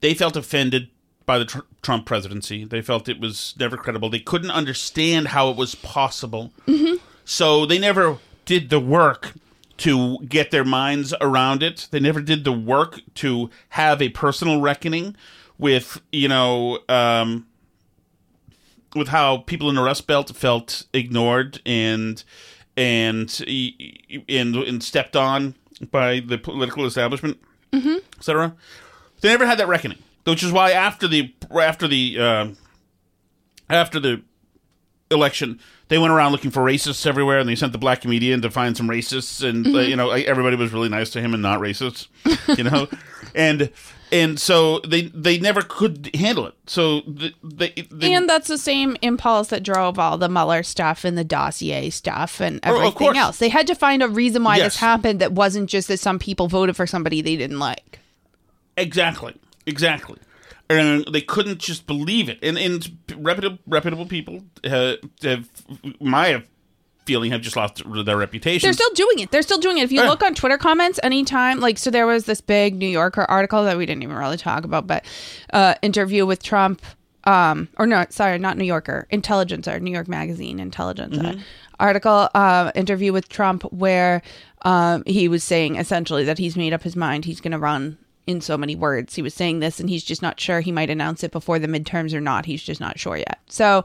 they 0.00 0.14
felt 0.14 0.36
offended 0.36 0.88
by 1.24 1.38
the 1.38 1.44
tr- 1.44 1.60
Trump 1.82 2.06
presidency. 2.06 2.64
They 2.64 2.82
felt 2.82 3.08
it 3.08 3.20
was 3.20 3.54
never 3.58 3.76
credible. 3.76 4.08
They 4.08 4.20
couldn't 4.20 4.50
understand 4.50 5.28
how 5.28 5.50
it 5.50 5.56
was 5.56 5.74
possible. 5.74 6.52
Mm-hmm. 6.66 6.96
So 7.24 7.66
they 7.66 7.78
never 7.78 8.18
did 8.44 8.70
the 8.70 8.78
work 8.78 9.32
to 9.78 10.18
get 10.20 10.50
their 10.50 10.64
minds 10.64 11.12
around 11.20 11.62
it. 11.62 11.88
They 11.90 12.00
never 12.00 12.20
did 12.20 12.44
the 12.44 12.52
work 12.52 13.00
to 13.16 13.50
have 13.70 14.00
a 14.00 14.10
personal 14.10 14.60
reckoning 14.60 15.16
with, 15.58 16.00
you 16.12 16.28
know, 16.28 16.78
um, 16.88 17.46
with 18.96 19.08
how 19.08 19.38
people 19.38 19.68
in 19.68 19.74
the 19.76 19.82
Rust 19.82 20.06
Belt 20.06 20.34
felt 20.34 20.86
ignored 20.92 21.60
and 21.66 22.22
and 22.76 23.40
and, 24.28 24.56
and 24.56 24.82
stepped 24.82 25.14
on 25.16 25.54
by 25.90 26.20
the 26.20 26.38
political 26.38 26.84
establishment, 26.86 27.38
Mm-hmm. 27.72 27.96
etc. 28.18 28.54
They 29.20 29.28
never 29.28 29.46
had 29.46 29.58
that 29.58 29.68
reckoning, 29.68 29.98
which 30.24 30.42
is 30.42 30.52
why 30.52 30.70
after 30.72 31.06
the 31.08 31.34
after 31.60 31.86
the 31.88 32.16
uh, 32.18 32.48
after 33.68 33.98
the 34.00 34.22
election, 35.10 35.60
they 35.88 35.98
went 35.98 36.12
around 36.12 36.32
looking 36.32 36.50
for 36.50 36.62
racists 36.62 37.06
everywhere, 37.06 37.38
and 37.38 37.48
they 37.48 37.54
sent 37.54 37.72
the 37.72 37.78
black 37.78 38.00
comedian 38.02 38.40
to 38.42 38.50
find 38.50 38.76
some 38.76 38.88
racists, 38.88 39.46
and 39.46 39.66
uh, 39.66 39.70
Mhm. 39.70 39.88
you 39.88 39.96
know 39.96 40.10
everybody 40.10 40.56
was 40.56 40.72
really 40.72 40.88
nice 40.88 41.10
to 41.10 41.20
him 41.20 41.34
and 41.34 41.42
not 41.42 41.60
racist, 41.60 42.08
you 42.56 42.64
know, 42.64 42.88
and 43.34 43.70
and 44.12 44.38
so 44.38 44.78
they 44.80 45.02
they 45.02 45.38
never 45.38 45.62
could 45.62 46.10
handle 46.14 46.46
it. 46.46 46.54
So 46.66 47.00
the, 47.00 47.32
they, 47.42 47.70
they 47.90 48.14
And 48.14 48.28
that's 48.28 48.48
the 48.48 48.58
same 48.58 48.96
impulse 49.02 49.48
that 49.48 49.62
drove 49.62 49.98
all 49.98 50.16
the 50.18 50.28
Mueller 50.28 50.62
stuff 50.62 51.04
and 51.04 51.16
the 51.18 51.24
dossier 51.24 51.90
stuff 51.90 52.40
and 52.40 52.60
Oh, 52.64 52.76
everything 52.76 53.16
else. 53.16 53.38
They 53.38 53.48
had 53.48 53.66
to 53.66 53.74
find 53.74 54.02
a 54.02 54.08
reason 54.08 54.44
why 54.44 54.56
Yes. 54.56 54.74
this 54.74 54.76
happened 54.80 55.20
that 55.20 55.32
wasn't 55.32 55.68
just 55.68 55.88
that 55.88 55.98
some 55.98 56.18
people 56.18 56.48
voted 56.48 56.76
for 56.76 56.86
somebody 56.86 57.20
they 57.20 57.36
didn't 57.36 57.58
like. 57.58 57.98
Exactly. 58.76 59.34
Exactly. 59.66 60.18
And 60.68 61.04
they 61.12 61.20
couldn't 61.20 61.58
just 61.58 61.86
believe 61.86 62.28
it. 62.28 62.38
And 62.42 62.58
and 62.58 62.98
reputable 63.16 63.58
reputable 63.66 64.06
people 64.06 64.42
uh, 64.64 64.94
have 65.22 65.48
my 66.00 66.42
feeling 67.06 67.30
have 67.32 67.40
just 67.40 67.56
lost 67.56 67.82
their 68.04 68.16
reputation. 68.16 68.66
They're 68.66 68.72
still 68.74 68.92
doing 68.94 69.20
it. 69.20 69.30
They're 69.30 69.42
still 69.42 69.58
doing 69.58 69.78
it. 69.78 69.84
If 69.84 69.92
you 69.92 70.02
Yeah. 70.02 70.08
look 70.08 70.22
on 70.22 70.34
Twitter 70.34 70.58
comments 70.58 71.00
anytime, 71.02 71.60
like, 71.60 71.78
so 71.78 71.90
there 71.90 72.06
was 72.06 72.24
this 72.26 72.40
big 72.40 72.74
New 72.74 72.88
Yorker 72.88 73.22
article 73.28 73.64
that 73.64 73.78
we 73.78 73.86
didn't 73.86 74.02
even 74.02 74.16
really 74.16 74.36
talk 74.36 74.64
about, 74.64 74.86
but 74.86 75.04
uh, 75.52 75.74
interview 75.82 76.26
with 76.26 76.42
Trump, 76.42 76.82
um, 77.24 77.68
or 77.78 77.86
no, 77.86 78.04
sorry, 78.10 78.38
not 78.38 78.58
New 78.58 78.64
Yorker, 78.64 79.06
Intelligencer, 79.10 79.78
New 79.80 79.90
York 79.92 80.08
Magazine, 80.08 80.58
Intelligencer 80.60 81.22
Mhm. 81.22 81.40
article, 81.80 82.28
uh, 82.34 82.70
interview 82.74 83.12
with 83.12 83.28
Trump 83.28 83.62
where 83.72 84.20
um, 84.64 85.04
he 85.06 85.28
was 85.28 85.44
saying 85.44 85.76
essentially 85.76 86.24
that 86.24 86.38
he's 86.38 86.56
made 86.56 86.72
up 86.72 86.82
his 86.82 86.96
mind. 86.96 87.24
He's 87.24 87.40
going 87.40 87.52
to 87.52 87.58
run 87.58 87.98
in 88.26 88.40
so 88.40 88.58
many 88.58 88.74
words. 88.74 89.14
He 89.14 89.22
was 89.22 89.32
saying 89.34 89.60
this 89.60 89.78
and 89.78 89.88
he's 89.88 90.02
just 90.02 90.22
not 90.22 90.40
sure 90.40 90.58
he 90.60 90.72
might 90.72 90.90
announce 90.90 91.22
it 91.22 91.30
before 91.30 91.60
the 91.60 91.68
midterms 91.68 92.12
or 92.12 92.20
not. 92.20 92.46
He's 92.46 92.64
just 92.64 92.80
not 92.80 92.98
sure 92.98 93.16
yet. 93.16 93.38
So, 93.48 93.84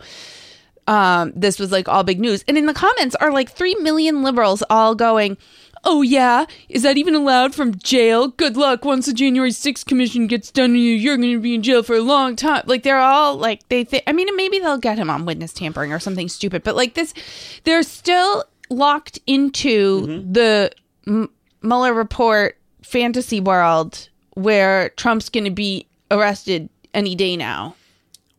um, 0.87 1.31
this 1.35 1.59
was 1.59 1.71
like 1.71 1.87
all 1.87 2.03
big 2.03 2.19
news. 2.19 2.43
And 2.47 2.57
in 2.57 2.65
the 2.65 2.73
comments 2.73 3.15
are 3.21 3.31
like 3.31 3.51
3 3.51 3.75
million 3.75 4.23
liberals 4.23 4.63
all 4.69 4.95
going, 4.95 5.37
Oh, 5.83 6.03
yeah? 6.03 6.45
Is 6.69 6.83
that 6.83 6.97
even 6.97 7.15
allowed 7.15 7.55
from 7.55 7.73
jail? 7.79 8.27
Good 8.27 8.55
luck. 8.55 8.85
Once 8.85 9.07
the 9.07 9.13
January 9.13 9.49
6th 9.49 9.83
commission 9.87 10.27
gets 10.27 10.51
done 10.51 10.73
to 10.73 10.79
you, 10.79 10.93
you're 10.93 11.17
going 11.17 11.31
to 11.33 11.39
be 11.39 11.55
in 11.55 11.63
jail 11.63 11.81
for 11.81 11.95
a 11.95 12.01
long 12.01 12.35
time. 12.35 12.61
Like, 12.67 12.83
they're 12.83 12.99
all 12.99 13.35
like, 13.35 13.67
they 13.69 13.83
think, 13.83 14.03
I 14.05 14.11
mean, 14.13 14.27
maybe 14.35 14.59
they'll 14.59 14.77
get 14.77 14.99
him 14.99 15.09
on 15.09 15.25
witness 15.25 15.53
tampering 15.53 15.91
or 15.91 15.97
something 15.99 16.29
stupid, 16.29 16.61
but 16.61 16.75
like 16.75 16.93
this, 16.93 17.15
they're 17.63 17.81
still 17.81 18.43
locked 18.69 19.17
into 19.25 20.23
the 20.31 20.71
M- 21.07 21.31
Mueller 21.63 21.95
report 21.95 22.59
fantasy 22.83 23.39
world 23.41 24.07
where 24.35 24.89
Trump's 24.89 25.29
going 25.29 25.45
to 25.45 25.49
be 25.49 25.87
arrested 26.11 26.69
any 26.93 27.15
day 27.15 27.35
now. 27.35 27.75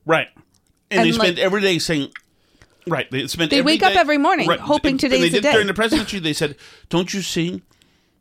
Right. 0.07 0.29
And, 0.93 1.01
And, 1.01 1.13
they 1.13 1.19
like- 1.19 1.39
every 1.39 1.61
day 1.61 1.81
saying, 1.81 2.11
right. 2.87 3.11
They 3.11 3.27
spent. 3.27 3.51
They 3.51 3.63
wake 3.63 3.83
up 3.83 3.95
every 3.95 4.19
morning 4.19 4.49
right, 4.49 4.61
hoping 4.61 4.99
today's 4.99 5.21
they 5.21 5.29
the 5.29 5.37
did 5.37 5.43
day. 5.43 5.53
During 5.53 5.67
the 5.67 5.75
presidency, 5.75 6.19
they 6.19 6.33
said, 6.33 6.57
"Don't 6.89 7.13
you 7.13 7.23
see? 7.23 7.63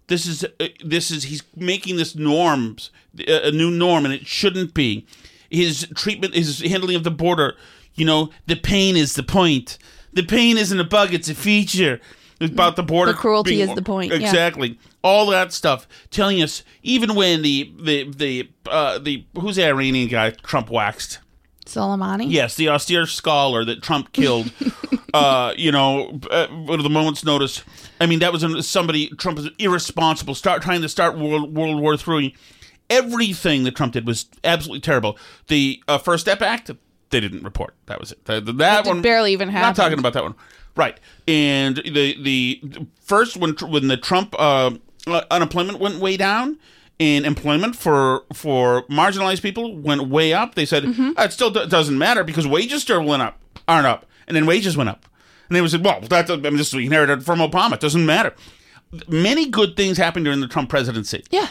This 0.07 0.25
is 0.25 0.43
uh, 0.43 0.67
this 0.83 1.11
is 1.11 1.23
he's 1.25 1.43
making 1.55 1.95
this 1.95 2.15
norms 2.15 2.91
uh, 3.19 3.41
a 3.43 3.51
new 3.51 3.71
norm, 3.71 4.05
and 4.05 4.13
it 4.13 4.27
shouldn't 4.27 4.73
be. 4.73 5.05
His 5.49 5.87
treatment, 5.95 6.33
his 6.33 6.61
handling 6.61 6.95
of 6.95 7.03
the 7.03 7.11
border. 7.11 7.55
You 7.93 8.05
know, 8.05 8.29
the 8.47 8.55
pain 8.55 8.95
is 8.95 9.15
the 9.15 9.23
point. 9.23 9.77
The 10.13 10.23
pain 10.23 10.57
isn't 10.57 10.79
a 10.79 10.83
bug; 10.83 11.13
it's 11.13 11.29
a 11.29 11.35
feature." 11.35 11.99
About 12.41 12.75
the 12.75 12.81
border. 12.81 13.11
The 13.11 13.17
cruelty 13.19 13.51
being- 13.51 13.69
is 13.69 13.75
the 13.75 13.83
point, 13.83 14.11
yeah. 14.11 14.17
Exactly. 14.17 14.79
All 15.03 15.27
that 15.27 15.53
stuff, 15.53 15.87
telling 16.09 16.41
us 16.41 16.63
even 16.81 17.13
when 17.13 17.43
the 17.43 17.71
the 17.79 18.11
the 18.11 18.49
uh, 18.67 18.97
the 18.97 19.25
who's 19.39 19.57
the 19.57 19.65
Iranian 19.67 20.07
guy 20.07 20.31
Trump 20.31 20.71
waxed. 20.71 21.19
Soleimani? 21.65 22.25
Yes, 22.29 22.55
the 22.55 22.69
austere 22.69 23.05
scholar 23.05 23.63
that 23.65 23.81
Trump 23.81 24.11
killed. 24.13 24.51
uh, 25.13 25.53
you 25.57 25.71
know, 25.71 26.19
uh, 26.29 26.47
with 26.67 26.85
a 26.85 26.89
moment's 26.89 27.23
notice. 27.23 27.63
I 27.99 28.05
mean, 28.05 28.19
that 28.19 28.33
was 28.33 28.67
somebody. 28.67 29.09
Trump 29.09 29.37
was 29.37 29.49
irresponsible. 29.59 30.35
Start 30.35 30.61
trying 30.61 30.81
to 30.81 30.89
start 30.89 31.17
World, 31.17 31.55
World 31.55 31.79
War 31.81 31.97
Three. 31.97 32.35
Everything 32.89 33.63
that 33.63 33.75
Trump 33.75 33.93
did 33.93 34.05
was 34.05 34.25
absolutely 34.43 34.81
terrible. 34.81 35.17
The 35.47 35.81
uh, 35.87 35.97
First 35.97 36.25
Step 36.25 36.41
Act, 36.41 36.69
they 37.09 37.19
didn't 37.19 37.43
report. 37.43 37.73
That 37.85 37.99
was 37.99 38.11
it. 38.11 38.25
That, 38.25 38.45
that 38.57 38.85
one 38.85 39.01
barely 39.01 39.31
even 39.31 39.47
Not 39.47 39.53
happened. 39.53 39.75
talking 39.77 39.99
about 39.99 40.13
that 40.13 40.23
one. 40.23 40.35
Right. 40.75 40.99
And 41.27 41.77
the 41.77 42.21
the 42.21 42.61
first 43.01 43.37
when 43.37 43.53
when 43.55 43.87
the 43.87 43.97
Trump 43.97 44.35
uh, 44.37 44.71
uh, 45.07 45.21
unemployment 45.31 45.79
went 45.79 45.99
way 45.99 46.17
down. 46.17 46.57
And 47.01 47.25
employment 47.25 47.75
for 47.75 48.25
for 48.31 48.83
marginalized 48.83 49.41
people 49.41 49.75
went 49.75 50.07
way 50.07 50.33
up. 50.33 50.53
They 50.55 50.65
said 50.65 50.83
Mm-hmm. 50.83 51.11
"Uh, 51.17 51.23
it 51.23 51.33
still 51.33 51.49
do- 51.49 51.65
doesn't 51.65 51.97
matter 51.97 52.23
because 52.23 52.45
wages 52.47 52.83
still 52.83 53.03
went 53.03 53.23
up, 53.23 53.39
aren't 53.67 53.87
up, 53.87 54.05
and 54.27 54.35
then 54.37 54.45
wages 54.45 54.77
went 54.77 54.89
up. 54.89 55.05
And 55.49 55.55
they 55.57 55.67
said, 55.67 55.83
"Well, 55.83 55.99
that's 56.01 56.29
I 56.29 56.35
mean, 56.35 56.57
this 56.57 56.73
we 56.73 56.85
inherited 56.85 57.25
from 57.25 57.39
Obama. 57.39 57.73
It 57.73 57.79
doesn't 57.79 58.05
matter." 58.05 58.35
Many 59.07 59.49
good 59.49 59.75
things 59.75 59.97
happened 59.97 60.25
during 60.25 60.41
the 60.41 60.47
Trump 60.47 60.69
presidency. 60.69 61.23
Yeah, 61.31 61.47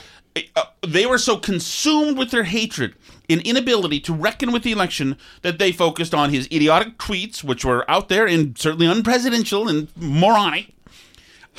uh, 0.54 0.64
they 0.86 1.04
were 1.06 1.18
so 1.18 1.36
consumed 1.36 2.16
with 2.16 2.30
their 2.30 2.44
hatred 2.44 2.94
and 3.28 3.40
inability 3.40 3.98
to 4.00 4.12
reckon 4.12 4.52
with 4.52 4.62
the 4.62 4.70
election 4.72 5.16
that 5.42 5.58
they 5.58 5.72
focused 5.72 6.14
on 6.14 6.30
his 6.30 6.46
idiotic 6.52 6.96
tweets, 6.98 7.42
which 7.42 7.64
were 7.64 7.90
out 7.90 8.08
there 8.08 8.26
and 8.26 8.56
certainly 8.56 8.86
unpresidential 8.86 9.68
and 9.68 9.88
moronic, 9.96 10.74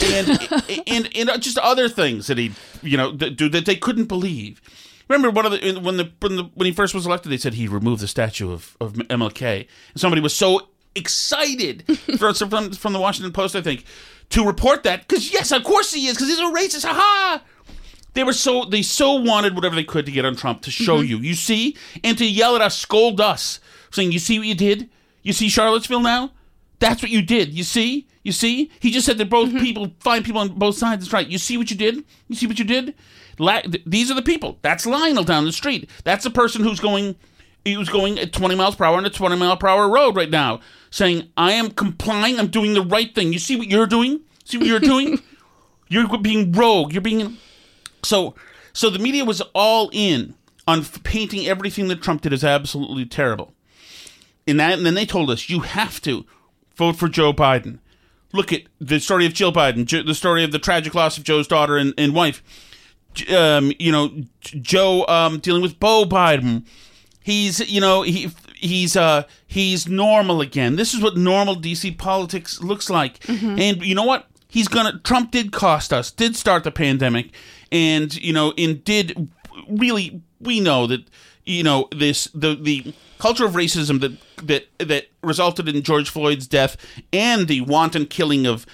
and 0.03 0.83
and 0.87 1.09
and 1.29 1.41
just 1.41 1.57
other 1.57 1.87
things 1.89 2.27
that 2.27 2.37
he 2.37 2.51
you 2.81 2.97
know 2.97 3.11
that, 3.11 3.35
do 3.37 3.49
that 3.49 3.65
they 3.65 3.75
couldn't 3.75 4.05
believe. 4.05 4.61
Remember 5.07 5.29
one 5.29 5.45
of 5.45 5.51
the 5.51 5.79
when 5.79 5.97
the 5.97 6.11
when 6.21 6.35
the 6.37 6.43
when 6.55 6.65
he 6.65 6.71
first 6.71 6.93
was 6.93 7.05
elected, 7.05 7.31
they 7.31 7.37
said 7.37 7.53
he 7.55 7.67
removed 7.67 8.01
the 8.01 8.07
statue 8.07 8.51
of, 8.51 8.77
of 8.79 8.93
MLK, 8.93 9.67
and 9.93 9.99
somebody 10.01 10.21
was 10.21 10.33
so 10.35 10.67
excited 10.95 11.83
from, 12.17 12.33
from 12.33 12.71
from 12.71 12.93
the 12.93 12.99
Washington 12.99 13.33
Post, 13.33 13.55
I 13.55 13.61
think, 13.61 13.83
to 14.29 14.45
report 14.45 14.83
that 14.83 15.07
because 15.07 15.31
yes, 15.33 15.51
of 15.51 15.63
course 15.63 15.93
he 15.93 16.07
is 16.07 16.15
because 16.15 16.29
he's 16.29 16.39
a 16.39 16.43
racist. 16.43 16.85
Ha 16.85 16.93
ha! 16.93 17.43
They 18.13 18.23
were 18.23 18.33
so 18.33 18.65
they 18.65 18.81
so 18.81 19.13
wanted 19.13 19.55
whatever 19.55 19.75
they 19.75 19.83
could 19.83 20.05
to 20.05 20.11
get 20.11 20.25
on 20.25 20.35
Trump 20.35 20.61
to 20.63 20.71
show 20.71 20.97
Mm-hmm. 20.97 21.05
Mhm. 21.05 21.09
you, 21.09 21.17
you 21.19 21.33
see, 21.35 21.77
and 22.03 22.17
to 22.17 22.25
yell 22.25 22.55
at 22.55 22.61
us, 22.61 22.77
scold 22.77 23.19
us, 23.21 23.59
saying, 23.91 24.11
"You 24.13 24.19
see 24.19 24.37
what 24.39 24.47
you 24.47 24.55
did? 24.55 24.89
You 25.23 25.33
see 25.33 25.49
Charlottesville 25.49 25.99
now? 26.01 26.31
That's 26.81 27.01
what 27.01 27.09
you 27.11 27.21
did. 27.21 27.53
You 27.53 27.63
see, 27.63 28.07
you 28.23 28.33
see." 28.33 28.69
He 28.81 28.91
just 28.91 29.05
said 29.05 29.17
that 29.19 29.29
Mm-hmm. 29.29 29.53
both 29.53 29.61
people, 29.63 29.91
fine 29.99 30.23
people 30.23 30.41
on 30.41 30.49
both 30.49 30.75
sides. 30.77 31.05
That's 31.05 31.13
right. 31.13 31.27
You 31.27 31.37
see 31.37 31.55
what 31.57 31.71
you 31.71 31.77
did? 31.77 32.03
You 32.27 32.35
see 32.35 32.47
what 32.47 32.59
you 32.59 32.65
did? 32.65 32.93
La- 33.39 33.61
th- 33.61 33.83
these 33.85 34.11
are 34.11 34.15
the 34.15 34.21
people. 34.21 34.57
That's 34.61 34.85
Lionel 34.85 35.23
down 35.23 35.45
the 35.45 35.53
street. 35.53 35.89
That's 36.03 36.25
the 36.25 36.29
person 36.29 36.61
who's 36.63 36.81
going. 36.81 37.15
He 37.63 37.77
was 37.77 37.87
going 37.89 38.17
at 38.19 38.33
20 38.33 38.55
miles 38.55 38.75
per 38.75 38.83
hour 38.85 38.97
on 38.97 39.05
a 39.05 39.09
20 39.09 39.35
mile 39.37 39.55
per 39.55 39.67
hour 39.67 39.87
road 39.89 40.15
right 40.17 40.29
now, 40.29 40.59
saying, 40.89 41.29
"I 41.37 41.53
am 41.53 41.69
complying. 41.71 42.37
I'm 42.39 42.47
doing 42.47 42.73
the 42.73 42.81
right 42.83 43.13
thing. 43.15 43.31
You 43.31 43.39
see 43.39 43.55
what 43.55 43.67
you're 43.67 43.87
doing? 43.87 44.19
See 44.43 44.57
what 44.57 44.67
you're 44.67 44.79
doing? 44.79 45.19
You're 45.87 46.07
being 46.19 46.51
rogue. 46.53 46.93
You're 46.93 47.01
being 47.01 47.37
so. 48.03 48.33
So 48.73 48.89
the 48.89 48.97
media 48.99 49.25
was 49.25 49.41
all 49.53 49.89
in 49.91 50.35
on 50.65 50.85
painting 50.85 51.45
everything 51.47 51.89
that 51.89 52.01
Trump 52.01 52.21
did 52.21 52.31
as 52.31 52.43
absolutely 52.45 53.05
terrible. 53.05 53.53
and 54.47 54.57
that, 54.59 54.73
and 54.77 54.85
then 54.85 54.93
they 54.93 55.05
told 55.05 55.29
us 55.29 55.49
you 55.49 55.59
have 55.59 56.01
to 56.03 56.25
vote 56.81 56.95
for 56.95 57.07
Joe 57.07 57.31
Biden. 57.31 57.77
Look 58.33 58.51
at 58.51 58.63
the 58.79 58.99
story 58.99 59.25
of 59.27 59.33
Jill 59.33 59.53
Biden, 59.53 59.87
the 60.05 60.15
story 60.15 60.43
of 60.43 60.51
the 60.51 60.57
tragic 60.59 60.95
loss 60.95 61.17
of 61.17 61.23
Joe's 61.23 61.47
daughter 61.47 61.77
and, 61.77 61.93
and 61.97 62.15
wife. 62.15 62.41
Um, 63.31 63.71
you 63.77 63.91
know, 63.91 64.23
Joe 64.41 65.05
um, 65.07 65.39
dealing 65.39 65.61
with 65.61 65.79
Bo 65.79 66.05
Biden. 66.05 66.65
He's, 67.21 67.59
you 67.69 67.81
know, 67.81 68.01
he 68.01 68.31
he's 68.55 68.95
uh 68.95 69.23
he's 69.45 69.87
normal 69.87 70.41
again. 70.41 70.75
This 70.75 70.93
is 70.93 71.01
what 71.01 71.17
normal 71.17 71.55
DC 71.55 71.97
politics 71.97 72.61
looks 72.61 72.89
like. 72.89 73.19
Mhm. 73.19 73.59
And 73.59 73.85
you 73.85 73.93
know 73.95 74.05
what? 74.05 74.27
He's 74.47 74.67
gonna. 74.67 74.99
Trump 75.03 75.31
did 75.31 75.51
cost 75.51 75.93
us. 75.93 76.09
Did 76.09 76.35
start 76.35 76.63
the 76.63 76.71
pandemic, 76.71 77.31
and 77.71 78.15
you 78.15 78.33
know, 78.33 78.53
and 78.57 78.83
did 78.83 79.29
really. 79.69 80.21
We 80.39 80.59
know 80.59 80.87
that 80.87 81.01
you 81.45 81.63
know 81.63 81.87
this 81.95 82.25
the 82.33 82.55
the 82.55 82.93
culture 83.19 83.45
of 83.45 83.53
racism 83.53 83.99
that 84.01 84.17
that 84.45 84.65
that 84.87 85.07
resulted 85.23 85.67
in 85.67 85.81
George 85.83 86.09
Floyd's 86.09 86.47
death 86.47 86.77
and 87.13 87.47
the 87.47 87.61
wanton 87.61 88.05
killing 88.05 88.45
of 88.45 88.65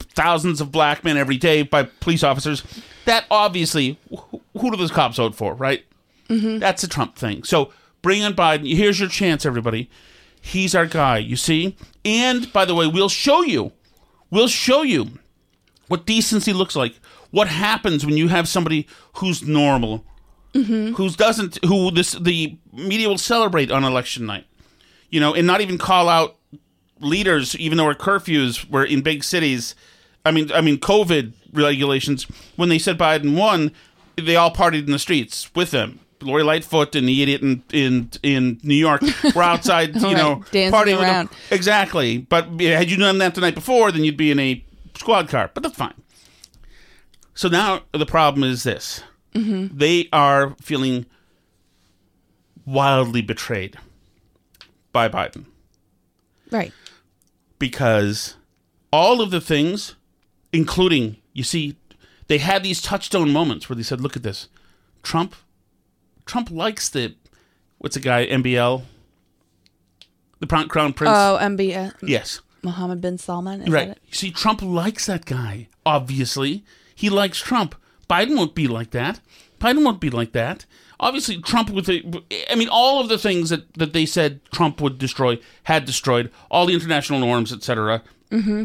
thousands 0.00 0.60
of 0.60 0.70
black 0.72 1.04
men 1.04 1.16
every 1.16 1.36
day 1.36 1.62
by 1.62 1.82
police 1.84 2.22
officers. 2.22 2.62
That 3.04 3.24
obviously, 3.30 3.98
wh- 4.12 4.36
who 4.58 4.70
do 4.70 4.76
those 4.76 4.90
cops 4.90 5.16
vote 5.16 5.34
for, 5.34 5.54
right? 5.54 5.84
Mhm. 6.28 6.58
That's 6.60 6.82
a 6.82 6.88
Trump 6.88 7.16
thing. 7.16 7.44
So 7.44 7.72
bring 8.02 8.22
in 8.22 8.34
Biden. 8.34 8.74
Here's 8.76 8.98
your 8.98 9.08
chance, 9.08 9.46
everybody. 9.46 9.88
He's 10.40 10.74
our 10.74 10.86
guy, 10.86 11.18
you 11.18 11.36
see? 11.36 11.76
And 12.04 12.52
by 12.52 12.64
the 12.64 12.74
way, 12.74 12.86
we'll 12.86 13.08
show 13.08 13.42
you. 13.42 13.72
We'll 14.30 14.48
show 14.48 14.82
you 14.82 15.18
what 15.88 16.06
decency 16.06 16.52
looks 16.52 16.76
like. 16.76 16.94
What 17.30 17.48
happens 17.48 18.04
when 18.06 18.16
you 18.16 18.28
have 18.28 18.48
somebody 18.48 18.86
who's 19.14 19.42
normal, 19.42 20.04
Mm-hmm. 20.56 20.94
who 20.94 21.10
doesn't, 21.10 21.58
who 21.64 21.90
this 21.90 22.12
the 22.12 22.56
media 22.72 23.08
will 23.08 23.18
celebrate 23.18 23.70
on 23.70 23.84
election 23.84 24.26
night, 24.26 24.46
you 25.10 25.20
know, 25.20 25.34
and 25.34 25.46
not 25.46 25.60
even 25.60 25.76
call 25.78 26.08
out 26.08 26.36
leaders, 27.00 27.54
even 27.56 27.76
though 27.78 27.84
our 27.86 27.94
curfews 27.94 28.68
were 28.70 28.84
in 28.84 29.02
big 29.02 29.22
cities. 29.24 29.74
I 30.24 30.30
mean, 30.30 30.50
I 30.52 30.60
mean, 30.60 30.78
COVID 30.78 31.32
regulations. 31.52 32.24
When 32.56 32.68
they 32.68 32.78
said 32.78 32.98
Biden 32.98 33.36
won, 33.36 33.72
they 34.16 34.36
all 34.36 34.50
partied 34.52 34.86
in 34.86 34.92
the 34.92 34.98
streets 34.98 35.50
with 35.54 35.70
them. 35.72 36.00
Lori 36.22 36.42
Lightfoot 36.42 36.94
and 36.96 37.06
the 37.06 37.22
idiot 37.22 37.42
in 37.42 37.62
in, 37.72 38.10
in 38.22 38.58
New 38.62 38.74
York 38.74 39.02
were 39.34 39.42
outside, 39.42 39.94
you 39.94 40.02
Right, 40.02 40.16
know, 40.16 40.36
partying 40.50 41.00
around. 41.00 41.28
Exactly. 41.50 42.18
But 42.18 42.58
had 42.60 42.90
you 42.90 42.96
done 42.96 43.18
that 43.18 43.34
the 43.34 43.42
night 43.42 43.54
before, 43.54 43.92
then 43.92 44.02
you'd 44.02 44.16
be 44.16 44.30
in 44.30 44.38
a 44.38 44.64
squad 44.96 45.28
car. 45.28 45.50
But 45.52 45.62
that's 45.62 45.76
fine. 45.76 45.94
So 47.34 47.48
now 47.48 47.82
the 47.92 48.06
problem 48.06 48.44
is 48.44 48.62
this: 48.62 49.02
Mhm. 49.36 49.70
they 49.78 50.08
are 50.12 50.56
feeling 50.60 51.06
wildly 52.64 53.22
betrayed 53.22 53.76
by 54.92 55.08
Biden 55.08 55.44
Right. 56.50 56.72
because 57.58 58.34
all 58.92 59.20
of 59.20 59.30
the 59.30 59.40
things, 59.40 59.94
including, 60.52 61.16
you 61.32 61.42
see, 61.44 61.76
they 62.28 62.38
had 62.38 62.62
these 62.64 62.80
touchstone 62.82 63.30
moments 63.32 63.68
where 63.68 63.76
they 63.76 63.82
said, 63.82 64.00
look 64.00 64.16
at 64.16 64.22
this. 64.22 64.48
Trump, 65.02 65.34
Trump 66.24 66.50
likes 66.50 66.88
the, 66.88 67.14
what's 67.78 67.94
the 67.94 68.00
guy, 68.00 68.26
MBL? 68.26 68.82
The 70.40 70.46
Crown 70.46 70.68
Crown 70.68 70.92
Prince? 70.92 71.14
Oh, 71.16 71.38
MB. 71.40 71.92
Yes. 72.02 72.40
Mohammed 72.62 73.00
bin 73.00 73.16
Salman. 73.16 73.62
Is 73.62 73.68
right. 73.70 73.88
You 74.06 74.12
see, 74.14 74.30
Trump 74.30 74.60
likes 74.60 75.06
that 75.06 75.24
guy, 75.24 75.68
obviously. 75.86 76.64
He 76.94 77.08
likes 77.08 77.38
Trump. 77.40 77.74
Biden 78.08 78.36
won't 78.36 78.54
be 78.54 78.68
like 78.68 78.90
that. 78.90 79.20
Biden 79.60 79.84
won't 79.84 80.00
be 80.00 80.10
like 80.10 80.32
that. 80.32 80.66
Obviously, 80.98 81.40
Trump 81.42 81.70
with 81.70 81.86
the, 81.86 82.22
I 82.50 82.54
mean, 82.54 82.68
all 82.70 83.00
of 83.00 83.08
the 83.08 83.18
things 83.18 83.50
that, 83.50 83.72
that 83.74 83.92
they 83.92 84.06
said 84.06 84.40
Trump 84.50 84.80
would 84.80 84.98
destroy 84.98 85.38
had 85.64 85.84
destroyed, 85.84 86.30
all 86.50 86.66
the 86.66 86.74
international 86.74 87.20
norms, 87.20 87.52
etc. 87.52 88.02
Mm-hmm. 88.30 88.64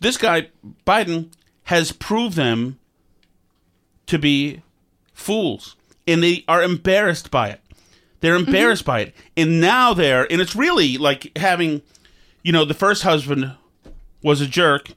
This 0.00 0.16
guy, 0.16 0.48
Biden, 0.86 1.30
has 1.64 1.92
proved 1.92 2.36
them 2.36 2.78
to 4.06 4.18
be 4.18 4.62
fools, 5.12 5.76
and 6.06 6.22
they 6.22 6.44
are 6.48 6.62
embarrassed 6.62 7.30
by 7.30 7.50
it. 7.50 7.60
They're 8.20 8.36
embarrassed 8.36 8.84
by 8.84 9.00
it, 9.00 9.14
and 9.36 9.60
now 9.60 9.94
they're, 9.94 10.30
and 10.32 10.40
it's 10.40 10.56
really 10.56 10.98
like 10.98 11.36
having, 11.36 11.82
you 12.42 12.50
know, 12.50 12.64
the 12.64 12.74
first 12.74 13.04
husband 13.04 13.54
was 14.22 14.40
a 14.40 14.46
jerk, 14.46 14.88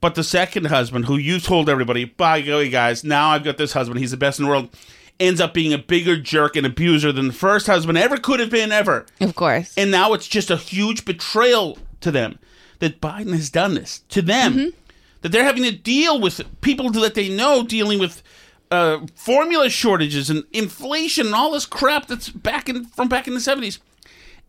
but 0.00 0.14
the 0.14 0.24
second 0.24 0.66
husband, 0.66 1.06
who 1.06 1.16
you 1.16 1.40
told 1.40 1.68
everybody, 1.68 2.04
by 2.04 2.40
golly, 2.40 2.70
guys, 2.70 3.04
now 3.04 3.30
I've 3.30 3.44
got 3.44 3.56
this 3.58 3.72
husband, 3.72 4.00
he's 4.00 4.10
the 4.10 4.16
best 4.16 4.38
in 4.38 4.44
the 4.44 4.50
world, 4.50 4.70
ends 5.18 5.40
up 5.40 5.52
being 5.52 5.72
a 5.72 5.78
bigger 5.78 6.16
jerk 6.16 6.56
and 6.56 6.66
abuser 6.66 7.12
than 7.12 7.28
the 7.28 7.32
first 7.32 7.66
husband 7.66 7.98
ever 7.98 8.16
could 8.16 8.40
have 8.40 8.50
been, 8.50 8.72
ever. 8.72 9.06
Of 9.20 9.34
course. 9.34 9.74
And 9.76 9.90
now 9.90 10.12
it's 10.14 10.26
just 10.26 10.50
a 10.50 10.56
huge 10.56 11.04
betrayal 11.04 11.78
to 12.00 12.10
them 12.10 12.38
that 12.78 13.00
Biden 13.00 13.32
has 13.32 13.50
done 13.50 13.74
this 13.74 14.00
to 14.08 14.22
them. 14.22 14.72
That 15.20 15.32
they're 15.32 15.44
having 15.44 15.64
to 15.64 15.72
deal 15.72 16.18
with 16.18 16.40
people 16.62 16.90
that 16.92 17.14
they 17.14 17.28
know 17.28 17.62
dealing 17.62 17.98
with 17.98 18.22
uh, 18.70 19.00
formula 19.14 19.68
shortages 19.68 20.30
and 20.30 20.44
inflation 20.52 21.26
and 21.26 21.34
all 21.34 21.50
this 21.50 21.66
crap 21.66 22.06
that's 22.06 22.30
back 22.30 22.70
in 22.70 22.86
from 22.86 23.08
back 23.08 23.28
in 23.28 23.34
the 23.34 23.40
seventies, 23.40 23.80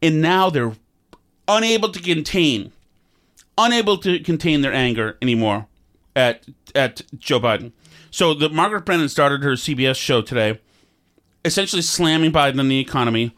and 0.02 0.22
now 0.22 0.50
they're 0.50 0.74
unable 1.48 1.90
to 1.90 2.00
contain, 2.00 2.72
unable 3.58 3.98
to 4.00 4.20
contain 4.20 4.62
their 4.62 4.74
anger 4.74 5.18
anymore 5.22 5.68
at 6.16 6.46
at 6.76 7.02
Joe 7.18 7.40
Biden. 7.40 7.72
So 8.10 8.34
the 8.34 8.50
Margaret 8.50 8.86
Brennan 8.86 9.10
started 9.10 9.44
her 9.44 9.54
CBS 9.54 9.96
show 9.96 10.22
today, 10.22 10.60
essentially 11.46 11.82
slamming 11.82 12.32
Biden 12.32 12.60
and 12.60 12.70
the 12.70 12.80
economy, 12.80 13.34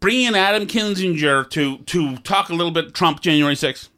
bringing 0.00 0.26
in 0.26 0.34
Adam 0.34 0.66
Kinzinger 0.66 1.48
to 1.50 1.78
to 1.78 2.16
talk 2.18 2.48
a 2.48 2.54
little 2.54 2.72
bit 2.72 2.94
Trump 2.94 3.20
January 3.20 3.54
sixth, 3.54 3.88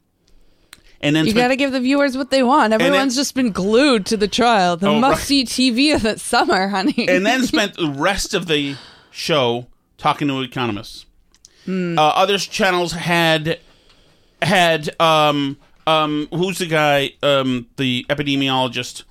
and 1.01 1.17
then 1.17 1.27
You 1.27 1.33
got 1.35 1.49
to 1.49 1.57
give 1.57 1.73
the 1.73 1.81
viewers 1.81 2.17
what 2.17 2.31
they 2.31 2.43
want. 2.43 2.71
then- 2.71 2.81
Everyone's 2.81 3.17
just 3.17 3.35
been 3.35 3.53
glued 3.53 4.05
to 4.07 4.17
the 4.17 4.29
trial. 4.29 4.77
The 4.77 4.89
Oh, 4.89 5.01
must-see 5.01 5.45
TV 5.45 5.95
of 5.95 6.03
the 6.03 6.19
summer, 6.19 6.69
honey. 6.69 7.07
and 7.09 7.25
then 7.25 7.43
spent 7.47 7.75
the 7.75 7.89
rest 7.89 8.35
of 8.35 8.47
the 8.47 8.77
show 9.11 9.67
talking 9.99 10.29
to 10.29 10.41
economists. 10.43 11.07
Hmm. 11.65 11.97
Uh, 11.99 12.03
other 12.03 12.39
channels 12.39 12.93
had 12.93 13.61
had 14.43 15.01
um 15.01 15.57
um 15.87 16.29
who's 16.33 16.59
the 16.59 16.67
guy 16.67 17.13
um 17.23 17.67
the 17.77 18.05
epidemiologist 18.09 19.05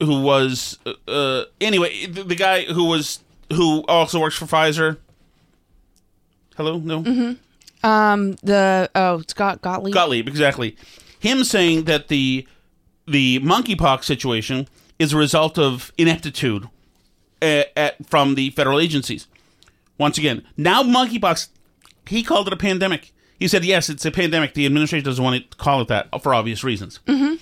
who 0.00 0.20
was 0.22 0.78
uh, 0.86 0.92
uh 1.10 1.44
anyway 1.60 2.06
the, 2.06 2.22
the 2.22 2.34
guy 2.34 2.64
who 2.64 2.84
was 2.84 3.20
who 3.52 3.84
also 3.86 4.20
works 4.20 4.36
for 4.36 4.46
Pfizer. 4.46 4.98
Hello, 6.56 6.78
no. 6.78 7.02
Mm-hmm. 7.02 7.86
Um, 7.86 8.32
the 8.42 8.90
oh 8.94 9.22
Scott 9.28 9.62
Gottlieb. 9.62 9.94
Gottlieb, 9.94 10.28
exactly. 10.28 10.76
Him 11.20 11.44
saying 11.44 11.84
that 11.84 12.08
the 12.08 12.46
the 13.06 13.40
monkeypox 13.40 14.04
situation 14.04 14.68
is 14.98 15.12
a 15.12 15.16
result 15.16 15.58
of 15.58 15.92
ineptitude 15.98 16.68
at, 17.42 17.70
at, 17.76 18.06
from 18.06 18.34
the 18.34 18.50
federal 18.50 18.80
agencies. 18.80 19.28
Once 19.98 20.18
again, 20.18 20.44
now 20.56 20.82
monkeypox, 20.82 21.48
he 22.06 22.22
called 22.22 22.46
it 22.46 22.52
a 22.52 22.56
pandemic. 22.56 23.12
He 23.38 23.48
said, 23.48 23.64
yes, 23.64 23.88
it's 23.88 24.04
a 24.04 24.10
pandemic. 24.10 24.54
The 24.54 24.64
administration 24.66 25.04
doesn't 25.04 25.22
want 25.22 25.50
to 25.50 25.56
call 25.58 25.80
it 25.82 25.88
that 25.88 26.08
for 26.22 26.34
obvious 26.34 26.64
reasons. 26.64 27.00
Mm-hmm. 27.06 27.34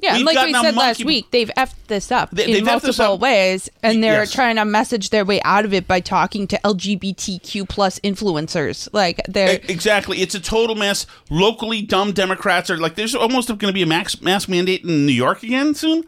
Yeah, 0.00 0.16
and 0.16 0.24
like 0.24 0.36
we 0.44 0.52
said 0.52 0.74
last 0.76 1.04
week, 1.04 1.30
they've 1.30 1.50
effed 1.56 1.74
this 1.86 2.12
up 2.12 2.30
They- 2.30 2.44
in 2.46 2.52
they've 2.52 2.62
effed 2.64 2.82
this 2.82 2.98
multiple 2.98 3.14
up. 3.14 3.20
ways, 3.20 3.70
and 3.82 4.02
they're 4.04 4.20
Yes. 4.24 4.32
trying 4.32 4.56
to 4.56 4.64
message 4.64 5.10
their 5.10 5.24
way 5.24 5.40
out 5.42 5.64
of 5.64 5.72
it 5.72 5.86
by 5.88 6.00
talking 6.00 6.46
to 6.48 6.58
LGBTQ 6.64 7.66
plus 7.68 8.00
influencers. 8.00 8.88
Like 8.92 9.20
they're 9.28 9.60
Exactly. 9.68 10.20
It's 10.20 10.34
a 10.34 10.40
total 10.40 10.74
mess. 10.76 11.06
Locally 11.30 11.80
dumb 11.80 12.12
Democrats 12.12 12.68
are 12.70 12.76
like, 12.76 12.96
there's 12.96 13.14
almost 13.14 13.48
going 13.48 13.58
to 13.60 13.72
be 13.72 13.82
a 13.82 13.86
max, 13.86 14.20
mask 14.20 14.48
mandate 14.48 14.84
in 14.84 15.06
New 15.06 15.12
York 15.12 15.42
again 15.42 15.74
soon. 15.74 16.04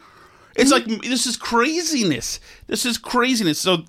It's 0.57 0.71
like, 0.73 0.85
this 1.03 1.27
is 1.27 1.37
craziness. 1.37 2.39
This 2.67 2.85
is 2.85 2.99
craziness. 2.99 3.59
So, 3.61 3.85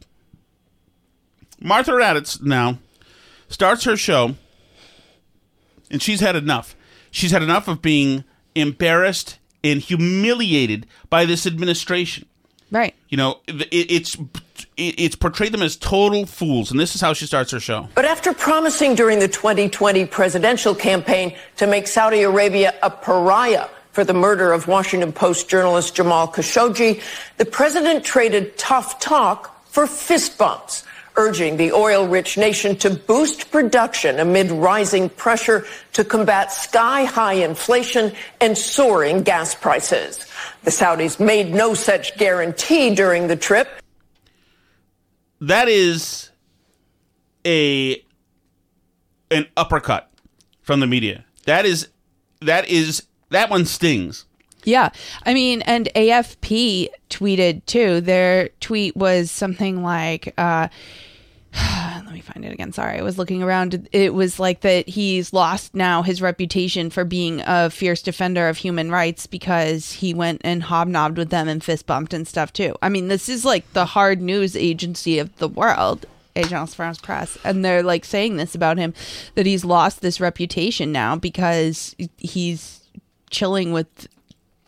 Martha 1.59 1.91
Raddatz 1.91 2.41
now 2.41 2.77
starts 3.49 3.83
her 3.85 3.97
show, 3.97 4.35
and 5.89 6.01
she's 6.01 6.19
had 6.19 6.35
enough. 6.35 6.75
She's 7.11 7.31
had 7.31 7.43
enough 7.43 7.67
of 7.67 7.81
being 7.81 8.23
embarrassed 8.55 9.39
and 9.63 9.81
humiliated 9.81 10.85
by 11.09 11.25
this 11.25 11.45
administration. 11.45 12.27
right. 12.71 12.93
You 13.09 13.17
know, 13.17 13.39
it, 13.47 13.67
it's 13.71 14.17
it, 14.75 14.99
it's 14.99 15.15
portrayed 15.15 15.51
them 15.51 15.61
as 15.61 15.75
total 15.75 16.25
fools, 16.25 16.71
and 16.71 16.79
this 16.79 16.95
is 16.95 17.01
how 17.01 17.13
she 17.13 17.25
starts 17.25 17.51
her 17.51 17.59
show. 17.59 17.87
But 17.95 18.05
after 18.05 18.33
promising 18.33 18.95
during 18.95 19.19
the 19.19 19.27
2020 19.27 20.05
presidential 20.05 20.75
campaign 20.75 21.35
to 21.57 21.67
make 21.67 21.87
Saudi 21.87 22.23
Arabia 22.23 22.73
a 22.83 22.89
pariah 22.89 23.67
for 23.91 24.03
the 24.03 24.13
murder 24.13 24.51
of 24.51 24.67
Washington 24.67 25.11
Post 25.11 25.49
journalist 25.49 25.95
Jamal 25.95 26.27
Khashoggi, 26.27 27.01
the 27.37 27.45
president 27.45 28.03
traded 28.03 28.57
tough 28.57 28.99
talk 28.99 29.65
for 29.65 29.87
fist 29.87 30.37
bumps, 30.37 30.83
urging 31.17 31.57
the 31.57 31.71
oil-rich 31.71 32.37
nation 32.37 32.75
to 32.77 32.89
boost 32.89 33.51
production 33.51 34.19
amid 34.19 34.51
rising 34.51 35.09
pressure 35.09 35.65
to 35.93 36.03
combat 36.03 36.51
sky-high 36.51 37.33
inflation 37.33 38.13
and 38.39 38.57
soaring 38.57 39.23
gas 39.23 39.55
prices. 39.55 40.25
The 40.63 40.71
Saudis 40.71 41.19
made 41.19 41.53
no 41.53 41.73
such 41.73 42.17
guarantee 42.17 42.93
during 42.95 43.27
the 43.27 43.35
trip. 43.35 43.67
that 45.41 45.67
is 45.67 46.29
a 47.45 48.03
an 49.31 49.45
uppercut 49.55 50.09
from 50.61 50.79
the 50.79 50.87
media. 50.87 51.25
That 51.45 51.65
is 51.65 51.87
that 52.41 52.67
is 52.69 53.03
that 53.29 53.49
one 53.49 53.65
stings. 53.65 54.25
Yeah. 54.63 54.89
I 55.25 55.33
mean, 55.33 55.61
and 55.61 55.87
AFP 55.95 56.89
tweeted 57.09 57.65
too. 57.65 58.01
Their 58.01 58.49
tweet 58.59 58.97
was 58.97 59.31
something 59.31 59.81
like, 59.81 60.33
uh, 60.37 60.67
let 62.05 62.13
me 62.13 62.21
find 62.21 62.45
it 62.45 62.53
again. 62.53 62.71
Sorry, 62.71 62.99
I 62.99 63.01
was 63.01 63.17
looking 63.17 63.41
around. 63.41 63.87
It 63.91 64.13
was 64.13 64.39
like 64.39 64.61
that 64.61 64.87
he's 64.87 65.33
lost 65.33 65.73
now 65.75 66.01
his 66.03 66.21
reputation 66.21 66.89
for 66.89 67.03
being 67.03 67.41
a 67.45 67.69
fierce 67.69 68.01
defender 68.01 68.47
of 68.47 68.57
human 68.57 68.91
rights 68.91 69.27
because 69.27 69.91
he 69.93 70.13
went 70.13 70.41
and 70.43 70.63
hobnobbed 70.63 71.17
with 71.17 71.29
them 71.29 71.47
and 71.47 71.63
fist 71.63 71.85
bumped 71.85 72.13
and 72.13 72.27
stuff 72.27 72.53
too. 72.53 72.75
I 72.81 72.89
mean, 72.89 73.07
this 73.07 73.27
is 73.29 73.43
like 73.45 73.71
the 73.73 73.85
hard 73.85 74.21
news 74.21 74.55
agency 74.55 75.19
of 75.19 75.35
the 75.37 75.47
world. 75.47 76.05
Agence 76.35 76.75
France 76.75 76.99
Presse, 76.99 77.35
and 77.43 77.65
they're 77.65 77.81
like 77.81 78.05
saying 78.05 78.37
this 78.37 78.53
about 78.53 78.77
him 78.77 78.93
that 79.33 79.47
he's 79.47 79.65
lost 79.65 80.01
this 80.01 80.21
reputation 80.21 80.91
now 80.91 81.15
because 81.15 81.95
he's 82.19 82.81
chilling 83.31 83.71
with 83.71 84.07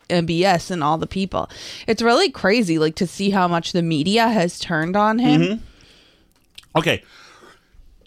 MBS 0.08 0.72
and 0.72 0.82
all 0.82 0.98
the 0.98 1.06
people. 1.06 1.48
It's 1.86 2.02
really 2.02 2.28
crazy, 2.28 2.80
like 2.80 2.96
to 2.96 3.06
see 3.06 3.30
how 3.30 3.46
much 3.46 3.70
the 3.70 3.82
media 3.82 4.26
has 4.28 4.58
turned 4.58 4.96
on 4.96 5.20
him. 5.20 5.40
Mhm. 5.42 5.58
Okay. 6.76 7.02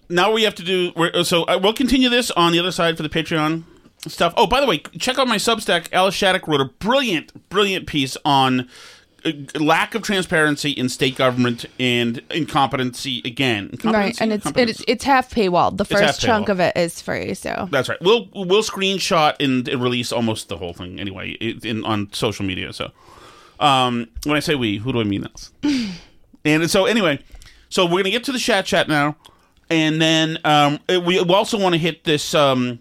Now 0.09 0.31
we 0.31 0.43
have 0.43 0.55
to 0.55 0.63
do. 0.63 0.91
So 1.23 1.43
uh, 1.43 1.59
we'll 1.61 1.73
continue 1.73 2.09
this 2.09 2.31
on 2.31 2.51
the 2.51 2.59
other 2.59 2.71
side 2.71 2.97
for 2.97 3.03
the 3.03 3.09
Patreon 3.09 3.63
stuff. 4.07 4.33
Oh, 4.37 4.47
by 4.47 4.61
the 4.61 4.67
way, 4.67 4.79
check 4.99 5.17
out 5.17 5.27
my 5.27 5.37
Substack. 5.37 5.87
Alice 5.91 6.15
Shattuck 6.15 6.47
wrote 6.47 6.61
a 6.61 6.65
brilliant, 6.65 7.49
brilliant 7.49 7.87
piece 7.87 8.17
on 8.25 8.69
uh, 9.25 9.31
lack 9.59 9.95
of 9.95 10.01
transparency 10.01 10.71
in 10.71 10.89
state 10.89 11.15
government 11.15 11.65
and 11.79 12.21
incompetency 12.29 13.21
again. 13.25 13.71
Right, 13.83 14.19
and 14.21 14.33
it's 14.33 14.43
Competence? 14.43 14.81
it's 14.81 14.85
it's 14.87 15.03
half 15.03 15.31
paywalled. 15.31 15.77
The 15.77 15.85
first 15.85 16.21
chunk 16.21 16.47
paywalled. 16.47 16.51
of 16.51 16.59
it 16.59 16.77
is 16.77 17.01
free, 17.01 17.33
so 17.33 17.67
That's 17.71 17.89
right. 17.89 18.01
We'll 18.01 18.27
we'll 18.33 18.63
screenshot 18.63 19.35
and, 19.39 19.67
release 19.81 20.11
almost 20.11 20.49
the 20.49 20.57
whole 20.57 20.73
thing 20.73 20.99
anyway 20.99 21.31
in 21.31 21.85
on 21.85 22.11
social 22.11 22.45
media. 22.45 22.73
So, 22.73 22.91
um, 23.59 24.09
when 24.25 24.35
I 24.35 24.41
say 24.41 24.55
we, 24.55 24.77
who 24.77 24.91
do 24.91 24.99
I 24.99 25.03
mean 25.03 25.23
else? 25.23 25.51
and 26.45 26.69
so 26.69 26.85
anyway, 26.85 27.19
so 27.73 27.87
we're 27.87 28.03
gonna 28.03 28.11
get 28.11 28.23
to 28.25 28.31
the 28.31 28.37
chat 28.37 28.67
chat 28.67 28.87
now, 28.87 29.15
and 29.67 29.99
then 29.99 30.37
um, 30.45 30.77
we 30.87 31.17
also 31.17 31.57
want 31.57 31.73
to 31.73 31.79
hit 31.79 32.03
this 32.03 32.35
um, 32.35 32.77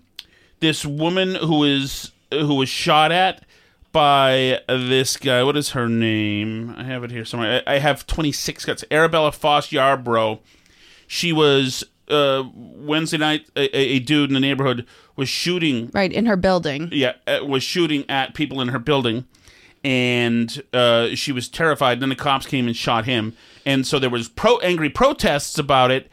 this 0.61 0.84
woman 0.84 1.34
who 1.34 1.64
is 1.64 2.12
who 2.30 2.57
was 2.57 2.68
shot 2.68 3.11
at 3.11 3.43
by 3.93 4.61
this 4.68 5.16
guy. 5.16 5.43
What 5.45 5.57
is 5.57 5.70
her 5.70 5.88
name? 5.88 6.74
I 6.76 6.84
have 6.84 7.05
it 7.05 7.11
here 7.11 7.24
somewhere. 7.24 7.62
I, 7.66 7.76
I 7.76 7.78
have 7.78 8.07
twenty 8.07 8.32
six 8.32 8.66
cuts. 8.66 8.84
Arabella 8.90 9.32
Foss 9.32 9.68
Yarbrough. 9.70 10.40
She 11.07 11.32
was 11.32 11.84
uh, 12.09 12.45
Wednesday 12.55 13.16
night. 13.16 13.49
A, 13.57 13.74
a 13.74 13.80
a 13.95 13.99
dude 13.99 14.28
in 14.28 14.34
the 14.34 14.40
neighborhood 14.40 14.86
was 15.16 15.30
shooting 15.30 15.90
right 15.95 16.12
in 16.12 16.26
her 16.26 16.36
building. 16.36 16.90
yeah, 16.93 17.14
uh, 17.26 17.38
was 17.47 17.62
shooting 17.62 18.05
at 18.11 18.34
people 18.34 18.61
in 18.61 18.68
her 18.68 18.78
building, 18.78 19.24
and 19.82 20.62
uh, 20.74 21.14
she 21.14 21.32
was 21.32 21.49
terrified. 21.49 22.01
Then 22.01 22.11
the 22.11 22.14
cops 22.14 22.45
came 22.45 22.66
and 22.66 22.76
shot 22.76 23.07
him, 23.07 23.34
and 23.65 23.87
so 23.87 23.99
there 23.99 24.11
was 24.11 24.29
pro 24.29 24.59
angry 24.59 24.91
protests 24.91 25.59
about 25.59 25.91
it 25.91 26.11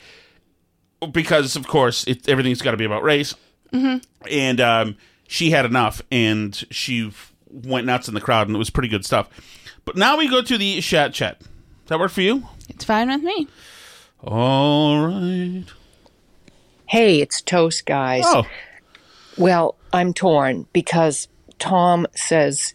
because, 1.11 1.55
of 1.55 1.67
course, 1.67 2.05
it, 2.07 2.27
everything's 2.27 2.61
got 2.61 2.71
to 2.71 2.77
be 2.77 2.85
about 2.85 3.03
race. 3.03 3.35
Mm-hmm. 3.71 3.97
And 4.29 4.61
um, 4.61 4.97
she 5.27 5.51
had 5.51 5.65
enough, 5.65 6.01
and 6.11 6.55
she 6.71 7.11
went 7.49 7.85
nuts 7.85 8.07
in 8.07 8.13
the 8.13 8.21
crowd, 8.21 8.47
and 8.47 8.55
it 8.55 8.59
was 8.59 8.69
pretty 8.69 8.89
good 8.89 9.05
stuff. 9.05 9.29
But 9.85 9.95
now 9.95 10.17
we 10.17 10.27
go 10.27 10.41
to 10.41 10.57
the 10.57 10.81
chat 10.81 11.13
chat. 11.13 11.39
Does 11.39 11.47
that 11.87 11.99
work 11.99 12.11
for 12.11 12.21
you? 12.21 12.47
It's 12.69 12.85
fine 12.85 13.09
with 13.09 13.23
me. 13.23 13.47
All 14.23 15.07
right. 15.07 15.65
Hey, 16.87 17.21
it's 17.21 17.41
Toast, 17.41 17.85
guys. 17.85 18.23
Oh. 18.25 18.45
Well, 19.37 19.75
I'm 19.93 20.13
torn 20.13 20.67
because 20.73 21.27
Tom 21.59 22.07
says 22.15 22.73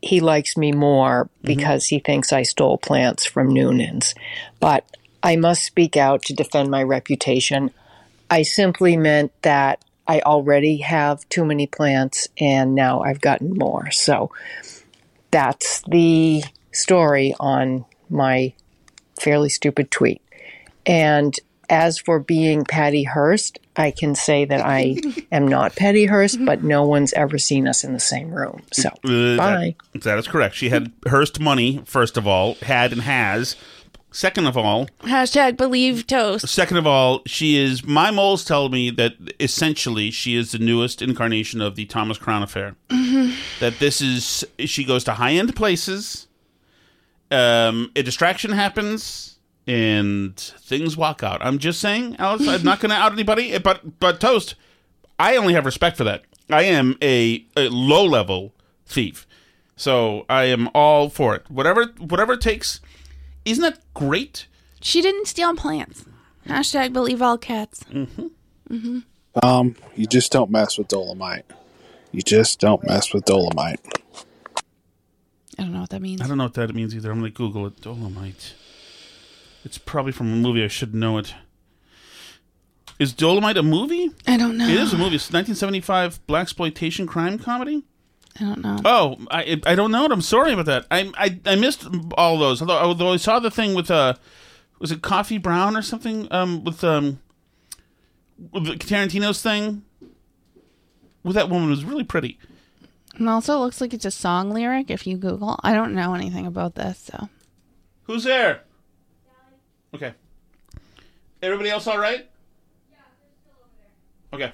he 0.00 0.20
likes 0.20 0.56
me 0.56 0.72
more 0.72 1.24
mm-hmm. 1.24 1.46
because 1.46 1.86
he 1.86 1.98
thinks 1.98 2.32
I 2.32 2.42
stole 2.42 2.78
plants 2.78 3.24
from 3.24 3.52
Noonan's. 3.52 4.14
But 4.60 4.84
I 5.22 5.36
must 5.36 5.64
speak 5.64 5.96
out 5.96 6.22
to 6.22 6.34
defend 6.34 6.70
my 6.70 6.82
reputation. 6.82 7.70
I 8.30 8.42
simply 8.42 8.96
meant 8.96 9.32
that 9.42 9.84
I 10.06 10.20
already 10.20 10.78
have 10.78 11.28
too 11.28 11.44
many 11.44 11.66
plants 11.66 12.28
and 12.38 12.74
now 12.74 13.02
I've 13.02 13.20
gotten 13.20 13.58
more. 13.58 13.90
So 13.90 14.30
that's 15.30 15.82
the 15.88 16.42
story 16.72 17.34
on 17.38 17.84
my 18.08 18.54
fairly 19.20 19.48
stupid 19.48 19.90
tweet. 19.90 20.22
And 20.86 21.38
as 21.70 21.98
for 21.98 22.18
being 22.18 22.64
Patty 22.64 23.02
Hearst, 23.04 23.58
I 23.76 23.90
can 23.90 24.14
say 24.14 24.44
that 24.44 24.60
I 24.64 24.96
am 25.32 25.46
not 25.46 25.76
Patty 25.76 26.06
Hearst, 26.06 26.44
but 26.44 26.62
no 26.64 26.84
one's 26.86 27.12
ever 27.12 27.38
seen 27.38 27.68
us 27.68 27.84
in 27.84 27.92
the 27.92 28.00
same 28.00 28.30
room. 28.30 28.62
So, 28.72 28.88
Uh, 29.04 29.36
bye. 29.36 29.76
That, 29.92 30.02
that 30.02 30.18
is 30.18 30.26
correct. 30.28 30.54
She 30.54 30.68
had 30.70 30.92
Hearst 31.06 31.40
money, 31.40 31.82
first 31.84 32.16
of 32.16 32.26
all, 32.26 32.54
had 32.62 32.92
and 32.92 33.02
has. 33.02 33.56
Second 34.10 34.46
of 34.46 34.56
all, 34.56 34.86
Hashtag 35.02 35.58
believe 35.58 36.06
toast. 36.06 36.48
second 36.48 36.78
of 36.78 36.86
all, 36.86 37.20
she 37.26 37.58
is. 37.58 37.84
My 37.84 38.10
moles 38.10 38.42
tell 38.42 38.70
me 38.70 38.88
that 38.92 39.12
essentially 39.38 40.10
she 40.10 40.34
is 40.34 40.52
the 40.52 40.58
newest 40.58 41.02
incarnation 41.02 41.60
of 41.60 41.76
the 41.76 41.84
Thomas 41.84 42.16
Crown 42.16 42.42
affair. 42.42 42.74
Mhm. 42.88 43.34
That 43.60 43.78
this 43.80 44.00
is 44.00 44.46
she 44.60 44.82
goes 44.84 45.04
to 45.04 45.12
high 45.12 45.32
end 45.32 45.54
places. 45.54 46.26
Um, 47.30 47.90
a 47.94 48.02
distraction 48.02 48.52
happens 48.52 49.37
and 49.68 50.34
things 50.36 50.96
walk 50.96 51.22
out. 51.22 51.44
I'm 51.44 51.58
just 51.58 51.78
saying, 51.80 52.16
Alice. 52.18 52.48
I'm 52.48 52.64
not 52.64 52.80
going 52.80 52.90
to 52.90 52.96
out 52.96 53.12
anybody, 53.12 53.56
but 53.58 54.00
but 54.00 54.18
toast. 54.18 54.54
I 55.18 55.36
only 55.36 55.52
have 55.54 55.66
respect 55.66 55.96
for 55.96 56.04
that. 56.04 56.22
I 56.50 56.62
am 56.62 56.96
a, 57.02 57.44
a 57.56 57.68
low 57.68 58.04
level 58.04 58.54
thief, 58.86 59.26
so 59.76 60.24
I 60.28 60.44
am 60.44 60.70
all 60.74 61.10
for 61.10 61.34
it. 61.36 61.50
Whatever 61.50 61.86
whatever 61.98 62.32
it 62.32 62.40
takes. 62.40 62.80
Isn't 63.44 63.62
that 63.62 63.80
great? 63.94 64.46
She 64.80 65.02
didn't 65.02 65.26
steal 65.26 65.54
plants. 65.54 66.04
Hashtag 66.46 66.92
believe 66.92 67.20
all 67.20 67.36
cats. 67.36 67.84
Mm-hmm. 67.84 68.26
Mm-hmm. 68.70 68.98
Um, 69.42 69.76
you 69.94 70.06
just 70.06 70.32
don't 70.32 70.50
mess 70.50 70.78
with 70.78 70.88
dolomite. 70.88 71.44
You 72.10 72.22
just 72.22 72.58
don't 72.58 72.86
mess 72.86 73.12
with 73.12 73.24
dolomite. 73.26 73.80
I 75.58 75.62
don't 75.62 75.72
know 75.72 75.80
what 75.80 75.90
that 75.90 76.00
means. 76.00 76.20
I 76.20 76.26
don't 76.26 76.38
know 76.38 76.44
what 76.44 76.54
that 76.54 76.74
means 76.74 76.94
either. 76.94 77.10
I'm 77.10 77.20
going 77.20 77.32
to 77.32 77.36
Google 77.36 77.66
it. 77.66 77.80
Dolomite. 77.80 78.54
It's 79.68 79.76
probably 79.76 80.12
from 80.12 80.32
a 80.32 80.36
movie. 80.36 80.64
I 80.64 80.68
should 80.68 80.94
know 80.94 81.18
it. 81.18 81.34
Is 82.98 83.12
Dolomite 83.12 83.58
a 83.58 83.62
movie? 83.62 84.10
I 84.26 84.38
don't 84.38 84.56
know. 84.56 84.66
It 84.66 84.80
is 84.80 84.94
a 84.94 84.96
movie. 84.96 85.16
It's 85.16 85.28
a 85.28 85.36
1975 85.36 86.26
blaxploitation 86.26 87.06
crime 87.06 87.38
comedy. 87.38 87.84
I 88.40 88.44
don't 88.44 88.62
know. 88.62 88.78
Oh, 88.86 89.18
I 89.30 89.60
I 89.66 89.74
don't 89.74 89.90
know 89.90 90.06
it. 90.06 90.10
I'm 90.10 90.22
sorry 90.22 90.54
about 90.54 90.64
that. 90.64 90.86
I 90.90 91.12
I, 91.18 91.38
I 91.44 91.56
missed 91.56 91.86
all 92.16 92.38
those. 92.38 92.62
Although, 92.62 92.78
although 92.78 93.12
I 93.12 93.18
saw 93.18 93.40
the 93.40 93.50
thing 93.50 93.74
with 93.74 93.90
uh, 93.90 94.14
was 94.78 94.90
it 94.90 95.02
Coffee 95.02 95.36
Brown 95.36 95.76
or 95.76 95.82
something? 95.82 96.28
Um, 96.30 96.64
with 96.64 96.82
um, 96.82 97.20
with 98.50 98.64
the 98.64 98.72
Tarantino's 98.72 99.42
thing. 99.42 99.82
With 101.22 101.34
that 101.34 101.50
woman 101.50 101.68
was 101.68 101.84
really 101.84 102.04
pretty. 102.04 102.38
And 103.16 103.28
also 103.28 103.56
it 103.56 103.58
looks 103.58 103.82
like 103.82 103.92
it's 103.92 104.06
a 104.06 104.10
song 104.10 104.50
lyric 104.50 104.90
if 104.90 105.06
you 105.06 105.18
Google. 105.18 105.60
I 105.62 105.74
don't 105.74 105.94
know 105.94 106.14
anything 106.14 106.46
about 106.46 106.74
this, 106.74 106.98
so 106.98 107.28
Who's 108.04 108.24
there? 108.24 108.62
Okay. 109.94 110.14
Everybody 111.42 111.70
else 111.70 111.86
all 111.86 111.98
right? 111.98 112.28
Okay. 114.32 114.52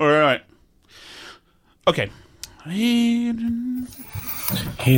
All 0.00 0.08
right. 0.08 0.42
Okay. 1.86 2.10
Hey 2.64 3.32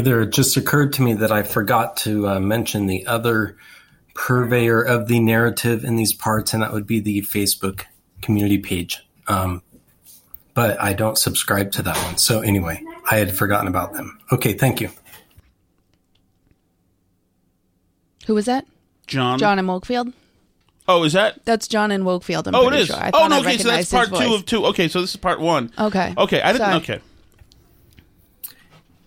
there, 0.01 0.23
it 0.23 0.33
just 0.33 0.57
occurred 0.57 0.93
to 0.95 1.03
me 1.03 1.15
that 1.15 1.33
I 1.33 1.43
forgot 1.43 1.97
to 1.99 2.29
uh, 2.29 2.41
mention 2.41 2.87
the 2.87 3.07
other 3.07 3.57
purveyor 4.15 4.83
of 4.83 5.09
the 5.09 5.21
narrative 5.21 5.85
in 5.85 5.97
these 5.97 6.13
parts, 6.13 6.55
and 6.55 6.63
that 6.63 6.73
would 6.73 6.87
be 6.87 7.01
the 7.01 7.23
Facebook 7.23 7.83
community 8.23 8.59
page. 8.59 9.07
Um, 9.29 9.63
but 10.55 10.81
I 10.81 10.95
don't 10.95 11.19
subscribe 11.19 11.73
to 11.73 11.83
that 11.83 11.97
one. 12.05 12.17
So, 12.17 12.41
anyway, 12.41 12.83
I 13.11 13.17
had 13.17 13.37
forgotten 13.37 13.69
about 13.69 13.93
them. 13.93 14.19
Okay, 14.33 14.55
thank 14.55 14.81
you. 14.81 14.89
Who 18.27 18.35
was 18.35 18.47
that? 18.47 18.67
John. 19.07 19.39
John 19.39 19.59
and 19.59 19.69
Wokefield? 19.69 20.13
Oh, 20.89 21.03
is 21.03 21.15
that? 21.15 21.45
That's 21.45 21.67
John 21.67 21.91
and 21.91 22.05
Wokefield, 22.05 22.47
I'm 22.47 22.55
oh, 22.55 22.63
it 22.63 22.69
pretty 22.69 22.83
is. 22.83 22.89
sure. 22.89 22.97
I 22.97 23.11
oh, 23.13 23.27
no. 23.27 23.41
Okay, 23.41 23.59
so 23.59 23.69
that's 23.69 23.91
part 23.91 24.15
two 24.15 24.35
of 24.35 24.47
two. 24.47 24.67
Okay, 24.67 24.89
so 24.89 25.01
this 25.01 25.11
is 25.11 25.17
part 25.17 25.41
one. 25.41 25.73
Okay. 25.79 26.15
Okay, 26.17 26.41
I 26.41 26.53
didn't. 26.53 26.67
Sorry. 26.67 26.77
Okay. 26.77 27.01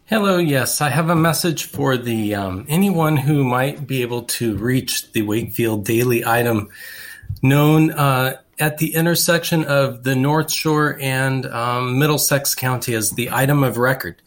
Hello, 0.06 0.38
yes, 0.40 0.82
I 0.82 0.90
have 0.90 1.10
a 1.10 1.16
message 1.16 1.66
for 1.66 1.96
the 1.96 2.34
um, 2.34 2.66
anyone 2.68 3.16
who 3.16 3.44
might 3.44 3.86
be 3.86 4.02
able 4.02 4.24
to 4.24 4.58
reach 4.58 5.12
the 5.12 5.22
Wakefield 5.22 5.86
Daily 5.86 6.26
item 6.26 6.70
known 7.44 7.92
uh, 7.92 8.38
at 8.60 8.80
the 8.80 8.96
intersection 8.96 9.64
of 9.66 10.04
the 10.04 10.16
North 10.16 10.52
Shore 10.52 10.98
and 11.00 11.46
um, 11.46 12.00
Middlesex 12.00 12.56
County 12.56 12.96
as 12.96 13.12
the 13.12 13.30
item 13.32 13.64
of 13.64 13.78
record. 13.78 14.22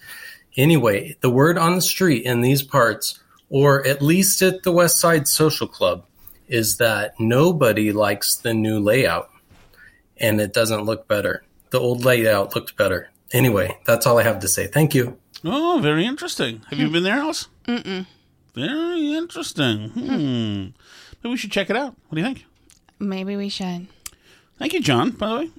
Anyway, 0.57 1.17
the 1.21 1.31
word 1.31 1.59
on 1.59 1.75
the 1.75 1.83
street 1.83 2.25
in 2.25 2.43
these 2.43 2.63
parts, 2.63 3.19
or 3.53 3.87
at 3.87 4.01
least 4.01 4.41
at 4.41 4.63
the 4.63 4.73
West 4.73 4.99
Side 4.99 5.29
Social 5.29 5.69
Club, 5.69 6.07
is 6.49 6.79
that 6.79 7.21
nobody 7.21 7.93
likes 7.93 8.35
the 8.35 8.55
new 8.55 8.81
layout 8.81 9.31
and 10.17 10.41
it 10.41 10.55
doesn't 10.55 10.85
look 10.85 11.07
better. 11.07 11.45
The 11.71 11.79
old 11.79 12.05
layout 12.05 12.55
looked 12.55 12.77
better. 12.77 13.11
Anyway, 13.33 13.79
that's 13.85 14.07
all 14.07 14.19
I 14.19 14.23
have 14.23 14.39
to 14.41 14.49
say. 14.49 14.67
Thank 14.69 14.95
you. 14.95 15.19
Oh, 15.45 15.81
very 15.83 16.07
interesting. 16.07 16.63
Have 16.71 16.79
you 16.79 16.89
been 16.89 17.03
there, 17.03 17.17
Alice? 17.17 17.49
Mm-mm. 17.67 18.07
Very 18.55 19.13
interesting. 19.13 19.91
Hmm. 19.91 20.67
Maybe 21.23 21.33
we 21.33 21.37
should 21.37 21.53
check 21.53 21.69
it 21.69 21.77
out. 21.77 21.95
What 22.09 22.17
do 22.17 22.21
you 22.21 22.27
think? 22.27 22.47
Maybe 22.99 23.37
we 23.37 23.49
should. 23.51 23.87
Thank 24.59 24.73
you, 24.73 24.81
John, 24.81 25.11
by 25.11 25.29
the 25.29 25.37
way. 25.37 25.51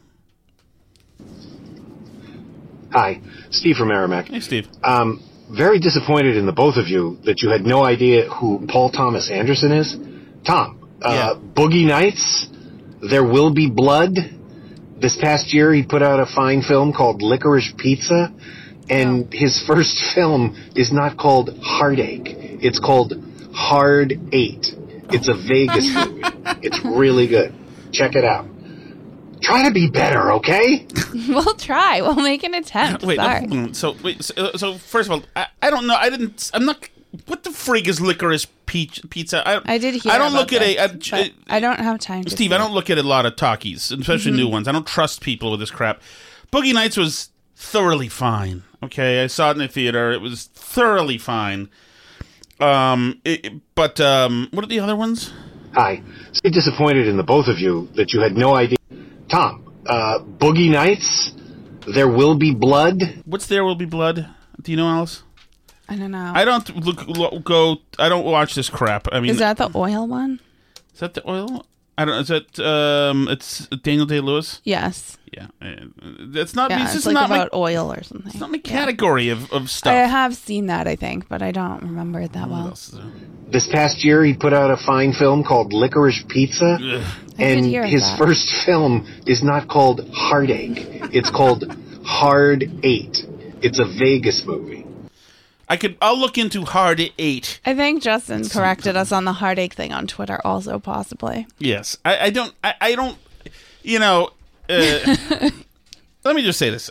Hi, 2.92 3.22
Steve 3.50 3.78
from 3.78 3.90
Merrimack. 3.90 4.30
Hey, 4.30 4.40
Steve. 4.40 4.68
Um, 4.84 5.22
very 5.54 5.80
disappointed 5.80 6.36
in 6.36 6.46
the 6.46 6.52
both 6.52 6.78
of 6.78 6.88
you 6.88 7.18
that 7.26 7.42
you 7.42 7.50
had 7.50 7.62
no 7.62 7.84
idea 7.84 8.28
who 8.30 8.66
Paul 8.68 8.90
Thomas 8.90 9.30
Anderson 9.30 9.72
is. 9.72 9.96
Tom, 10.46 10.98
uh, 11.02 11.36
Boogie 11.36 11.86
Nights, 11.86 12.48
There 13.02 13.24
Will 13.24 13.54
Be 13.54 13.70
Blood. 13.70 14.16
This 15.00 15.18
past 15.18 15.54
year, 15.54 15.74
he 15.74 15.84
put 15.84 16.02
out 16.02 16.20
a 16.20 16.26
fine 16.26 16.62
film 16.62 16.94
called 16.94 17.22
Licorice 17.22 17.74
Pizza, 17.78 18.34
and 18.90 19.32
his 19.32 19.62
first 19.66 19.98
film 20.16 20.56
is 20.76 20.92
not 20.92 21.18
called 21.18 21.58
Heartache. 21.62 22.24
It's 22.28 22.80
called 22.80 23.14
Hard 23.54 24.14
Eight. 24.32 24.68
It's 25.10 25.28
a 25.28 25.34
Vegas 25.34 25.94
movie. 25.94 26.22
It's 26.62 26.84
really 26.84 27.28
good. 27.28 27.54
Check 27.92 28.16
it 28.16 28.24
out. 28.24 28.53
Try 29.44 29.64
to 29.68 29.72
be 29.72 29.90
better, 29.90 30.32
okay? 30.34 30.88
we'll 31.28 31.54
try. 31.56 32.02
We'll 32.02 32.16
make 32.16 32.44
an 32.44 32.54
attempt. 32.54 33.04
Wait, 33.04 33.18
no, 33.18 33.24
Sorry. 33.24 33.48
hold 33.48 33.76
so 33.76 33.96
wait. 34.04 34.24
So, 34.24 34.34
uh, 34.38 34.58
so 34.58 34.76
first 34.76 35.10
of 35.10 35.14
all, 35.14 35.24
I, 35.36 35.48
I 35.62 35.70
don't 35.70 35.86
know. 35.86 35.96
I 35.96 36.10
didn't. 36.10 36.50
I'm 36.54 36.66
not. 36.66 36.90
What 37.28 37.44
the 37.44 37.52
frig 37.52 37.88
is 37.88 38.02
licorice 38.02 38.48
peach 38.66 39.02
pizza? 39.10 39.48
I, 39.48 39.62
I 39.66 39.78
did 39.78 39.96
hear. 39.96 40.12
I 40.12 40.18
don't 40.18 40.30
about 40.34 40.52
look 40.52 40.54
at 40.54 40.62
a. 40.62 40.96
this, 40.98 41.08
a- 41.12 41.12
but 41.12 41.32
I 41.54 41.60
don't 41.60 41.80
have 41.80 42.00
time. 42.00 42.24
To 42.24 42.30
Steve, 42.30 42.52
I 42.54 42.58
don't 42.58 42.74
look 42.74 42.90
at 42.90 42.98
a 42.98 43.04
lot 43.04 43.26
of 43.26 43.36
talkies, 43.36 43.92
especially 43.92 44.32
Mhm. 44.32 44.36
new 44.38 44.48
ones. 44.48 44.68
I 44.68 44.72
don't 44.72 44.88
trust 44.88 45.22
people 45.22 45.52
with 45.52 45.60
this 45.60 45.72
crap. 45.72 46.02
Boogie 46.52 46.74
Nights 46.74 46.98
was 46.98 47.30
thoroughly 47.56 48.10
fine. 48.10 48.64
Okay, 48.82 49.24
I 49.24 49.28
saw 49.28 49.50
it 49.50 49.54
in 49.54 49.58
the 49.60 49.68
theater. 49.68 50.12
It 50.12 50.22
was 50.22 50.46
thoroughly 50.54 51.18
fine. 51.18 51.70
Um, 52.60 53.20
it, 53.26 53.52
but 53.76 54.00
um, 54.00 54.48
what 54.52 54.64
are 54.64 54.68
the 54.68 54.80
other 54.80 54.96
ones? 54.96 55.32
Hi. 55.74 56.02
So 56.32 56.50
disappointed 56.50 57.08
in 57.08 57.18
the 57.18 57.24
both 57.24 57.48
of 57.48 57.60
you 57.60 57.90
that 57.96 58.14
you 58.14 58.22
had 58.22 58.38
no 58.38 58.56
idea. 58.56 58.78
Tom, 59.34 59.74
uh, 59.88 60.20
Boogie 60.20 60.70
Nights, 60.70 61.32
There 61.92 62.08
Will 62.08 62.36
Be 62.38 62.54
Blood. 62.54 63.02
What's 63.26 63.48
There 63.48 63.64
Will 63.64 63.74
Be 63.76 63.86
Blood? 63.86 64.28
Do 64.62 64.72
you 64.72 64.78
know, 64.78 64.88
Alice? 64.88 65.24
I 65.90 65.96
don't 65.98 66.12
know. 66.12 66.32
I 66.36 66.46
don't 66.46 66.70
look 66.78 67.08
lo- 67.08 67.40
go. 67.40 67.78
I 67.98 68.10
don't 68.10 68.26
watch 68.26 68.54
this 68.54 68.70
crap. 68.70 69.08
I 69.12 69.20
mean, 69.20 69.32
Is 69.32 69.40
that 69.40 69.58
the 69.58 69.72
oil 69.76 70.08
one? 70.08 70.40
is 70.94 71.00
that 71.00 71.16
the 71.16 71.28
oil? 71.28 71.66
I 71.98 72.06
don't. 72.06 72.16
know. 72.16 72.22
Is 72.22 72.28
that 72.30 72.60
um? 72.60 73.28
It's 73.30 73.68
Daniel 73.68 74.06
Day 74.06 74.20
Lewis. 74.20 74.62
Yes. 74.64 75.18
Yeah, 75.34 75.48
uh, 75.62 75.86
that's 76.28 76.54
not. 76.54 76.70
Yeah, 76.70 76.86
it's 76.86 76.96
it's 76.96 77.06
like 77.08 77.16
not 77.16 77.26
about 77.26 77.54
my, 77.54 77.58
oil 77.58 77.92
or 77.92 78.04
something. 78.04 78.28
It's 78.28 78.40
not 78.40 78.52
my 78.52 78.60
category 78.60 79.30
of 79.30 79.52
of 79.52 79.70
stuff. 79.70 79.92
I 79.92 80.08
have 80.08 80.36
seen 80.36 80.68
that, 80.68 80.88
I 80.88 80.96
think, 80.96 81.28
but 81.28 81.42
I 81.42 81.52
don't 81.52 81.82
remember 81.82 82.20
it 82.20 82.34
that 82.34 82.50
well. 82.50 82.78
This 83.52 83.68
past 83.68 84.04
year, 84.04 84.24
he 84.24 84.36
put 84.36 84.54
out 84.54 84.70
a 84.70 84.78
fine 84.78 85.14
film 85.14 85.44
called 85.44 85.74
Licorice 85.74 86.24
Pizza, 86.28 86.78
and 87.40 87.66
hear 87.66 87.86
his 87.86 88.02
that. 88.02 88.20
first 88.20 88.48
film 88.66 89.08
is 89.26 89.44
not 89.44 89.68
called 89.68 90.08
Heartache. 90.14 90.78
It's 91.14 91.32
called 91.32 91.66
Hard 92.06 92.64
Eight. 92.84 93.18
It's 93.64 93.80
a 93.80 93.86
Vegas 93.86 94.44
movie. 94.46 94.83
I 95.70 95.78
could. 95.78 95.98
I'll 96.02 96.18
look 96.20 96.38
into 96.38 96.66
Hard 96.66 97.12
Eight. 97.18 97.60
I 97.66 97.74
think 97.74 98.04
Justin 98.04 98.48
corrected 98.48 98.96
us 98.96 99.12
on 99.12 99.26
the 99.26 99.34
heartache 99.34 99.74
thing 99.74 99.94
on 99.94 100.08
Twitter, 100.08 100.40
also 100.46 100.78
possibly. 100.80 101.48
Yes, 101.60 101.98
I, 102.04 102.26
I 102.26 102.30
don't. 102.30 102.54
I, 102.64 102.74
I 102.82 102.96
don't. 102.96 103.18
You 103.82 104.00
know. 104.00 104.30
Uh, 104.70 105.18
let 106.24 106.36
me 106.36 106.44
just 106.44 106.60
say 106.60 106.70
this. 106.70 106.90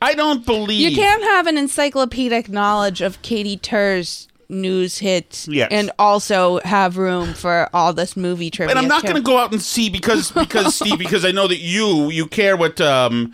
I 0.00 0.14
don't 0.14 0.44
believe 0.44 0.90
You 0.90 0.96
can't 0.96 1.22
have 1.22 1.46
an 1.46 1.56
encyclopedic 1.56 2.48
knowledge 2.48 3.00
of 3.00 3.22
Katy 3.22 3.56
Tur's 3.58 4.26
news 4.48 4.98
hits 4.98 5.48
Yes. 5.48 5.68
and 5.70 5.90
also 5.98 6.60
have 6.64 6.98
room 6.98 7.32
for 7.34 7.70
all 7.72 7.92
this 7.92 8.16
movie 8.16 8.50
trivia. 8.50 8.70
And 8.72 8.78
I'm 8.78 8.88
not 8.88 9.02
going 9.02 9.14
to 9.16 9.22
go 9.22 9.38
out 9.38 9.52
and 9.52 9.62
see 9.62 9.88
because 9.88 10.30
because 10.32 10.74
Steve 10.74 10.98
because 10.98 11.24
I 11.24 11.30
know 11.30 11.46
that 11.48 11.58
you 11.60 12.10
you 12.10 12.26
care 12.26 12.56
what 12.56 12.80
um 12.80 13.32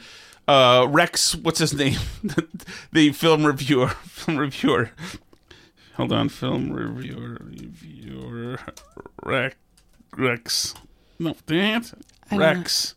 uh 0.49 0.87
Rex 0.89 1.35
what's 1.37 1.59
his 1.61 1.75
name 1.75 1.99
the 2.93 3.13
film 3.13 3.45
reviewer 3.47 3.89
film 4.03 4.39
reviewer 4.39 4.91
hold 5.97 6.11
on 6.13 6.29
film 6.29 6.73
reviewer 6.73 7.39
reviewer 7.41 8.59
Rex 9.23 9.55
Rex 10.17 10.75
no 11.19 11.37
damn 11.47 11.83
it 11.83 11.93
Rex 12.33 12.95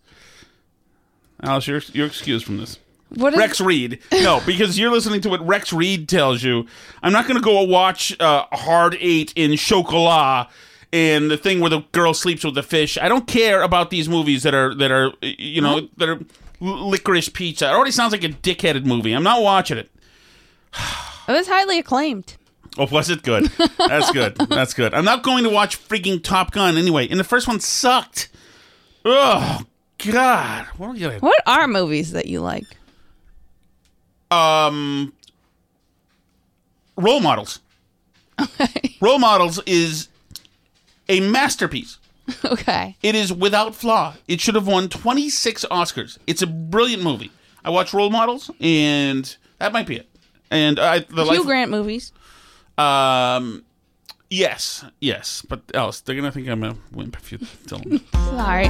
Alice 1.43 1.68
you're 1.68 1.82
you're 1.93 2.08
excused 2.08 2.45
from 2.45 2.58
this. 2.58 2.78
What 3.16 3.34
is- 3.34 3.39
Rex 3.39 3.60
Reed. 3.60 3.99
No, 4.14 4.41
because 4.45 4.78
you're 4.80 4.91
listening 4.91 5.22
to 5.22 5.30
what 5.30 5.45
Rex 5.45 5.74
Reed 5.74 6.08
tells 6.08 6.43
you. 6.43 6.66
I'm 7.04 7.12
not 7.12 7.26
going 7.28 7.36
to 7.36 7.43
go 7.43 7.62
watch 7.64 8.18
uh, 8.22 8.45
Hard 8.54 8.95
Eight 8.99 9.34
in 9.36 9.58
Chocolat 9.58 10.47
and 10.93 11.32
the 11.32 11.38
thing 11.38 11.60
where 11.60 11.70
the 11.70 11.82
girl 11.93 12.14
sleeps 12.14 12.43
with 12.45 12.54
the 12.56 12.64
fish. 12.64 12.97
I 12.97 13.10
don't 13.10 13.28
care 13.28 13.64
about 13.64 13.89
these 13.89 14.08
movies 14.08 14.43
that 14.43 14.54
are 14.54 14.76
that 14.76 14.91
are 14.91 15.12
you 15.22 15.62
know 15.62 15.89
that 15.97 16.10
are 16.10 16.20
licorice 16.62 17.28
pizza. 17.30 17.66
It 17.66 17.74
already 17.74 17.91
sounds 17.91 18.12
like 18.14 18.24
a 18.24 18.30
dickheaded 18.30 18.86
movie. 18.86 19.12
I'm 19.14 19.24
not 19.24 19.41
watching 19.41 19.78
it. 19.78 19.89
It 21.28 21.34
was 21.34 21.47
highly 21.47 21.78
acclaimed. 21.78 22.36
Oh, 22.78 22.88
was 22.91 23.09
it 23.09 23.22
good? 23.22 23.45
That's 23.78 24.12
good. 24.12 24.36
That's 24.49 24.74
good. 24.74 24.93
I'm 24.93 25.05
not 25.05 25.22
going 25.24 25.43
to 25.43 25.49
watch 25.49 25.78
freaking 25.88 26.22
Top 26.22 26.51
Gun 26.51 26.78
anyway. 26.78 27.07
And 27.07 27.20
the 27.20 27.24
first 27.24 27.47
one 27.47 27.59
sucked. 27.59 28.28
Oh 29.05 29.62
God, 29.99 30.66
what 30.78 30.88
are 30.95 30.99
gonna? 30.99 31.20
What 31.20 31.41
are 31.45 31.68
movies 31.68 32.12
that 32.14 32.26
you 32.26 32.41
like? 32.41 32.66
um 34.32 35.14
role 36.97 37.20
models 37.20 37.59
Okay. 38.41 38.95
role 39.01 39.20
models 39.20 39.62
is 39.66 40.07
a 41.09 41.20
masterpiece 41.20 41.97
okay 42.45 42.95
it 43.03 43.15
is 43.15 43.32
without 43.34 43.75
flaw 43.75 44.13
it 44.27 44.39
should 44.41 44.55
have 44.55 44.67
won 44.67 44.88
26 44.89 45.65
oscars 45.71 46.17
it's 46.27 46.41
a 46.41 46.47
brilliant 46.47 47.03
movie 47.03 47.32
i 47.65 47.69
watch 47.69 47.93
role 47.93 48.09
models 48.09 48.49
and 48.59 49.36
that 49.59 49.71
might 49.73 49.88
be 49.88 49.95
it 49.97 50.07
and 50.49 50.79
i 50.79 50.99
the 50.99 51.23
Hugh 51.23 51.38
life, 51.39 51.45
Grant 51.45 51.71
movies. 51.71 52.11
um 52.77 53.63
yes 54.29 54.86
yes 54.99 55.41
but 55.47 55.61
else 55.73 55.99
they're 56.01 56.15
gonna 56.15 56.32
think 56.32 56.47
i'm 56.47 56.63
a 56.63 56.75
wimp 56.91 57.15
if 57.17 57.32
you 57.32 57.39
tell 57.67 57.79
them 57.79 57.99
Sorry. 58.13 58.65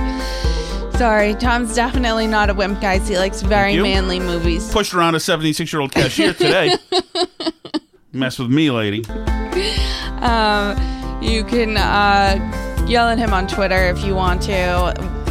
Sorry. 0.97 1.33
Tom's 1.35 1.73
definitely 1.75 2.27
not 2.27 2.49
a 2.49 2.53
wimp, 2.53 2.79
guys. 2.81 3.07
He 3.07 3.17
likes 3.17 3.41
very 3.41 3.75
manly 3.81 4.19
movies. 4.19 4.71
pushed 4.71 4.93
around 4.93 5.15
a 5.15 5.19
76 5.19 5.71
year 5.71 5.81
old 5.81 5.91
cashier 5.91 6.33
today 6.33 6.75
mess 8.11 8.37
with 8.37 8.49
me 8.51 8.69
lady 8.71 9.03
Um, 10.21 10.77
you 11.23 11.43
can 11.43 11.77
uh, 11.77 12.70
yell 12.87 13.07
at 13.07 13.17
him 13.17 13.33
on 13.33 13.47
Twitter 13.47 13.83
if 13.89 14.03
you 14.03 14.15
want 14.15 14.41
to. 14.43 15.21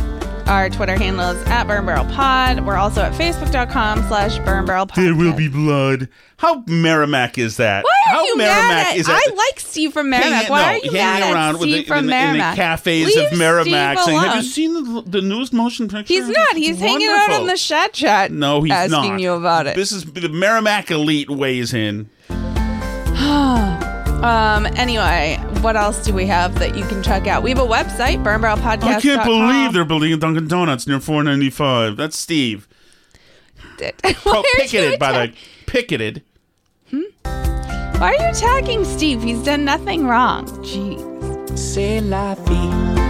Our 0.50 0.68
Twitter 0.68 0.98
handle 0.98 1.30
is 1.30 1.46
at 1.46 1.68
Burn 1.68 1.86
Barrel 1.86 2.06
Pod. 2.06 2.66
We're 2.66 2.74
also 2.74 3.02
at 3.02 3.12
facebook.com 3.12 4.02
slash 4.08 4.38
Burn 4.40 4.66
Barrel 4.66 4.84
Pod. 4.86 5.04
There 5.04 5.14
will 5.14 5.32
be 5.32 5.46
blood. 5.46 6.08
How 6.38 6.64
Merrimack 6.66 7.38
is 7.38 7.58
that? 7.58 7.84
Why 7.84 7.90
are 8.12 8.16
How 8.16 8.24
you 8.24 8.36
Merrimack 8.36 8.68
mad 8.68 8.86
at, 8.88 8.96
is 8.96 9.06
that? 9.06 9.22
I 9.28 9.32
like 9.32 9.60
Steve 9.60 9.92
from 9.92 10.10
Merrimack. 10.10 10.32
Hanging- 10.32 10.50
Why 10.50 10.62
no, 10.62 10.66
are 10.66 10.74
you 10.78 10.90
hanging 10.90 11.20
mad 11.20 11.32
around 11.34 11.54
at 11.54 11.60
with 11.60 11.68
Steve 11.68 11.84
the, 11.84 11.88
from 11.88 11.98
in, 11.98 12.06
the, 12.06 12.16
in 12.16 12.32
the 12.38 12.56
cafes 12.56 13.06
Leave 13.14 13.32
of 13.32 13.38
Merrimack 13.38 13.98
Steve 13.98 14.06
saying, 14.06 14.18
"Have 14.18 14.36
you 14.36 14.42
seen 14.42 14.74
the, 14.74 15.02
the 15.02 15.20
newest 15.22 15.52
motion 15.52 15.86
picture?" 15.86 16.12
He's 16.12 16.28
not. 16.28 16.56
He's 16.56 16.80
hanging 16.80 17.06
out 17.06 17.30
on 17.30 17.46
the 17.46 17.56
chat 17.56 17.92
chat. 17.92 18.32
No, 18.32 18.62
he's 18.62 18.72
asking 18.72 18.90
not. 18.90 19.20
you 19.20 19.32
about 19.34 19.68
it. 19.68 19.76
This 19.76 19.92
is 19.92 20.04
the 20.04 20.28
Merrimack 20.28 20.90
elite 20.90 21.30
weighs 21.30 21.72
in. 21.72 22.10
um. 24.24 24.66
Anyway, 24.66 25.36
what 25.60 25.76
else 25.76 26.04
do 26.04 26.12
we 26.12 26.26
have 26.26 26.58
that 26.58 26.76
you 26.76 26.84
can 26.86 27.02
check 27.02 27.26
out? 27.26 27.42
We 27.42 27.50
have 27.50 27.58
a 27.58 27.66
website, 27.66 28.22
burnbarrelpodcast.com. 28.22 28.88
I 28.88 29.00
can't 29.00 29.24
believe 29.24 29.72
they're 29.72 29.84
building 29.84 30.12
a 30.12 30.16
Dunkin' 30.16 30.48
Donuts 30.48 30.86
near 30.86 31.00
495. 31.00 31.96
That's 31.96 32.16
Steve. 32.16 32.68
Pro- 33.78 34.42
picketed 34.56 34.98
by 34.98 35.12
the 35.26 35.32
picketed. 35.66 36.22
Hmm? 36.90 37.00
Why 37.98 38.14
are 38.14 38.22
you 38.22 38.30
attacking 38.30 38.84
Steve? 38.84 39.22
He's 39.22 39.42
done 39.42 39.64
nothing 39.64 40.06
wrong. 40.06 40.46
Jeez. 40.62 41.58
C'est 41.58 42.00
la 42.02 42.34
vie. 42.34 43.09